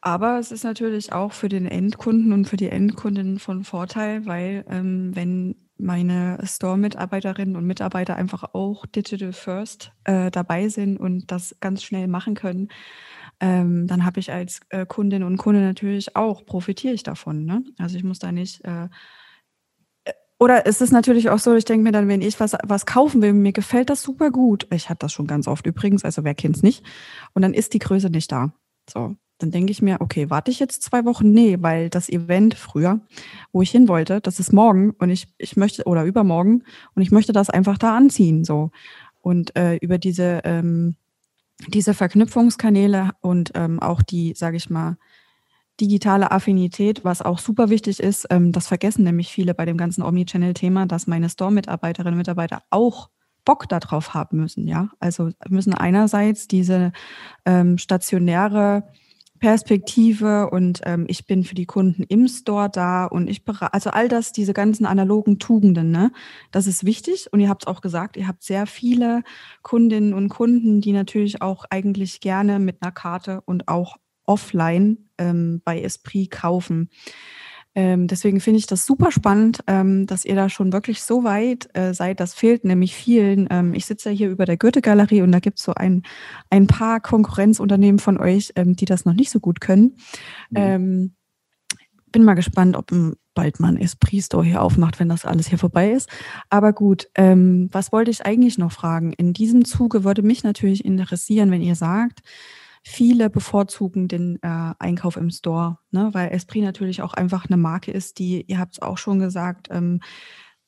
aber 0.00 0.38
es 0.38 0.52
ist 0.52 0.64
natürlich 0.64 1.12
auch 1.12 1.32
für 1.32 1.48
den 1.48 1.66
Endkunden 1.66 2.32
und 2.32 2.46
für 2.46 2.56
die 2.56 2.68
Endkundin 2.68 3.38
von 3.38 3.64
Vorteil, 3.64 4.26
weil 4.26 4.64
ähm, 4.68 5.14
wenn 5.14 5.56
meine 5.78 6.38
Store-Mitarbeiterinnen 6.42 7.56
und 7.56 7.66
Mitarbeiter 7.66 8.16
einfach 8.16 8.54
auch 8.54 8.86
Digital 8.86 9.32
First 9.32 9.92
äh, 10.04 10.30
dabei 10.30 10.68
sind 10.68 10.98
und 10.98 11.30
das 11.30 11.56
ganz 11.60 11.82
schnell 11.82 12.08
machen 12.08 12.34
können, 12.34 12.68
ähm, 13.40 13.86
dann 13.86 14.04
habe 14.04 14.20
ich 14.20 14.32
als 14.32 14.60
äh, 14.70 14.86
Kundin 14.86 15.22
und 15.22 15.36
Kunde 15.36 15.60
natürlich 15.60 16.16
auch, 16.16 16.46
profitiere 16.46 16.94
ich 16.94 17.02
davon. 17.02 17.44
Ne? 17.44 17.64
Also 17.78 17.96
ich 17.96 18.04
muss 18.04 18.18
da 18.18 18.32
nicht 18.32 18.64
äh, 18.64 18.84
äh 20.04 20.12
oder 20.38 20.66
ist 20.66 20.80
es 20.80 20.90
natürlich 20.90 21.30
auch 21.30 21.38
so, 21.38 21.54
ich 21.54 21.64
denke 21.64 21.82
mir 21.82 21.92
dann, 21.92 22.08
wenn 22.08 22.22
ich 22.22 22.38
was, 22.40 22.56
was 22.62 22.86
kaufen 22.86 23.20
will, 23.22 23.32
mir 23.32 23.52
gefällt 23.52 23.90
das 23.90 24.02
super 24.02 24.30
gut. 24.30 24.66
Ich 24.72 24.88
hatte 24.88 25.00
das 25.00 25.12
schon 25.12 25.26
ganz 25.26 25.48
oft 25.48 25.66
übrigens, 25.66 26.04
also 26.04 26.24
wer 26.24 26.34
kennt 26.34 26.56
es 26.56 26.62
nicht. 26.62 26.84
Und 27.34 27.42
dann 27.42 27.54
ist 27.54 27.74
die 27.74 27.78
Größe 27.78 28.08
nicht 28.08 28.32
da. 28.32 28.52
So 28.88 29.16
dann 29.38 29.50
denke 29.50 29.70
ich 29.70 29.82
mir, 29.82 30.00
okay, 30.00 30.30
warte 30.30 30.50
ich 30.50 30.58
jetzt 30.58 30.82
zwei 30.82 31.04
Wochen? 31.04 31.30
Nee, 31.30 31.58
weil 31.60 31.90
das 31.90 32.08
Event 32.08 32.54
früher, 32.54 33.00
wo 33.52 33.62
ich 33.62 33.70
hin 33.70 33.88
wollte, 33.88 34.20
das 34.20 34.40
ist 34.40 34.52
morgen 34.52 34.90
und 34.92 35.10
ich, 35.10 35.28
ich 35.38 35.56
möchte, 35.56 35.84
oder 35.84 36.04
übermorgen, 36.04 36.64
und 36.94 37.02
ich 37.02 37.10
möchte 37.10 37.32
das 37.32 37.50
einfach 37.50 37.78
da 37.78 37.96
anziehen. 37.96 38.44
so. 38.44 38.70
Und 39.20 39.56
äh, 39.56 39.76
über 39.76 39.98
diese, 39.98 40.40
ähm, 40.44 40.96
diese 41.68 41.94
Verknüpfungskanäle 41.94 43.10
und 43.20 43.52
ähm, 43.54 43.80
auch 43.80 44.02
die, 44.02 44.34
sage 44.34 44.56
ich 44.56 44.70
mal, 44.70 44.96
digitale 45.80 46.30
Affinität, 46.30 47.04
was 47.04 47.20
auch 47.20 47.38
super 47.38 47.68
wichtig 47.68 48.00
ist, 48.00 48.26
ähm, 48.30 48.52
das 48.52 48.66
vergessen 48.68 49.04
nämlich 49.04 49.28
viele 49.28 49.52
bei 49.52 49.66
dem 49.66 49.76
ganzen 49.76 50.02
Omnichannel-Thema, 50.02 50.86
dass 50.86 51.06
meine 51.06 51.28
Store-Mitarbeiterinnen 51.28 52.14
und 52.14 52.18
Mitarbeiter 52.18 52.62
auch 52.70 53.10
Bock 53.44 53.68
darauf 53.68 54.14
haben 54.14 54.38
müssen, 54.38 54.66
ja. 54.66 54.88
Also 54.98 55.30
müssen 55.48 55.74
einerseits 55.74 56.48
diese 56.48 56.92
ähm, 57.44 57.78
stationäre 57.78 58.84
Perspektive 59.38 60.50
und 60.50 60.80
ähm, 60.84 61.06
ich 61.08 61.26
bin 61.26 61.44
für 61.44 61.54
die 61.54 61.66
Kunden 61.66 62.02
im 62.02 62.28
Store 62.28 62.68
da 62.70 63.06
und 63.06 63.28
ich 63.28 63.44
berate, 63.44 63.74
also 63.74 63.90
all 63.90 64.08
das, 64.08 64.32
diese 64.32 64.52
ganzen 64.52 64.86
analogen 64.86 65.38
Tugenden, 65.38 65.90
ne, 65.90 66.12
das 66.50 66.66
ist 66.66 66.84
wichtig 66.84 67.32
und 67.32 67.40
ihr 67.40 67.48
habt 67.48 67.64
es 67.64 67.66
auch 67.66 67.80
gesagt, 67.80 68.16
ihr 68.16 68.28
habt 68.28 68.42
sehr 68.42 68.66
viele 68.66 69.22
Kundinnen 69.62 70.14
und 70.14 70.28
Kunden, 70.28 70.80
die 70.80 70.92
natürlich 70.92 71.42
auch 71.42 71.64
eigentlich 71.70 72.20
gerne 72.20 72.58
mit 72.58 72.82
einer 72.82 72.92
Karte 72.92 73.42
und 73.46 73.68
auch 73.68 73.96
offline 74.26 75.08
ähm, 75.18 75.62
bei 75.64 75.80
Esprit 75.80 76.30
kaufen. 76.30 76.90
Ähm, 77.76 78.06
deswegen 78.06 78.40
finde 78.40 78.58
ich 78.58 78.66
das 78.66 78.86
super 78.86 79.12
spannend, 79.12 79.60
ähm, 79.66 80.06
dass 80.06 80.24
ihr 80.24 80.34
da 80.34 80.48
schon 80.48 80.72
wirklich 80.72 81.02
so 81.02 81.24
weit 81.24 81.68
äh, 81.74 81.92
seid. 81.92 82.20
Das 82.20 82.32
fehlt 82.32 82.64
nämlich 82.64 82.96
vielen. 82.96 83.46
Ähm, 83.50 83.74
ich 83.74 83.84
sitze 83.84 84.08
ja 84.08 84.16
hier 84.16 84.30
über 84.30 84.46
der 84.46 84.56
Goethe-Galerie 84.56 85.20
und 85.20 85.30
da 85.30 85.40
gibt 85.40 85.58
es 85.58 85.64
so 85.64 85.74
ein, 85.74 86.02
ein 86.48 86.66
paar 86.66 87.00
Konkurrenzunternehmen 87.00 87.98
von 87.98 88.18
euch, 88.18 88.52
ähm, 88.56 88.76
die 88.76 88.86
das 88.86 89.04
noch 89.04 89.12
nicht 89.12 89.30
so 89.30 89.40
gut 89.40 89.60
können. 89.60 89.98
Mhm. 90.48 90.56
Ähm, 90.56 91.14
bin 92.12 92.24
mal 92.24 92.32
gespannt, 92.32 92.76
ob 92.78 92.90
bald 93.34 93.60
mal 93.60 93.68
ein 93.68 93.76
Esprit 93.76 94.24
Store 94.24 94.42
hier 94.42 94.62
aufmacht, 94.62 94.98
wenn 94.98 95.10
das 95.10 95.26
alles 95.26 95.48
hier 95.48 95.58
vorbei 95.58 95.90
ist. 95.90 96.08
Aber 96.48 96.72
gut, 96.72 97.08
ähm, 97.14 97.68
was 97.72 97.92
wollte 97.92 98.10
ich 98.10 98.24
eigentlich 98.24 98.56
noch 98.56 98.72
fragen? 98.72 99.12
In 99.12 99.34
diesem 99.34 99.66
Zuge 99.66 100.02
würde 100.02 100.22
mich 100.22 100.42
natürlich 100.42 100.82
interessieren, 100.82 101.50
wenn 101.50 101.60
ihr 101.60 101.74
sagt, 101.74 102.22
viele 102.88 103.30
bevorzugen 103.30 104.06
den 104.06 104.38
äh, 104.42 104.72
Einkauf 104.78 105.16
im 105.16 105.28
Store, 105.30 105.78
ne? 105.90 106.10
weil 106.12 106.30
Esprit 106.30 106.62
natürlich 106.62 107.02
auch 107.02 107.14
einfach 107.14 107.46
eine 107.46 107.56
Marke 107.56 107.90
ist, 107.90 108.20
die, 108.20 108.42
ihr 108.46 108.60
habt 108.60 108.74
es 108.74 108.82
auch 108.82 108.96
schon 108.96 109.18
gesagt, 109.18 109.66
ähm, 109.72 110.00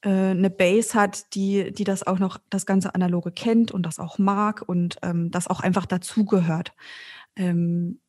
äh, 0.02 0.31
eine 0.31 0.50
Base 0.50 0.98
hat, 0.98 1.33
die, 1.37 1.72
die 1.72 1.85
das 1.85 2.04
auch 2.04 2.18
noch, 2.18 2.38
das 2.50 2.66
ganze 2.66 2.96
Analoge 2.96 3.31
kennt 3.31 3.70
und 3.70 3.87
das 3.87 4.00
auch 4.00 4.18
mag 4.18 4.62
und 4.66 4.96
ähm, 5.02 5.31
das 5.31 5.46
auch 5.46 5.61
einfach 5.61 5.87
dazugehört. 5.87 6.72
Ähm, 7.37 8.00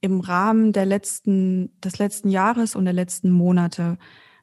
Im 0.00 0.18
Rahmen 0.18 0.72
der 0.72 0.84
letzten, 0.84 1.80
des 1.80 1.98
letzten 1.98 2.30
Jahres 2.30 2.74
und 2.74 2.84
der 2.84 2.94
letzten 2.94 3.30
Monate, 3.30 3.96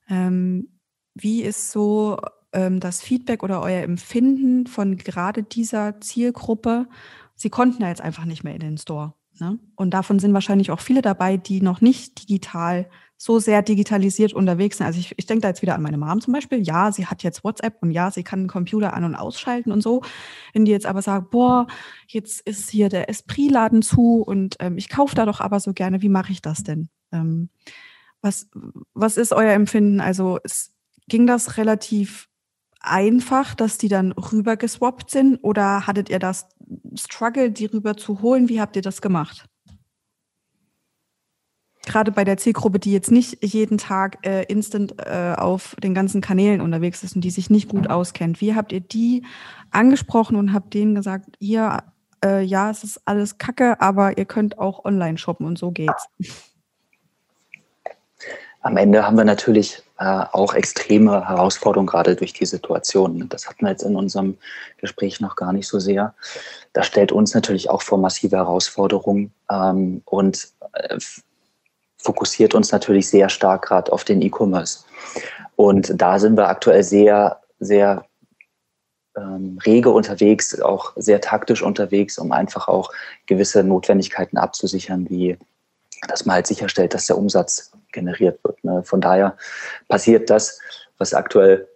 ähm, 0.08 0.80
wie 1.14 1.42
ist 1.42 1.72
so 1.72 2.22
ähm, 2.54 2.80
das 2.80 3.02
Feedback 3.02 3.44
oder 3.44 3.62
euer 3.62 3.84
Empfinden 3.84 4.66
von 4.66 4.96
gerade 4.96 5.44
dieser 5.44 6.00
Zielgruppe? 6.00 6.88
Sie 7.40 7.50
konnten 7.50 7.82
ja 7.82 7.90
jetzt 7.90 8.02
einfach 8.02 8.26
nicht 8.26 8.44
mehr 8.44 8.54
in 8.54 8.60
den 8.60 8.78
Store. 8.78 9.14
Ne? 9.40 9.58
Und 9.76 9.92
davon 9.94 10.20
sind 10.20 10.34
wahrscheinlich 10.34 10.72
auch 10.72 10.82
viele 10.82 11.02
dabei, 11.02 11.38
die 11.38 11.62
noch 11.62 11.80
nicht 11.80 12.22
digital 12.22 12.90
so 13.16 13.40
sehr 13.40 13.62
digitalisiert 13.62 14.34
unterwegs 14.34 14.78
sind. 14.78 14.88
Also 14.88 15.00
ich, 15.00 15.14
ich 15.18 15.26
denke 15.26 15.42
da 15.42 15.48
jetzt 15.48 15.62
wieder 15.62 15.76
an 15.76 15.82
meine 15.82 15.98
Mom 15.98 16.20
zum 16.20 16.34
Beispiel. 16.34 16.62
Ja, 16.62 16.92
sie 16.92 17.06
hat 17.06 17.24
jetzt 17.24 17.44
WhatsApp 17.44 17.78
und 17.82 17.92
ja, 17.92 18.12
sie 18.12 18.24
kann 18.24 18.42
den 18.42 18.48
Computer 18.50 18.94
an- 18.94 19.06
und 19.06 19.16
ausschalten 19.16 19.72
und 19.72 19.82
so. 19.82 20.02
Wenn 20.54 20.66
die 20.66 20.72
jetzt 20.72 20.86
aber 20.86 21.02
sagt, 21.02 21.32
boah, 21.32 21.68
jetzt 22.08 22.42
ist 22.42 22.70
hier 22.70 22.90
der 22.90 23.10
Esprit-Laden 23.10 23.82
zu 23.82 24.22
und 24.22 24.58
ähm, 24.60 24.78
ich 24.78 24.90
kaufe 24.90 25.16
da 25.16 25.26
doch 25.26 25.40
aber 25.40 25.60
so 25.60 25.74
gerne, 25.74 26.02
wie 26.02 26.10
mache 26.10 26.34
ich 26.34 26.42
das 26.42 26.64
denn? 26.64 26.90
Ähm, 27.14 27.50
was, 28.22 28.50
was 28.94 29.16
ist 29.16 29.32
euer 29.32 29.54
Empfinden? 29.54 30.02
Also 30.02 30.40
es, 30.44 30.74
ging 31.10 31.28
das 31.28 31.58
relativ 31.58 32.29
einfach, 32.80 33.56
dass 33.56 33.78
die 33.78 33.90
dann 33.90 34.12
rüber 34.14 34.58
geswappt 34.58 35.12
sind 35.12 35.38
oder 35.42 35.88
hattet 35.88 36.10
ihr 36.10 36.20
das 36.20 36.48
Struggle, 36.96 37.52
die 37.52 37.66
rüber 37.66 37.98
zu 37.98 38.22
holen? 38.22 38.50
Wie 38.50 38.62
habt 38.62 38.76
ihr 38.76 38.82
das 38.82 39.02
gemacht? 39.02 39.46
Gerade 41.86 42.12
bei 42.12 42.24
der 42.24 42.38
Zielgruppe, 42.38 42.78
die 42.78 42.92
jetzt 42.92 43.10
nicht 43.10 43.44
jeden 43.44 43.78
Tag 43.78 44.20
äh, 44.26 44.44
instant 44.44 44.96
äh, 45.00 45.34
auf 45.36 45.76
den 45.82 45.94
ganzen 45.94 46.22
Kanälen 46.22 46.62
unterwegs 46.62 47.04
ist 47.04 47.16
und 47.16 47.22
die 47.22 47.32
sich 47.32 47.50
nicht 47.50 47.70
gut 47.70 47.90
auskennt. 47.90 48.42
Wie 48.42 48.54
habt 48.54 48.72
ihr 48.72 48.82
die 48.82 49.26
angesprochen 49.72 50.36
und 50.36 50.54
habt 50.54 50.74
denen 50.74 50.94
gesagt, 50.94 51.38
hier, 51.40 51.84
äh, 52.24 52.44
ja, 52.44 52.70
es 52.70 52.84
ist 52.84 53.02
alles 53.06 53.38
Kacke, 53.38 53.82
aber 53.82 54.18
ihr 54.18 54.26
könnt 54.26 54.60
auch 54.60 54.86
online 54.86 55.18
shoppen 55.18 55.48
und 55.48 55.58
so 55.58 55.72
geht's? 55.72 56.06
Am 58.62 58.78
Ende 58.78 59.06
haben 59.06 59.18
wir 59.18 59.24
natürlich 59.24 59.82
auch 60.06 60.54
extreme 60.54 61.28
Herausforderungen, 61.28 61.88
gerade 61.88 62.16
durch 62.16 62.34
die 62.34 62.46
Situation. 62.46 63.28
Das 63.30 63.48
hatten 63.48 63.66
wir 63.66 63.72
jetzt 63.72 63.84
in 63.84 63.96
unserem 63.96 64.38
Gespräch 64.78 65.20
noch 65.20 65.36
gar 65.36 65.52
nicht 65.52 65.68
so 65.68 65.80
sehr. 65.80 66.14
Das 66.74 66.88
stellt 66.88 67.12
uns 67.12 67.34
natürlich 67.34 67.70
auch 67.70 67.82
vor 67.82 67.98
massive 67.98 68.38
Herausforderungen 68.38 69.34
ähm, 69.52 70.02
und 70.06 70.50
äh, 70.74 70.98
fokussiert 71.98 72.56
uns 72.56 72.72
natürlich 72.72 73.10
sehr 73.10 73.28
stark 73.30 73.64
gerade 73.64 73.92
auf 73.92 74.06
den 74.06 74.22
E-Commerce. 74.22 74.86
Und 75.58 75.92
da 76.02 76.18
sind 76.18 76.38
wir 76.38 76.48
aktuell 76.48 76.84
sehr, 76.84 77.42
sehr 77.60 78.06
ähm, 79.18 79.60
rege 79.66 79.90
unterwegs, 79.90 80.62
auch 80.62 80.94
sehr 80.96 81.20
taktisch 81.20 81.62
unterwegs, 81.62 82.18
um 82.18 82.32
einfach 82.32 82.70
auch 82.70 82.92
gewisse 83.26 83.64
Notwendigkeiten 83.64 84.38
abzusichern, 84.38 85.10
wie 85.10 85.38
dass 86.08 86.26
man 86.26 86.36
halt 86.36 86.48
sicherstellt, 86.48 86.94
dass 86.94 87.08
der 87.08 87.18
Umsatz 87.18 87.72
generiert 87.92 88.40
wird. 88.44 88.64
Ne? 88.64 88.84
Von 88.84 89.02
daher 89.02 89.38
passiert 89.88 90.30
das, 90.30 90.60
was 90.98 91.14
aktuell 91.14 91.68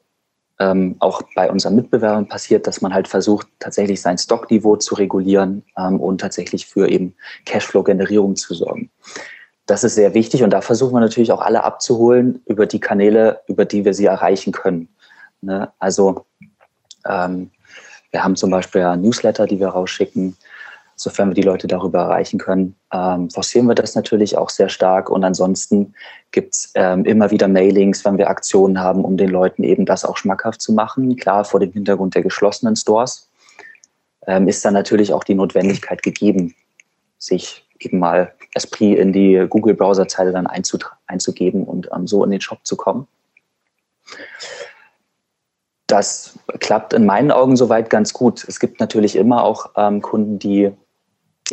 ähm, 0.60 0.95
auch 0.99 1.21
bei 1.36 1.49
unseren 1.49 1.76
Mitbewerbern 1.76 2.28
passiert, 2.28 2.67
dass 2.67 2.82
man 2.82 2.93
halt 2.93 3.08
versucht, 3.08 3.47
tatsächlich 3.60 4.02
sein 4.02 4.17
Stockniveau 4.17 4.76
zu 4.76 4.95
regulieren 4.95 5.63
ähm, 5.78 5.99
und 5.99 6.21
tatsächlich 6.21 6.67
für 6.67 6.89
eben 6.89 7.15
Cashflow-Generierung 7.45 8.36
zu 8.36 8.54
sorgen. 8.54 8.91
Das 9.65 9.84
ist 9.84 9.95
sehr 9.95 10.13
wichtig 10.13 10.43
und 10.43 10.52
da 10.52 10.62
versuchen 10.62 10.93
wir 10.93 10.99
natürlich 10.99 11.32
auch 11.32 11.41
alle 11.41 11.63
abzuholen 11.63 12.41
über 12.45 12.65
die 12.65 12.80
Kanäle, 12.80 13.41
über 13.47 13.65
die 13.65 13.86
wir 13.86 13.93
sie 13.93 14.06
erreichen 14.06 14.52
können. 14.52 14.89
Ne? 15.41 15.71
Also 15.80 16.26
ähm, 17.08 17.49
wir 18.12 18.23
haben 18.23 18.36
zum 18.36 18.52
Beispiel 18.52 18.82
ja 18.82 18.95
Newsletter, 18.95 19.47
die 19.47 19.60
wir 19.60 19.69
rausschicken 19.69 20.38
sofern 20.95 21.30
wir 21.30 21.36
die 21.36 21.41
Leute 21.41 21.67
darüber 21.67 21.99
erreichen 21.99 22.39
können, 22.39 22.76
ähm, 22.93 23.29
forcieren 23.29 23.67
wir 23.67 23.75
das 23.75 23.95
natürlich 23.95 24.38
auch 24.38 24.49
sehr 24.49 24.69
stark. 24.69 25.10
Und 25.10 25.23
ansonsten 25.23 25.95
gibt 26.32 26.53
es 26.53 26.71
ähm, 26.75 27.06
immer 27.06 27.32
wieder 27.32 27.47
Mailings, 27.47 28.06
wenn 28.06 28.17
wir 28.17 28.29
Aktionen 28.29 28.79
haben, 28.79 29.03
um 29.03 29.17
den 29.17 29.29
Leuten 29.29 29.63
eben 29.63 29.86
das 29.86 30.06
auch 30.06 30.15
schmackhaft 30.15 30.62
zu 30.62 30.73
machen. 30.73 31.15
Klar, 31.15 31.43
vor 31.43 31.60
dem 31.60 31.71
Hintergrund 31.71 32.15
der 32.15 32.21
geschlossenen 32.21 32.75
Stores 32.75 33.29
ähm, 34.27 34.47
ist 34.47 34.63
dann 34.63 34.75
natürlich 34.75 35.12
auch 35.12 35.23
die 35.23 35.34
Notwendigkeit 35.34 36.03
gegeben, 36.03 36.53
sich 37.17 37.67
eben 37.79 37.99
mal 37.99 38.34
Esprit 38.53 38.99
in 38.99 39.12
die 39.12 39.45
Google-Browser-Zeile 39.49 40.32
dann 40.32 40.47
einzugeben 40.47 41.63
und 41.63 41.89
ähm, 41.93 42.08
so 42.08 42.23
in 42.23 42.29
den 42.29 42.41
Shop 42.41 42.60
zu 42.63 42.77
kommen. 42.77 43.08
Das 45.88 46.38
klappt 46.60 46.93
in 46.93 47.06
meinen 47.06 47.32
Augen 47.32 47.56
soweit 47.56 47.89
ganz 47.89 48.13
gut. 48.13 48.45
Es 48.47 48.60
gibt 48.60 48.79
natürlich 48.79 49.15
immer 49.15 49.43
auch 49.43 49.71
ähm, 49.75 50.01
Kunden, 50.01 50.39
die 50.39 50.71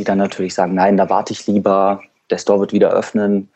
die 0.01 0.05
dann 0.05 0.19
natürlich 0.19 0.55
sagen, 0.55 0.75
nein, 0.75 0.97
da 0.97 1.11
warte 1.11 1.35
ich 1.35 1.47
lieber, 1.47 2.01
der 2.31 2.39
Store 2.39 2.59
wird 2.59 2.73
wieder 2.73 2.91
öffnen. 2.91 3.51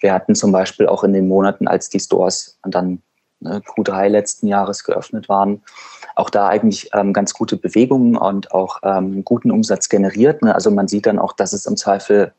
Wir 0.00 0.12
hatten 0.12 0.34
zum 0.34 0.50
Beispiel 0.50 0.88
auch 0.88 1.04
in 1.04 1.12
den 1.12 1.28
Monaten, 1.28 1.68
als 1.68 1.88
die 1.88 2.00
Stores 2.00 2.58
dann 2.64 3.00
ne, 3.38 3.60
Q3 3.60 4.08
letzten 4.08 4.48
Jahres 4.48 4.82
geöffnet 4.82 5.28
waren, 5.28 5.62
auch 6.16 6.28
da 6.28 6.48
eigentlich 6.48 6.90
ähm, 6.92 7.12
ganz 7.12 7.34
gute 7.34 7.56
Bewegungen 7.56 8.16
und 8.16 8.50
auch 8.52 8.80
ähm, 8.82 9.24
guten 9.24 9.52
Umsatz 9.52 9.88
generiert. 9.88 10.42
Ne? 10.42 10.52
Also 10.54 10.72
man 10.72 10.88
sieht 10.88 11.06
dann 11.06 11.20
auch, 11.20 11.32
dass 11.32 11.52
es 11.52 11.66
im 11.66 11.76
Zweifel 11.76 12.32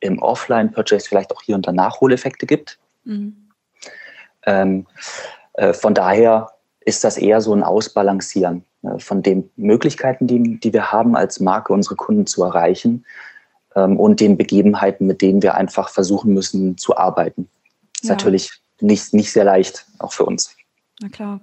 im 0.00 0.18
Offline-Purchase 0.18 1.08
vielleicht 1.08 1.34
auch 1.34 1.40
hier 1.40 1.54
und 1.54 1.66
da 1.66 1.72
Nachholeffekte 1.72 2.44
gibt. 2.44 2.78
Mhm. 3.04 3.48
Ähm, 4.44 4.86
äh, 5.54 5.72
von 5.72 5.94
daher 5.94 6.50
ist 6.84 7.04
das 7.04 7.16
eher 7.16 7.40
so 7.40 7.54
ein 7.54 7.62
Ausbalancieren. 7.62 8.64
Äh, 8.82 8.98
von 8.98 9.22
den 9.22 9.50
Möglichkeiten, 9.56 10.26
die, 10.26 10.58
die 10.60 10.72
wir 10.72 10.92
haben, 10.92 11.16
als 11.16 11.40
Marke 11.40 11.72
unsere 11.72 11.96
Kunden 11.96 12.26
zu 12.26 12.42
erreichen 12.42 13.04
ähm, 13.74 13.98
und 13.98 14.20
den 14.20 14.36
Begebenheiten, 14.36 15.06
mit 15.06 15.22
denen 15.22 15.42
wir 15.42 15.54
einfach 15.54 15.88
versuchen 15.88 16.34
müssen 16.34 16.76
zu 16.78 16.96
arbeiten. 16.96 17.48
Ist 18.00 18.08
ja. 18.08 18.14
natürlich 18.14 18.50
nicht, 18.80 19.14
nicht 19.14 19.32
sehr 19.32 19.44
leicht, 19.44 19.86
auch 19.98 20.12
für 20.12 20.24
uns. 20.24 20.56
Na 21.00 21.08
klar. 21.08 21.40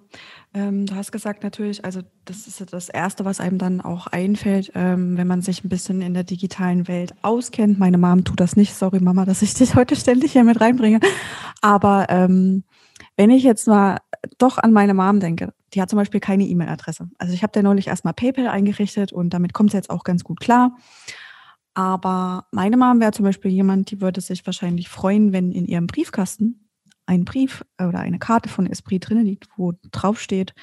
Ähm, 0.52 0.88
du 0.88 0.96
hast 0.96 1.12
gesagt 1.12 1.44
natürlich, 1.44 1.86
also 1.86 2.02
das 2.26 2.48
ist 2.48 2.74
das 2.74 2.90
Erste, 2.90 3.24
was 3.24 3.40
einem 3.40 3.60
dann 3.60 3.82
auch 3.82 4.08
einfällt, 4.08 4.72
ähm, 4.74 5.16
wenn 5.16 5.28
man 5.28 5.44
sich 5.44 5.64
ein 5.64 5.70
bisschen 5.70 6.02
in 6.02 6.16
der 6.16 6.24
digitalen 6.24 6.88
Welt 6.88 7.14
auskennt. 7.22 7.78
Meine 7.78 8.00
Mom 8.00 8.24
tut 8.24 8.40
das 8.40 8.56
nicht. 8.56 8.74
Sorry, 8.74 9.00
Mama, 9.00 9.26
dass 9.26 9.44
ich 9.44 9.54
dich 9.54 9.76
heute 9.76 9.96
ständig 9.96 10.32
hier 10.32 10.44
mit 10.44 10.60
reinbringe. 10.60 11.02
Aber 11.62 12.08
ähm, 12.10 12.64
wenn 13.20 13.32
ich 13.32 13.44
jetzt 13.44 13.68
mal 13.68 13.98
doch 14.38 14.60
an 14.60 14.72
meine 14.72 14.94
Mom 14.94 15.20
denke, 15.20 15.54
die 15.74 15.82
hat 15.82 15.90
zum 15.90 15.98
Beispiel 15.98 16.22
keine 16.22 16.46
E-Mail-Adresse. 16.46 17.10
Also 17.18 17.34
ich 17.34 17.44
habe 17.44 17.52
da 17.52 17.62
neulich 17.62 17.88
erstmal 17.88 18.14
PayPal 18.14 18.48
eingerichtet 18.48 19.12
und 19.12 19.34
damit 19.34 19.52
kommt 19.52 19.72
sie 19.72 19.78
jetzt 19.78 19.90
auch 19.90 20.06
ganz 20.06 20.24
gut 20.24 20.40
klar. 20.40 20.78
Aber 21.74 22.48
meine 22.54 22.78
Mom 22.78 23.02
wäre 23.02 23.12
zum 23.12 23.26
Beispiel 23.26 23.52
jemand, 23.52 23.92
die 23.92 24.00
würde 24.00 24.22
sich 24.22 24.46
wahrscheinlich 24.46 24.88
freuen, 24.88 25.34
wenn 25.34 25.52
in 25.52 25.66
ihrem 25.66 25.86
Briefkasten 25.86 26.70
ein 27.08 27.26
Brief 27.26 27.66
oder 27.78 28.00
eine 28.00 28.20
Karte 28.20 28.48
von 28.48 28.66
Esprit 28.66 29.10
drin 29.10 29.26
liegt, 29.26 29.50
wo 29.58 29.74
drauf 29.92 30.22
steht, 30.22 30.54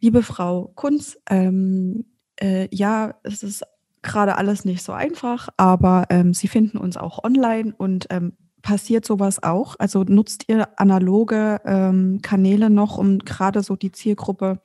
liebe 0.00 0.22
Frau 0.22 0.70
Kunz, 0.76 1.18
ähm, 1.28 2.04
äh, 2.36 2.68
ja, 2.70 3.16
es 3.24 3.42
ist 3.42 3.64
gerade 4.02 4.38
alles 4.38 4.64
nicht 4.64 4.84
so 4.84 4.92
einfach, 4.92 5.48
aber 5.56 6.06
ähm, 6.08 6.34
Sie 6.34 6.46
finden 6.46 6.78
uns 6.78 6.96
auch 6.96 7.24
online 7.24 7.74
und 7.76 8.06
ähm, 8.10 8.36
passiert 8.62 9.04
sowas 9.04 9.42
auch? 9.42 9.76
Also 9.78 10.04
nutzt 10.04 10.44
ihr 10.48 10.68
analoge 10.78 11.60
ähm, 11.64 12.20
Kanäle 12.22 12.70
noch, 12.70 12.98
um 12.98 13.18
gerade 13.18 13.62
so 13.62 13.76
die 13.76 13.92
Zielgruppe, 13.92 14.60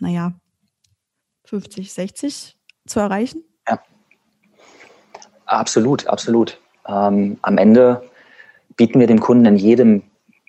naja, 0.00 0.32
50, 1.44 1.92
60 1.92 2.58
zu 2.86 3.00
erreichen? 3.00 3.42
Ja, 3.68 3.80
absolut, 5.46 6.06
absolut. 6.06 6.60
Ähm, 6.86 7.38
am 7.42 7.58
Ende 7.58 8.02
bieten 8.76 9.00
wir 9.00 9.06
dem 9.06 9.20
Kunden 9.20 9.46
in 9.46 9.56
jedem 9.56 10.02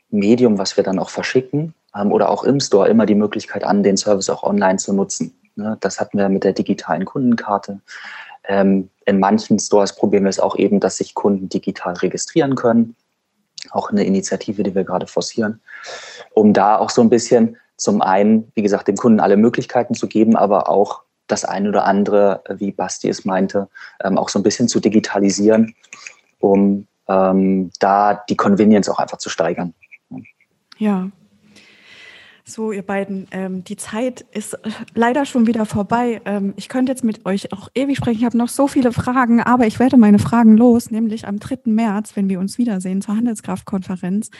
Medium, 0.09 0.57
was 0.57 0.77
wir 0.77 0.83
dann 0.83 0.99
auch 0.99 1.09
verschicken 1.09 1.73
ähm, 1.95 2.11
oder 2.11 2.29
auch 2.29 2.43
im 2.43 2.59
Store, 2.59 2.89
immer 2.89 3.05
die 3.05 3.15
Möglichkeit 3.15 3.63
an, 3.63 3.83
den 3.83 3.97
Service 3.97 4.29
auch 4.29 4.43
online 4.43 4.77
zu 4.77 4.93
nutzen. 4.93 5.37
Ne? 5.55 5.77
Das 5.81 5.99
hatten 5.99 6.17
wir 6.17 6.29
mit 6.29 6.43
der 6.43 6.53
digitalen 6.53 7.05
Kundenkarte. 7.05 7.81
Ähm, 8.47 8.89
in 9.05 9.19
manchen 9.19 9.59
Stores 9.59 9.95
probieren 9.95 10.23
wir 10.23 10.29
es 10.29 10.39
auch 10.39 10.55
eben, 10.57 10.79
dass 10.79 10.97
sich 10.97 11.13
Kunden 11.13 11.49
digital 11.49 11.93
registrieren 11.95 12.55
können. 12.55 12.95
Auch 13.71 13.91
eine 13.91 14.03
Initiative, 14.03 14.63
die 14.63 14.75
wir 14.75 14.83
gerade 14.83 15.07
forcieren, 15.07 15.61
um 16.33 16.53
da 16.53 16.77
auch 16.77 16.89
so 16.89 17.01
ein 17.01 17.09
bisschen 17.09 17.57
zum 17.75 18.01
einen, 18.01 18.51
wie 18.55 18.61
gesagt, 18.61 18.87
dem 18.87 18.95
Kunden 18.95 19.19
alle 19.19 19.37
Möglichkeiten 19.37 19.93
zu 19.93 20.07
geben, 20.07 20.35
aber 20.35 20.69
auch 20.69 21.01
das 21.27 21.45
eine 21.45 21.69
oder 21.69 21.85
andere, 21.85 22.43
wie 22.49 22.71
Basti 22.71 23.07
es 23.09 23.25
meinte, 23.25 23.69
ähm, 24.03 24.17
auch 24.17 24.29
so 24.29 24.39
ein 24.39 24.43
bisschen 24.43 24.67
zu 24.67 24.79
digitalisieren, 24.79 25.75
um 26.39 26.87
ähm, 27.07 27.71
da 27.79 28.13
die 28.29 28.35
Convenience 28.35 28.89
auch 28.89 28.99
einfach 28.99 29.17
zu 29.17 29.29
steigern. 29.29 29.73
Ja, 30.77 31.09
So, 32.49 32.71
ihr 32.71 32.81
beiden, 32.81 33.27
ähm, 33.29 33.63
die 33.63 33.75
Zeit 33.75 34.25
ist 34.31 34.53
äh, 34.53 34.71
leider 34.95 35.25
schon 35.25 35.45
wieder 35.45 35.67
vorbei. 35.67 36.19
Ähm, 36.25 36.53
ich 36.57 36.67
könnte 36.67 36.91
jetzt 36.91 37.03
mit 37.03 37.25
euch 37.27 37.53
auch 37.53 37.69
ewig 37.75 37.97
sprechen. 37.97 38.17
Ich 38.17 38.25
habe 38.25 38.37
noch 38.37 38.49
so 38.49 38.67
viele 38.67 38.91
Fragen, 38.91 39.39
aber 39.39 39.67
ich 39.67 39.77
werde 39.77 39.97
meine 39.97 40.17
Fragen 40.17 40.57
los, 40.57 40.89
nämlich 40.89 41.27
am 41.27 41.39
3. 41.39 41.59
März, 41.65 42.15
wenn 42.15 42.27
wir 42.27 42.39
uns 42.39 42.57
wiedersehen 42.57 43.03
zur 43.03 43.15
Handelskraftkonferenz. 43.15 44.31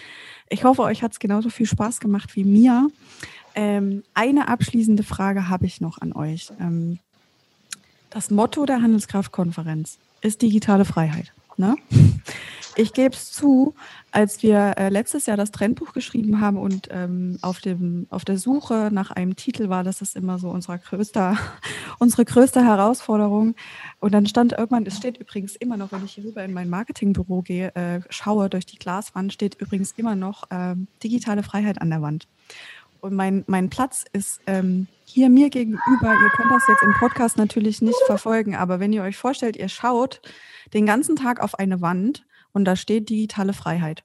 Ich 0.50 0.64
hoffe, 0.64 0.82
euch 0.82 1.04
hat 1.04 1.12
es 1.12 1.20
genauso 1.20 1.50
viel 1.50 1.68
Spaß 1.68 2.00
gemacht 2.00 2.36
wie 2.36 2.46
mir. 2.46 2.90
Ähm, 3.54 4.02
eine 4.16 4.48
abschließende 4.48 5.04
Frage 5.04 5.48
habe 5.48 5.68
ich 5.68 5.80
noch 5.80 6.00
an 6.02 6.14
euch. 6.14 6.50
Ähm, 6.60 6.98
das 8.10 8.32
Motto 8.32 8.66
der 8.66 8.82
Handelskraftkonferenz 8.82 10.00
ist 10.22 10.42
digitale 10.42 10.84
Freiheit. 10.84 11.32
Ne? 11.58 11.76
Ich 12.80 12.94
gebe 12.94 13.14
es 13.14 13.34
zu, 13.34 13.76
als 14.10 14.42
wir 14.42 14.76
äh, 14.78 14.88
letztes 14.88 15.26
Jahr 15.26 15.36
das 15.36 15.52
Trendbuch 15.52 15.92
geschrieben 15.92 16.40
haben 16.40 16.58
und 16.58 16.88
ähm, 16.92 17.38
auf, 17.42 17.60
dem, 17.60 18.08
auf 18.10 18.24
der 18.24 18.38
Suche 18.38 18.88
nach 18.90 19.12
einem 19.12 19.36
Titel 19.36 19.68
war, 19.68 19.84
das 19.84 20.02
ist 20.02 20.16
immer 20.16 20.40
so 20.40 20.50
unser 20.50 20.78
größter, 20.78 21.38
unsere 22.00 22.24
größte 22.24 22.64
Herausforderung. 22.64 23.56
Und 24.00 24.14
dann 24.14 24.28
stand 24.28 24.54
irgendwann, 24.54 24.86
es 24.86 24.96
steht 24.96 25.18
übrigens 25.18 25.58
immer 25.58 25.76
noch, 25.76 25.92
wenn 25.92 26.06
ich 26.06 26.14
hier 26.14 26.24
rüber 26.24 26.42
in 26.42 26.54
mein 26.54 26.70
Marketingbüro 26.70 27.42
gehe, 27.42 27.76
äh, 27.76 28.00
schaue 28.10 28.50
durch 28.50 28.66
die 28.66 28.80
Glaswand, 28.80 29.34
steht 29.34 29.56
übrigens 29.56 29.92
immer 29.98 30.16
noch 30.16 30.50
äh, 30.50 30.76
digitale 31.04 31.44
Freiheit 31.44 31.82
an 31.82 31.90
der 31.90 32.02
Wand. 32.02 32.30
Und 33.02 33.14
mein, 33.14 33.44
mein 33.48 33.70
Platz 33.70 34.06
ist 34.14 34.40
ähm, 34.48 34.88
hier 35.04 35.30
mir 35.30 35.50
gegenüber. 35.50 36.14
Ihr 36.14 36.30
könnt 36.30 36.52
das 36.52 36.64
jetzt 36.70 36.84
im 36.84 36.94
Podcast 36.94 37.36
natürlich 37.36 37.82
nicht 37.82 38.00
verfolgen, 38.06 38.56
aber 38.56 38.80
wenn 38.80 38.94
ihr 38.94 39.04
euch 39.04 39.18
vorstellt, 39.18 39.58
ihr 39.58 39.68
schaut 39.68 40.22
den 40.74 40.86
ganzen 40.86 41.18
Tag 41.18 41.42
auf 41.42 41.60
eine 41.60 41.82
Wand 41.82 42.24
und 42.52 42.66
da 42.66 42.76
steht 42.76 43.10
digitale 43.10 43.54
Freiheit. 43.54 44.04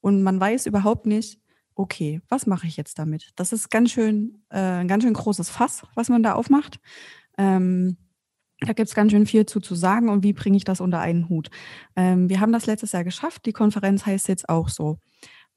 Und 0.00 0.22
man 0.22 0.38
weiß 0.38 0.66
überhaupt 0.66 1.06
nicht, 1.06 1.38
okay, 1.74 2.20
was 2.28 2.46
mache 2.46 2.66
ich 2.66 2.76
jetzt 2.76 2.98
damit? 2.98 3.32
Das 3.36 3.52
ist 3.52 3.70
ganz 3.70 3.90
schön, 3.90 4.42
äh, 4.50 4.58
ein 4.58 4.88
ganz 4.88 5.04
schön 5.04 5.14
großes 5.14 5.50
Fass, 5.50 5.82
was 5.94 6.08
man 6.08 6.22
da 6.22 6.34
aufmacht. 6.34 6.78
Ähm, 7.38 7.96
da 8.60 8.72
gibt 8.72 8.88
es 8.88 8.94
ganz 8.94 9.12
schön 9.12 9.26
viel 9.26 9.46
zu, 9.46 9.60
zu 9.60 9.74
sagen 9.74 10.08
und 10.08 10.22
wie 10.22 10.32
bringe 10.32 10.56
ich 10.56 10.64
das 10.64 10.80
unter 10.80 11.00
einen 11.00 11.28
Hut. 11.28 11.50
Ähm, 11.96 12.28
wir 12.28 12.40
haben 12.40 12.52
das 12.52 12.66
letztes 12.66 12.92
Jahr 12.92 13.04
geschafft. 13.04 13.46
Die 13.46 13.52
Konferenz 13.52 14.06
heißt 14.06 14.28
jetzt 14.28 14.48
auch 14.48 14.68
so. 14.68 14.98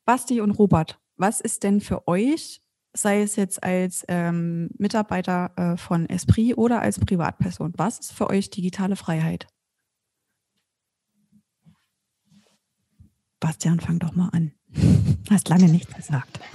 Basti 0.05 0.41
und 0.41 0.51
Robert, 0.51 0.99
was 1.17 1.41
ist 1.41 1.63
denn 1.63 1.81
für 1.81 2.07
euch, 2.07 2.61
sei 2.93 3.21
es 3.21 3.35
jetzt 3.35 3.63
als 3.63 4.03
ähm, 4.07 4.69
Mitarbeiter 4.77 5.51
äh, 5.55 5.77
von 5.77 6.09
Esprit 6.09 6.57
oder 6.57 6.81
als 6.81 6.99
Privatperson, 6.99 7.73
was 7.77 7.99
ist 7.99 8.11
für 8.13 8.29
euch 8.29 8.49
digitale 8.49 8.95
Freiheit? 8.95 9.47
Bastian, 13.39 13.79
fang 13.79 13.99
doch 13.99 14.13
mal 14.13 14.29
an. 14.33 14.51
Hast 15.29 15.49
lange 15.49 15.65
nichts 15.65 15.93
gesagt. 15.93 16.39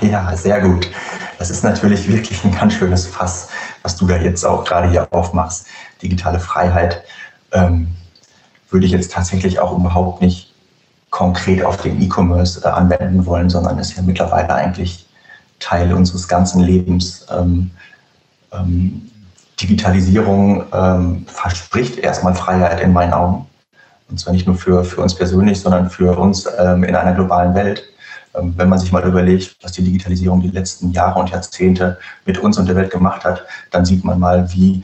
Ja, 0.00 0.34
sehr 0.36 0.60
gut. 0.60 0.90
Das 1.38 1.50
ist 1.50 1.64
natürlich 1.64 2.08
wirklich 2.08 2.44
ein 2.44 2.52
ganz 2.52 2.74
schönes 2.74 3.06
Fass, 3.06 3.48
was 3.82 3.96
du 3.96 4.06
da 4.06 4.16
jetzt 4.16 4.44
auch 4.44 4.64
gerade 4.64 4.90
hier 4.90 5.06
aufmachst. 5.12 5.66
Digitale 6.00 6.38
Freiheit 6.38 7.02
ähm, 7.52 7.88
würde 8.70 8.86
ich 8.86 8.92
jetzt 8.92 9.12
tatsächlich 9.12 9.58
auch 9.58 9.76
überhaupt 9.76 10.20
nicht 10.20 10.52
konkret 11.10 11.64
auf 11.64 11.76
den 11.78 12.00
E-Commerce 12.00 12.64
äh, 12.64 12.68
anwenden 12.68 13.26
wollen, 13.26 13.50
sondern 13.50 13.78
ist 13.78 13.96
ja 13.96 14.02
mittlerweile 14.02 14.54
eigentlich 14.54 15.06
Teil 15.58 15.92
unseres 15.92 16.26
ganzen 16.26 16.62
Lebens. 16.62 17.26
Ähm, 17.30 17.70
ähm, 18.52 19.10
Digitalisierung 19.60 20.64
ähm, 20.72 21.26
verspricht 21.26 21.98
erstmal 21.98 22.34
Freiheit 22.34 22.80
in 22.80 22.92
meinen 22.92 23.12
Augen. 23.12 23.46
Und 24.08 24.18
zwar 24.18 24.32
nicht 24.32 24.46
nur 24.46 24.56
für, 24.56 24.84
für 24.84 25.00
uns 25.00 25.14
persönlich, 25.14 25.60
sondern 25.60 25.90
für 25.90 26.18
uns 26.18 26.46
ähm, 26.58 26.84
in 26.84 26.94
einer 26.94 27.14
globalen 27.14 27.54
Welt. 27.54 27.84
Ähm, 28.34 28.54
wenn 28.56 28.68
man 28.68 28.78
sich 28.78 28.92
mal 28.92 29.06
überlegt, 29.06 29.56
was 29.62 29.72
die 29.72 29.82
Digitalisierung 29.82 30.40
die 30.40 30.48
letzten 30.48 30.92
Jahre 30.92 31.20
und 31.20 31.30
Jahrzehnte 31.30 31.98
mit 32.24 32.38
uns 32.38 32.58
und 32.58 32.66
der 32.66 32.76
Welt 32.76 32.90
gemacht 32.90 33.24
hat, 33.24 33.44
dann 33.70 33.84
sieht 33.84 34.04
man 34.04 34.18
mal, 34.18 34.52
wie, 34.52 34.82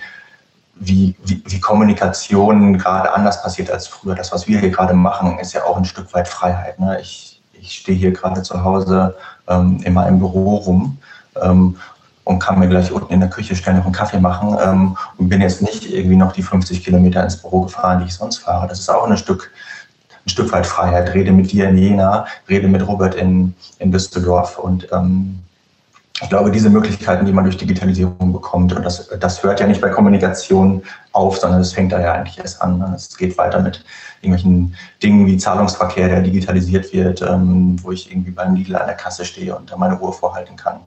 wie, 0.77 1.15
wie, 1.25 1.43
wie 1.47 1.61
Kommunikation 1.61 2.79
gerade 2.79 3.13
anders 3.13 3.43
passiert 3.43 3.71
als 3.71 3.87
früher. 3.87 4.15
Das, 4.15 4.33
was 4.33 4.47
wir 4.47 4.61
hier 4.61 4.71
gerade 4.71 4.95
machen, 4.95 5.39
ist 5.39 5.53
ja 5.53 5.65
auch 5.65 5.77
ein 5.77 5.85
Stück 5.85 6.13
weit 6.15 6.29
Freiheit. 6.29 6.79
Ne? 6.79 6.99
Ich, 7.01 7.41
ich 7.53 7.73
stehe 7.73 7.99
hier 7.99 8.13
gerade 8.13 8.43
zu 8.43 8.63
Hause 8.63 9.17
ähm, 9.49 9.81
in 9.85 9.95
meinem 9.95 10.19
Büro 10.19 10.57
rum 10.57 10.99
ähm, 11.43 11.77
und 12.29 12.41
kann 12.41 12.59
mir 12.59 12.69
gleich 12.69 12.93
unten 12.93 13.11
in 13.11 13.21
der 13.21 13.31
Küche 13.31 13.57
schnell 13.57 13.77
noch 13.77 13.87
einen 13.87 13.95
Kaffee 13.95 14.21
machen 14.21 14.55
ähm, 14.63 14.99
und 15.17 15.31
bin 15.31 15.41
jetzt 15.41 15.63
nicht 15.63 15.91
irgendwie 15.91 16.17
noch 16.17 16.33
die 16.33 16.43
50 16.43 16.85
Kilometer 16.85 17.25
ins 17.25 17.39
Büro 17.39 17.63
gefahren, 17.63 18.01
die 18.01 18.05
ich 18.05 18.15
sonst 18.15 18.39
fahre. 18.39 18.69
Das 18.69 18.81
ist 18.81 18.91
auch 18.91 19.09
ein 19.09 19.17
Stück, 19.17 19.51
ein 20.27 20.29
Stück 20.29 20.53
weit 20.53 20.67
Freiheit. 20.67 21.15
Rede 21.15 21.33
mit 21.33 21.51
dir 21.51 21.71
in 21.71 21.79
Jena, 21.79 22.27
rede 22.47 22.69
mit 22.69 22.87
Robert 22.87 23.15
in, 23.15 23.55
in 23.79 23.91
Düsseldorf 23.91 24.59
und 24.59 24.87
ähm, 24.93 25.39
ich 26.21 26.29
glaube, 26.29 26.51
diese 26.51 26.69
Möglichkeiten, 26.69 27.25
die 27.25 27.33
man 27.33 27.45
durch 27.45 27.57
Digitalisierung 27.57 28.33
bekommt, 28.33 28.75
und 28.75 28.85
das, 28.85 29.09
das 29.21 29.43
hört 29.43 29.61
ja 29.61 29.67
nicht 29.67 29.81
bei 29.81 29.89
Kommunikation 29.89 30.83
auf, 31.13 31.39
sondern 31.39 31.61
es 31.61 31.73
fängt 31.73 31.93
da 31.93 32.01
ja 32.01 32.13
eigentlich 32.13 32.39
erst 32.39 32.61
an. 32.61 32.83
Es 32.95 33.17
geht 33.17 33.39
weiter 33.39 33.63
mit 33.63 33.85
irgendwelchen 34.21 34.75
Dingen 35.03 35.25
wie 35.27 35.39
Zahlungsverkehr, 35.39 36.09
der 36.09 36.21
digitalisiert 36.21 36.93
wird, 36.93 37.23
ähm, 37.23 37.77
wo 37.83 37.93
ich 37.93 38.11
irgendwie 38.11 38.33
beim 38.33 38.55
Lidl 38.55 38.77
an 38.77 38.87
der 38.87 38.97
Kasse 38.97 39.25
stehe 39.25 39.57
und 39.57 39.71
da 39.71 39.77
meine 39.79 39.99
Uhr 39.99 40.13
vorhalten 40.13 40.57
kann 40.57 40.81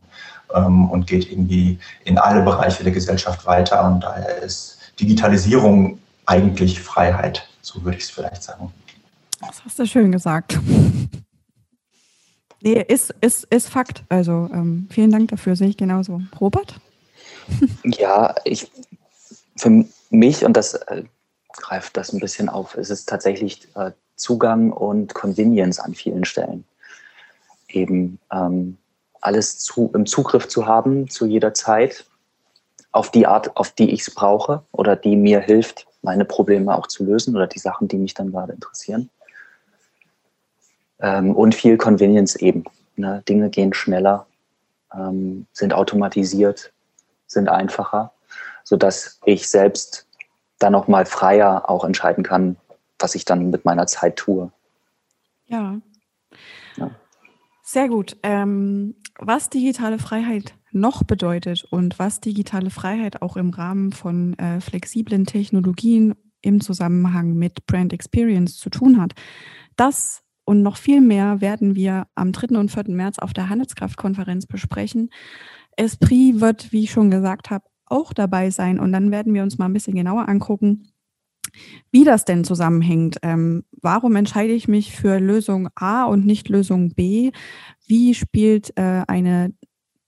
ähm, 0.53 0.89
und 0.89 1.07
geht 1.07 1.31
irgendwie 1.31 1.79
in 2.05 2.17
alle 2.17 2.41
Bereiche 2.43 2.83
der 2.83 2.93
Gesellschaft 2.93 3.45
weiter. 3.45 3.85
Und 3.85 4.01
daher 4.01 4.37
ist 4.37 4.77
Digitalisierung 4.99 5.99
eigentlich 6.25 6.79
Freiheit, 6.79 7.47
so 7.61 7.83
würde 7.83 7.97
ich 7.97 8.05
es 8.05 8.09
vielleicht 8.09 8.43
sagen. 8.43 8.71
Das 9.39 9.63
hast 9.65 9.79
du 9.79 9.85
schön 9.85 10.11
gesagt. 10.11 10.59
Nee, 12.61 12.85
ist, 12.87 13.13
ist, 13.21 13.45
ist 13.45 13.69
Fakt. 13.69 14.03
Also 14.09 14.49
ähm, 14.53 14.87
vielen 14.91 15.11
Dank 15.11 15.29
dafür, 15.29 15.55
sehe 15.55 15.69
ich 15.69 15.77
genauso. 15.77 16.21
Robert? 16.39 16.75
Ja, 17.83 18.35
ich, 18.45 18.71
für 19.57 19.83
mich, 20.11 20.45
und 20.45 20.55
das 20.55 20.75
äh, 20.75 21.03
greift 21.53 21.97
das 21.97 22.13
ein 22.13 22.19
bisschen 22.19 22.49
auf, 22.49 22.75
ist 22.75 22.91
es 22.91 23.05
tatsächlich 23.05 23.67
äh, 23.75 23.91
Zugang 24.15 24.71
und 24.71 25.13
Convenience 25.15 25.79
an 25.79 25.95
vielen 25.95 26.23
Stellen. 26.23 26.63
Eben 27.67 28.19
ähm, 28.31 28.77
alles 29.21 29.59
zu, 29.59 29.91
im 29.93 30.05
Zugriff 30.05 30.47
zu 30.47 30.65
haben 30.65 31.09
zu 31.09 31.25
jeder 31.25 31.53
Zeit 31.53 32.05
auf 32.91 33.11
die 33.11 33.25
Art, 33.25 33.55
auf 33.55 33.71
die 33.71 33.91
ich 33.91 34.01
es 34.01 34.13
brauche 34.13 34.63
oder 34.71 34.95
die 34.95 35.15
mir 35.15 35.39
hilft, 35.39 35.87
meine 36.01 36.25
Probleme 36.25 36.75
auch 36.75 36.87
zu 36.87 37.05
lösen 37.05 37.35
oder 37.35 37.47
die 37.47 37.59
Sachen, 37.59 37.87
die 37.87 37.97
mich 37.97 38.13
dann 38.13 38.31
gerade 38.31 38.53
interessieren. 38.53 39.09
Ähm, 40.99 41.35
und 41.35 41.55
viel 41.55 41.77
Convenience 41.77 42.35
eben. 42.35 42.65
Ne? 42.95 43.23
Dinge 43.27 43.49
gehen 43.49 43.73
schneller, 43.73 44.27
ähm, 44.93 45.47
sind 45.53 45.73
automatisiert, 45.73 46.73
sind 47.27 47.49
einfacher, 47.49 48.11
sodass 48.63 49.19
ich 49.25 49.49
selbst 49.49 50.05
dann 50.59 50.75
auch 50.75 50.87
mal 50.87 51.05
freier 51.05 51.69
auch 51.69 51.85
entscheiden 51.85 52.23
kann, 52.23 52.57
was 52.99 53.15
ich 53.15 53.25
dann 53.25 53.49
mit 53.49 53.65
meiner 53.65 53.87
Zeit 53.87 54.17
tue. 54.17 54.51
Ja. 55.47 55.75
ja. 56.77 56.91
Sehr 57.73 57.87
gut. 57.87 58.17
Ähm, 58.21 58.95
was 59.17 59.49
digitale 59.49 59.97
Freiheit 59.97 60.55
noch 60.73 61.05
bedeutet 61.05 61.63
und 61.63 61.99
was 61.99 62.19
digitale 62.19 62.69
Freiheit 62.69 63.21
auch 63.21 63.37
im 63.37 63.49
Rahmen 63.49 63.93
von 63.93 64.37
äh, 64.39 64.59
flexiblen 64.59 65.25
Technologien 65.25 66.15
im 66.41 66.59
Zusammenhang 66.59 67.35
mit 67.35 67.65
Brand 67.67 67.93
Experience 67.93 68.57
zu 68.57 68.69
tun 68.69 68.99
hat, 68.99 69.13
das 69.77 70.21
und 70.43 70.63
noch 70.63 70.75
viel 70.75 70.99
mehr 70.99 71.39
werden 71.39 71.73
wir 71.73 72.07
am 72.13 72.33
3. 72.33 72.57
und 72.57 72.71
4. 72.71 72.89
März 72.89 73.19
auf 73.19 73.31
der 73.31 73.47
Handelskraftkonferenz 73.47 74.47
besprechen. 74.47 75.09
Esprit 75.77 76.41
wird, 76.41 76.73
wie 76.73 76.83
ich 76.83 76.91
schon 76.91 77.09
gesagt 77.09 77.51
habe, 77.51 77.63
auch 77.85 78.11
dabei 78.11 78.49
sein 78.49 78.81
und 78.81 78.91
dann 78.91 79.11
werden 79.11 79.33
wir 79.33 79.43
uns 79.43 79.57
mal 79.57 79.67
ein 79.67 79.73
bisschen 79.73 79.95
genauer 79.95 80.27
angucken, 80.27 80.91
wie 81.91 82.03
das 82.03 82.25
denn 82.25 82.43
zusammenhängt. 82.43 83.17
Ähm, 83.23 83.63
warum 83.81 84.15
entscheide 84.15 84.53
ich 84.53 84.67
mich 84.67 84.95
für 84.95 85.19
Lösung 85.19 85.69
A 85.75 86.05
und 86.05 86.25
nicht 86.25 86.49
Lösung 86.49 86.93
B? 86.93 87.31
Wie 87.87 88.13
spielt 88.13 88.77
äh, 88.77 89.03
eine 89.07 89.53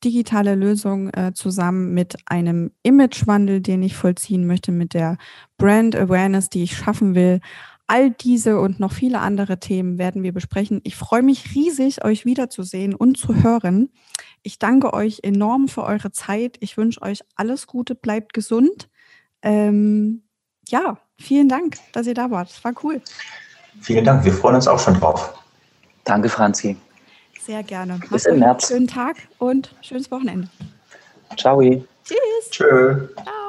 digitale 0.03 0.55
Lösung 0.55 1.09
äh, 1.09 1.33
zusammen 1.33 1.93
mit 1.93 2.15
einem 2.25 2.71
Imagewandel, 2.83 3.61
den 3.61 3.83
ich 3.83 3.95
vollziehen 3.95 4.45
möchte, 4.45 4.71
mit 4.71 4.93
der 4.93 5.17
Brand 5.57 5.95
Awareness, 5.95 6.49
die 6.49 6.63
ich 6.63 6.75
schaffen 6.75 7.15
will? 7.15 7.39
All 7.87 8.11
diese 8.11 8.59
und 8.59 8.79
noch 8.79 8.93
viele 8.93 9.19
andere 9.19 9.59
Themen 9.59 9.97
werden 9.97 10.23
wir 10.23 10.31
besprechen. 10.31 10.79
Ich 10.83 10.95
freue 10.95 11.21
mich 11.21 11.53
riesig, 11.53 12.03
euch 12.03 12.25
wiederzusehen 12.25 12.95
und 12.95 13.17
zu 13.17 13.43
hören. 13.43 13.89
Ich 14.41 14.57
danke 14.57 14.93
euch 14.93 15.19
enorm 15.23 15.67
für 15.67 15.83
eure 15.83 16.11
Zeit. 16.11 16.57
Ich 16.61 16.77
wünsche 16.77 17.01
euch 17.01 17.21
alles 17.35 17.67
Gute, 17.67 17.93
bleibt 17.93 18.33
gesund. 18.33 18.89
Ähm, 19.41 20.23
ja, 20.69 20.97
vielen 21.19 21.49
Dank, 21.49 21.77
dass 21.91 22.07
ihr 22.07 22.13
da 22.13 22.29
wart. 22.31 22.49
Es 22.49 22.63
war 22.63 22.73
cool. 22.83 23.01
Vielen 23.81 24.05
Dank, 24.05 24.23
wir 24.23 24.33
freuen 24.33 24.55
uns 24.55 24.67
auch 24.67 24.79
schon 24.79 24.99
drauf. 24.99 25.33
Danke, 26.03 26.29
Franzi. 26.29 26.77
Sehr 27.39 27.63
gerne. 27.63 27.99
Bis 28.09 28.25
im 28.25 28.39
März. 28.39 28.67
Schönen 28.67 28.87
Tag 28.87 29.17
und 29.39 29.73
schönes 29.81 30.09
Wochenende. 30.11 30.47
Ciao. 31.37 31.61
Tschüss. 31.61 32.49
Tschö. 32.49 33.07
Ciao. 33.15 33.42